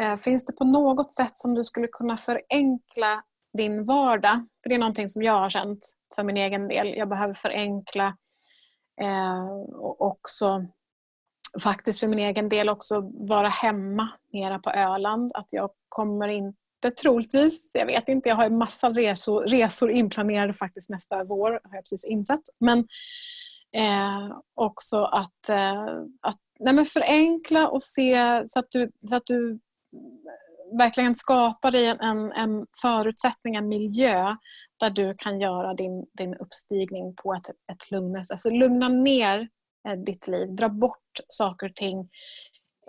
Eh, 0.00 0.16
finns 0.16 0.44
det 0.46 0.52
på 0.52 0.64
något 0.64 1.14
sätt 1.14 1.36
som 1.36 1.54
du 1.54 1.64
skulle 1.64 1.88
kunna 1.88 2.16
förenkla 2.16 3.22
din 3.58 3.84
vardag? 3.84 4.46
För 4.62 4.68
Det 4.68 4.74
är 4.74 4.78
någonting 4.78 5.08
som 5.08 5.22
jag 5.22 5.40
har 5.40 5.48
känt 5.48 5.78
för 6.14 6.22
min 6.22 6.36
egen 6.36 6.68
del. 6.68 6.94
Jag 6.96 7.08
behöver 7.08 7.34
förenkla 7.34 8.16
eh, 9.00 9.46
och 9.74 10.00
också 10.00 10.66
faktiskt 11.62 12.00
för 12.00 12.06
min 12.06 12.18
egen 12.18 12.48
del 12.48 12.68
också 12.68 13.10
vara 13.14 13.48
hemma 13.48 14.08
mera 14.32 14.58
på 14.58 14.70
Öland. 14.70 15.30
Att 15.34 15.52
jag 15.52 15.70
kommer 15.88 16.28
inte 16.28 16.90
troligtvis, 17.02 17.70
jag 17.74 17.86
vet 17.86 18.08
inte, 18.08 18.28
jag 18.28 18.36
har 18.36 18.44
en 18.44 18.58
massa 18.58 18.90
resor, 18.90 19.42
resor 19.42 19.90
inplanerade 19.90 20.52
faktiskt 20.52 20.90
nästa 20.90 21.24
vår 21.24 21.50
har 21.50 21.74
jag 21.74 21.84
precis 21.84 22.04
insett. 22.04 22.42
Men 22.60 22.78
eh, 23.72 24.38
också 24.54 25.04
att, 25.04 25.48
eh, 25.48 25.86
att 26.22 26.40
nej 26.60 26.74
men 26.74 26.84
förenkla 26.84 27.68
och 27.68 27.82
se 27.82 28.42
så 28.46 28.58
att 28.58 28.70
du, 28.70 28.90
så 29.08 29.16
att 29.16 29.26
du 29.26 29.58
verkligen 30.78 31.14
skapa 31.14 31.70
dig 31.70 31.86
en, 31.86 32.32
en 32.32 32.66
förutsättning, 32.82 33.54
en 33.54 33.68
miljö 33.68 34.36
där 34.80 34.90
du 34.90 35.14
kan 35.18 35.40
göra 35.40 35.74
din, 35.74 36.06
din 36.12 36.34
uppstigning 36.34 37.14
på 37.14 37.34
ett, 37.34 37.48
ett 37.72 37.90
lugnare 37.90 38.24
sätt. 38.24 38.32
Alltså 38.32 38.50
lugna 38.50 38.88
ner 38.88 39.48
eh, 39.88 39.94
ditt 39.94 40.28
liv, 40.28 40.54
dra 40.54 40.68
bort 40.68 41.20
saker 41.28 41.68
och 41.68 41.74
ting. 41.74 42.00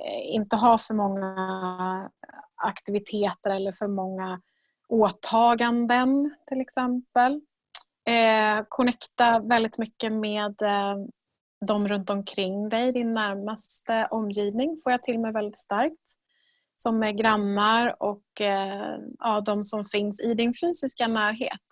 Eh, 0.06 0.36
inte 0.36 0.56
ha 0.56 0.78
för 0.78 0.94
många 0.94 2.12
aktiviteter 2.56 3.50
eller 3.50 3.72
för 3.72 3.88
många 3.88 4.42
åtaganden 4.90 6.36
till 6.48 6.62
exempel. 6.62 7.42
Eh, 8.08 8.66
connecta 8.70 9.40
väldigt 9.40 9.78
mycket 9.78 10.14
med 10.14 10.62
eh, 10.62 10.96
de 11.66 11.88
runt 11.88 12.10
omkring 12.10 12.70
dig, 12.70 12.92
din 12.92 13.14
närmaste 13.14 14.08
omgivning 14.12 14.78
får 14.84 14.92
jag 14.92 15.04
till 15.04 15.20
mig 15.20 15.32
väldigt 15.32 15.58
starkt. 15.58 16.18
Som 16.80 17.04
är 17.04 17.12
grannar 17.12 18.04
och 18.04 18.42
eh, 18.42 19.00
ja, 19.20 19.42
de 19.42 19.64
som 19.64 19.84
finns 19.84 20.22
i 20.22 20.34
din 20.34 20.54
fysiska 20.62 21.08
närhet. 21.08 21.68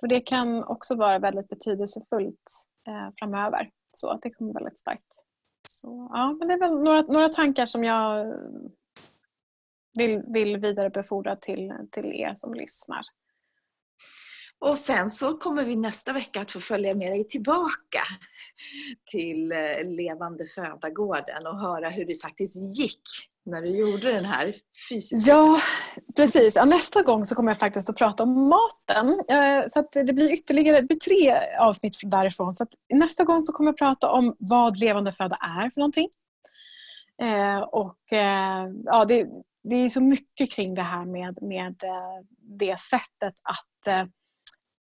För 0.00 0.06
det 0.06 0.20
kan 0.20 0.64
också 0.64 0.94
vara 0.94 1.18
väldigt 1.18 1.48
betydelsefullt 1.48 2.42
eh, 2.88 3.14
framöver. 3.18 3.70
Så 3.92 4.18
det 4.22 4.30
kommer 4.30 4.54
väldigt 4.54 4.78
starkt. 4.78 5.24
Så, 5.68 6.10
ja, 6.12 6.36
men 6.38 6.48
det 6.48 6.54
är 6.54 6.58
väl 6.58 6.82
några, 6.82 7.02
några 7.02 7.28
tankar 7.28 7.66
som 7.66 7.84
jag 7.84 8.34
vill, 9.98 10.22
vill 10.26 10.56
vidarebefordra 10.56 11.36
till, 11.36 11.72
till 11.90 12.06
er 12.06 12.34
som 12.34 12.54
lyssnar. 12.54 13.02
Och 14.58 14.78
sen 14.78 15.10
så 15.10 15.38
kommer 15.38 15.64
vi 15.64 15.76
nästa 15.76 16.12
vecka 16.12 16.40
att 16.40 16.52
få 16.52 16.60
följa 16.60 16.94
med 16.94 17.12
dig 17.12 17.26
tillbaka 17.28 18.02
till 19.10 19.52
eh, 19.52 19.84
Levande 19.84 20.46
Födagården 20.46 21.46
och 21.46 21.58
höra 21.58 21.90
hur 21.90 22.04
det 22.04 22.22
faktiskt 22.22 22.78
gick 22.78 23.02
när 23.46 23.62
du 23.62 23.76
gjorde 23.76 24.12
den 24.12 24.24
här 24.24 24.54
fysiska... 24.90 25.30
Ja, 25.30 25.58
precis. 26.16 26.56
Ja, 26.56 26.64
nästa 26.64 27.02
gång 27.02 27.24
så 27.24 27.34
kommer 27.34 27.50
jag 27.50 27.58
faktiskt 27.58 27.90
att 27.90 27.96
prata 27.96 28.22
om 28.22 28.48
maten. 28.48 29.22
Eh, 29.28 29.64
så 29.68 29.88
det 29.92 30.12
blir 30.12 30.32
ytterligare 30.32 30.80
det 30.80 30.86
blir 30.86 30.98
tre 30.98 31.40
avsnitt 31.58 31.94
därifrån. 32.02 32.54
Så 32.54 32.66
nästa 32.94 33.24
gång 33.24 33.42
så 33.42 33.52
kommer 33.52 33.70
jag 33.70 33.78
prata 33.78 34.10
om 34.10 34.36
vad 34.38 34.78
levande 34.78 35.12
föda 35.12 35.36
är 35.36 35.70
för 35.70 35.80
någonting. 35.80 36.08
Eh, 37.22 37.60
och 37.60 37.98
ja, 38.84 39.04
det, 39.08 39.26
det 39.62 39.74
är 39.74 39.88
så 39.88 40.00
mycket 40.00 40.52
kring 40.52 40.74
det 40.74 40.82
här 40.82 41.04
med, 41.04 41.38
med 41.42 41.74
det 42.58 42.80
sättet 42.80 43.34
att 43.42 44.10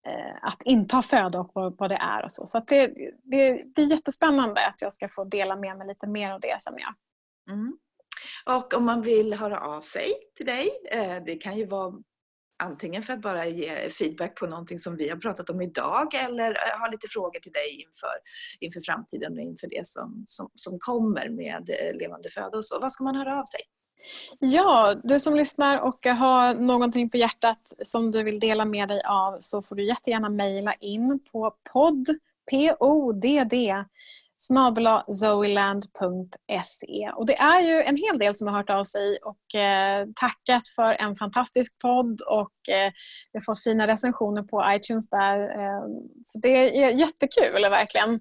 Eh, 0.06 0.36
att 0.42 0.62
inta 0.64 1.02
föda 1.02 1.40
och 1.40 1.50
vad, 1.54 1.78
vad 1.78 1.90
det 1.90 1.96
är 1.96 2.24
och 2.24 2.32
så. 2.32 2.46
Så 2.46 2.64
det, 2.66 2.86
det, 3.22 3.64
det 3.74 3.82
är 3.82 3.86
jättespännande 3.86 4.66
att 4.66 4.82
jag 4.82 4.92
ska 4.92 5.08
få 5.08 5.24
dela 5.24 5.56
med 5.56 5.78
mig 5.78 5.86
lite 5.86 6.06
mer 6.06 6.30
av 6.30 6.40
det 6.40 6.62
känner 6.62 6.80
jag. 6.80 6.94
Mm. 7.54 7.78
Och 8.44 8.74
om 8.74 8.84
man 8.84 9.02
vill 9.02 9.34
höra 9.34 9.60
av 9.60 9.80
sig 9.80 10.12
till 10.36 10.46
dig, 10.46 10.68
eh, 10.90 11.16
det 11.26 11.36
kan 11.36 11.58
ju 11.58 11.66
vara 11.66 11.92
antingen 12.60 13.02
för 13.02 13.12
att 13.12 13.22
bara 13.22 13.46
ge 13.46 13.90
feedback 13.90 14.38
på 14.38 14.46
någonting 14.46 14.78
som 14.78 14.96
vi 14.96 15.08
har 15.08 15.16
pratat 15.16 15.50
om 15.50 15.60
idag 15.60 16.14
eller 16.14 16.50
eh, 16.50 16.80
ha 16.80 16.88
lite 16.90 17.08
frågor 17.08 17.40
till 17.40 17.52
dig 17.52 17.84
inför, 17.86 18.16
inför 18.60 18.80
framtiden 18.80 19.32
och 19.32 19.40
inför 19.40 19.68
det 19.68 19.86
som, 19.86 20.22
som, 20.26 20.50
som 20.54 20.78
kommer 20.78 21.28
med 21.28 21.70
eh, 21.70 21.98
levande 21.98 22.28
föda 22.28 22.56
och 22.56 22.64
så. 22.64 22.78
Vad 22.80 22.92
ska 22.92 23.04
man 23.04 23.16
höra 23.16 23.40
av 23.40 23.44
sig? 23.44 23.60
Ja, 24.38 24.94
du 25.04 25.20
som 25.20 25.36
lyssnar 25.36 25.82
och 25.82 26.06
har 26.06 26.54
någonting 26.54 27.10
på 27.10 27.16
hjärtat 27.16 27.72
som 27.82 28.10
du 28.10 28.22
vill 28.22 28.40
dela 28.40 28.64
med 28.64 28.88
dig 28.88 29.02
av 29.08 29.36
så 29.40 29.62
får 29.62 29.76
du 29.76 29.86
jättegärna 29.86 30.28
mejla 30.28 30.74
in 30.74 31.20
på 31.32 31.54
podd, 31.72 32.08
P-O-D-D, 32.50 33.84
zoeland.se. 35.12 37.10
Och 37.16 37.26
det 37.26 37.38
är 37.38 37.60
ju 37.60 37.82
en 37.82 37.96
hel 37.96 38.18
del 38.18 38.34
som 38.34 38.48
har 38.48 38.56
hört 38.56 38.70
av 38.70 38.84
sig 38.84 39.18
och 39.22 39.54
eh, 39.60 40.06
tackat 40.14 40.68
för 40.76 40.92
en 40.92 41.16
fantastisk 41.16 41.78
podd 41.78 42.20
och 42.20 42.68
eh, 42.68 42.92
vi 43.32 43.38
har 43.38 43.44
fått 43.44 43.62
fina 43.62 43.86
recensioner 43.86 44.42
på 44.42 44.64
iTunes 44.68 45.10
där. 45.10 45.40
Eh, 45.40 45.82
så 46.24 46.38
det 46.38 46.82
är 46.84 46.90
jättekul 46.90 47.62
verkligen. 47.70 48.20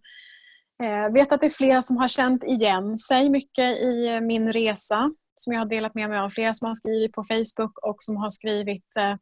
Jag 0.82 1.14
vet 1.14 1.32
att 1.32 1.42
det 1.42 1.48
är 1.48 1.50
flera 1.50 1.82
som 1.82 1.98
har 1.98 2.08
känt 2.08 2.44
igen 2.44 2.98
sig 2.98 3.30
mycket 3.30 3.80
i 3.80 4.20
min 4.22 4.54
resa 4.54 5.12
som 5.36 5.54
jag 5.54 5.60
har 5.60 5.66
delat 5.66 5.96
med 5.96 6.10
mig 6.10 6.20
av. 6.20 6.30
Flera 6.30 6.54
som 6.54 6.68
har 6.68 6.76
skrivit 6.76 7.14
på 7.14 7.24
Facebook 7.24 7.80
och 7.82 7.96
som 8.00 8.18
har 8.18 8.30
skrivit 8.30 8.96
eh, 8.98 9.16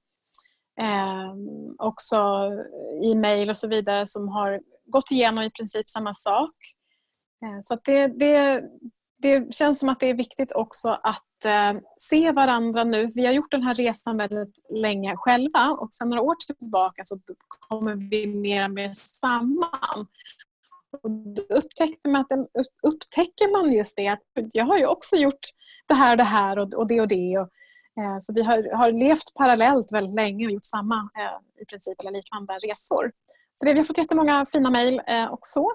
ehm, 0.86 1.76
också 1.78 2.18
i 3.04 3.16
mejl 3.16 3.50
och 3.50 3.58
så 3.58 3.68
vidare 3.68 4.06
som 4.06 4.28
har 4.28 4.60
gått 4.86 5.12
igenom 5.12 5.44
i 5.44 5.52
princip 5.52 5.90
samma 5.90 6.14
sak. 6.14 6.56
Eh, 7.44 7.60
så 7.62 7.78
det, 7.84 8.08
det, 8.08 8.64
det 9.18 9.54
känns 9.54 9.80
som 9.80 9.90
att 9.90 10.00
det 10.00 10.10
är 10.10 10.14
viktigt 10.14 10.52
också 10.52 10.90
att 10.90 11.46
eh, 11.46 11.82
se 11.98 12.32
varandra 12.32 12.84
nu. 12.84 13.12
Vi 13.16 13.26
har 13.26 13.34
gjort 13.34 13.52
den 13.52 13.64
här 13.64 13.76
resan 13.76 14.18
väldigt 14.18 14.56
länge 14.70 15.14
själva 15.18 15.70
och 15.70 15.94
sen 15.94 16.10
några 16.10 16.22
år 16.22 16.36
tillbaka 16.36 17.04
så 17.06 17.20
kommer 17.60 17.96
vi 18.10 18.28
mer 18.28 18.64
och 18.64 18.72
mer 18.72 18.94
samman. 18.94 20.08
Och 21.04 21.12
då 21.12 21.42
upptäckte 21.50 22.10
man 22.10 22.22
att, 22.22 22.32
upptäcker 22.88 23.52
man 23.52 23.74
just 23.74 23.96
det 23.96 24.08
att 24.08 24.56
jag 24.56 24.66
har 24.66 24.78
ju 24.78 24.86
också 24.86 25.16
gjort 25.16 25.46
det 25.88 25.94
här 25.94 26.12
och 26.12 26.18
det 26.18 26.24
här 26.24 26.60
och, 26.60 26.74
och 26.74 26.88
det 26.88 27.02
och 27.02 27.08
det. 27.08 27.38
Och, 27.38 27.50
eh, 28.04 28.18
så 28.20 28.34
vi 28.34 28.42
har, 28.44 28.78
har 28.78 28.92
levt 28.92 29.34
parallellt 29.36 29.94
väldigt 29.94 30.16
länge 30.16 30.46
och 30.46 30.52
gjort 30.52 30.66
samma 30.66 30.96
eh, 30.96 31.62
i 31.62 31.66
princip 31.66 32.00
eller 32.00 32.12
liknande 32.12 32.54
resor. 32.54 33.12
Så 33.60 33.66
det, 33.66 33.74
vi 33.74 33.80
har 33.80 33.84
fått 33.84 33.98
jättemånga 33.98 34.46
fina 34.46 34.70
mejl 34.70 35.02
eh, 35.08 35.26
och 35.26 35.40
så. 35.42 35.72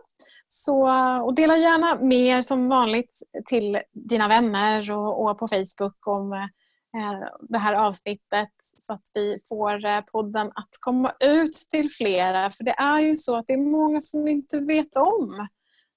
så. 0.46 0.88
Och 1.22 1.34
dela 1.34 1.56
gärna 1.56 1.98
mer 2.00 2.42
som 2.42 2.68
vanligt 2.68 3.18
till 3.46 3.80
dina 3.92 4.28
vänner 4.28 4.90
och, 4.90 5.22
och 5.22 5.38
på 5.38 5.48
Facebook 5.48 6.06
om 6.06 6.32
eh, 6.32 7.28
det 7.40 7.58
här 7.58 7.74
avsnittet 7.74 8.52
så 8.78 8.92
att 8.92 9.02
vi 9.14 9.38
får 9.48 9.86
eh, 9.86 10.00
podden 10.00 10.46
att 10.46 10.70
komma 10.80 11.12
ut 11.20 11.52
till 11.70 11.90
flera. 11.90 12.50
För 12.50 12.64
det 12.64 12.74
är 12.78 13.00
ju 13.00 13.16
så 13.16 13.36
att 13.36 13.46
det 13.46 13.52
är 13.52 13.70
många 13.70 14.00
som 14.00 14.28
inte 14.28 14.60
vet 14.60 14.96
om 14.96 15.48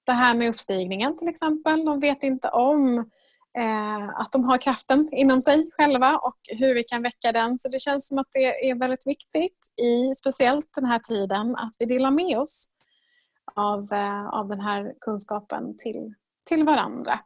det 0.05 0.13
här 0.13 0.35
med 0.35 0.49
uppstigningen 0.49 1.17
till 1.17 1.27
exempel. 1.27 1.85
De 1.85 1.99
vet 1.99 2.23
inte 2.23 2.49
om 2.49 2.97
Eh, 2.97 3.05
Eh, 3.57 4.09
att 4.09 4.31
de 4.31 4.43
har 4.43 4.57
kraften 4.57 5.09
inom 5.11 5.41
sig 5.41 5.69
själva 5.71 6.17
och 6.17 6.37
hur 6.47 6.73
vi 6.73 6.83
kan 6.83 7.03
väcka 7.03 7.31
den. 7.31 7.57
Så 7.57 7.69
det 7.69 7.79
känns 7.79 8.07
som 8.07 8.17
att 8.17 8.27
det 8.31 8.69
är 8.69 8.75
väldigt 8.75 9.07
viktigt 9.07 9.57
i 9.77 10.15
speciellt 10.15 10.73
den 10.75 10.85
här 10.85 10.99
tiden 10.99 11.55
att 11.55 11.73
vi 11.79 11.85
delar 11.85 12.11
med 12.11 12.39
oss 12.39 12.69
av, 13.55 13.93
eh, 13.93 14.27
av 14.27 14.47
den 14.47 14.59
här 14.59 14.93
kunskapen 15.01 15.77
till, 15.77 16.13
till 16.43 16.63
varandra. 16.63 17.19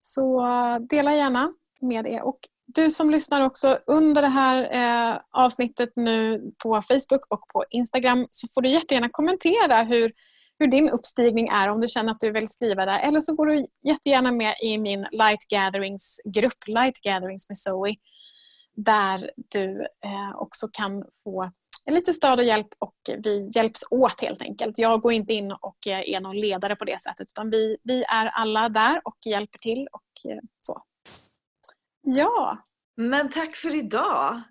Så 0.00 0.46
dela 0.90 1.14
gärna 1.14 1.52
med 1.80 2.12
er. 2.12 2.22
Och 2.22 2.38
du 2.66 2.90
som 2.90 3.10
lyssnar 3.10 3.40
också 3.40 3.78
under 3.86 4.22
det 4.22 4.28
här 4.28 4.68
eh, 4.72 5.20
avsnittet 5.30 5.92
nu 5.96 6.50
på 6.62 6.82
Facebook 6.82 7.26
och 7.28 7.48
på 7.48 7.64
Instagram 7.70 8.26
så 8.30 8.48
får 8.48 8.62
du 8.62 8.68
jättegärna 8.68 9.08
kommentera 9.08 9.82
hur 9.82 10.12
hur 10.62 10.68
din 10.68 10.90
uppstigning 10.90 11.48
är 11.48 11.68
om 11.68 11.80
du 11.80 11.88
känner 11.88 12.12
att 12.12 12.20
du 12.20 12.30
vill 12.30 12.48
skriva 12.48 12.86
där. 12.86 12.98
Eller 12.98 13.20
så 13.20 13.34
går 13.34 13.46
du 13.46 13.66
jättegärna 13.84 14.32
med 14.32 14.54
i 14.62 14.78
min 14.78 15.06
Light 15.12 15.48
Gatherings-grupp, 15.48 16.66
Light 16.66 17.00
Gatherings 17.02 17.48
med 17.48 17.56
Zoe. 17.56 17.96
Där 18.76 19.30
du 19.36 19.80
eh, 19.80 20.36
också 20.36 20.68
kan 20.72 21.04
få 21.24 21.50
lite 21.90 22.12
stöd 22.12 22.38
och 22.38 22.44
hjälp 22.44 22.68
och 22.78 22.96
vi 23.18 23.50
hjälps 23.54 23.80
åt 23.90 24.20
helt 24.20 24.42
enkelt. 24.42 24.78
Jag 24.78 25.00
går 25.00 25.12
inte 25.12 25.32
in 25.32 25.52
och 25.52 25.86
eh, 25.86 26.14
är 26.14 26.20
någon 26.20 26.40
ledare 26.40 26.76
på 26.76 26.84
det 26.84 27.00
sättet 27.00 27.30
utan 27.30 27.50
vi, 27.50 27.76
vi 27.82 28.02
är 28.02 28.26
alla 28.26 28.68
där 28.68 29.00
och 29.04 29.16
hjälper 29.26 29.58
till 29.58 29.88
och 29.92 30.30
eh, 30.30 30.38
så. 30.60 30.82
Ja. 32.02 32.58
Men 32.96 33.28
tack 33.28 33.56
för 33.56 33.74
idag! 33.74 34.42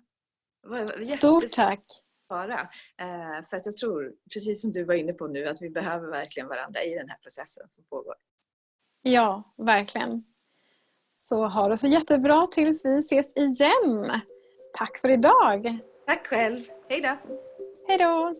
Stort 1.04 1.50
tack! 1.52 1.84
Vara. 2.32 2.60
Eh, 3.00 3.44
för 3.50 3.56
att 3.56 3.66
jag 3.66 3.76
tror, 3.76 4.12
precis 4.32 4.60
som 4.60 4.72
du 4.72 4.84
var 4.84 4.94
inne 4.94 5.12
på 5.12 5.26
nu, 5.26 5.48
att 5.48 5.62
vi 5.62 5.70
behöver 5.70 6.08
verkligen 6.08 6.48
varandra 6.48 6.82
i 6.82 6.94
den 6.94 7.08
här 7.08 7.18
processen 7.22 7.68
som 7.68 7.84
pågår. 7.84 8.14
Ja, 9.02 9.54
verkligen. 9.56 10.24
Så 11.16 11.46
ha 11.46 11.68
det 11.68 11.78
så 11.78 11.86
jättebra 11.86 12.46
tills 12.46 12.84
vi 12.84 12.98
ses 12.98 13.36
igen. 13.36 14.10
Tack 14.78 14.98
för 14.98 15.08
idag. 15.08 15.78
Tack 16.06 16.26
själv. 16.26 16.64
Hej 16.88 17.00
då. 17.00 17.16
Hej 17.88 17.98
då. 17.98 18.34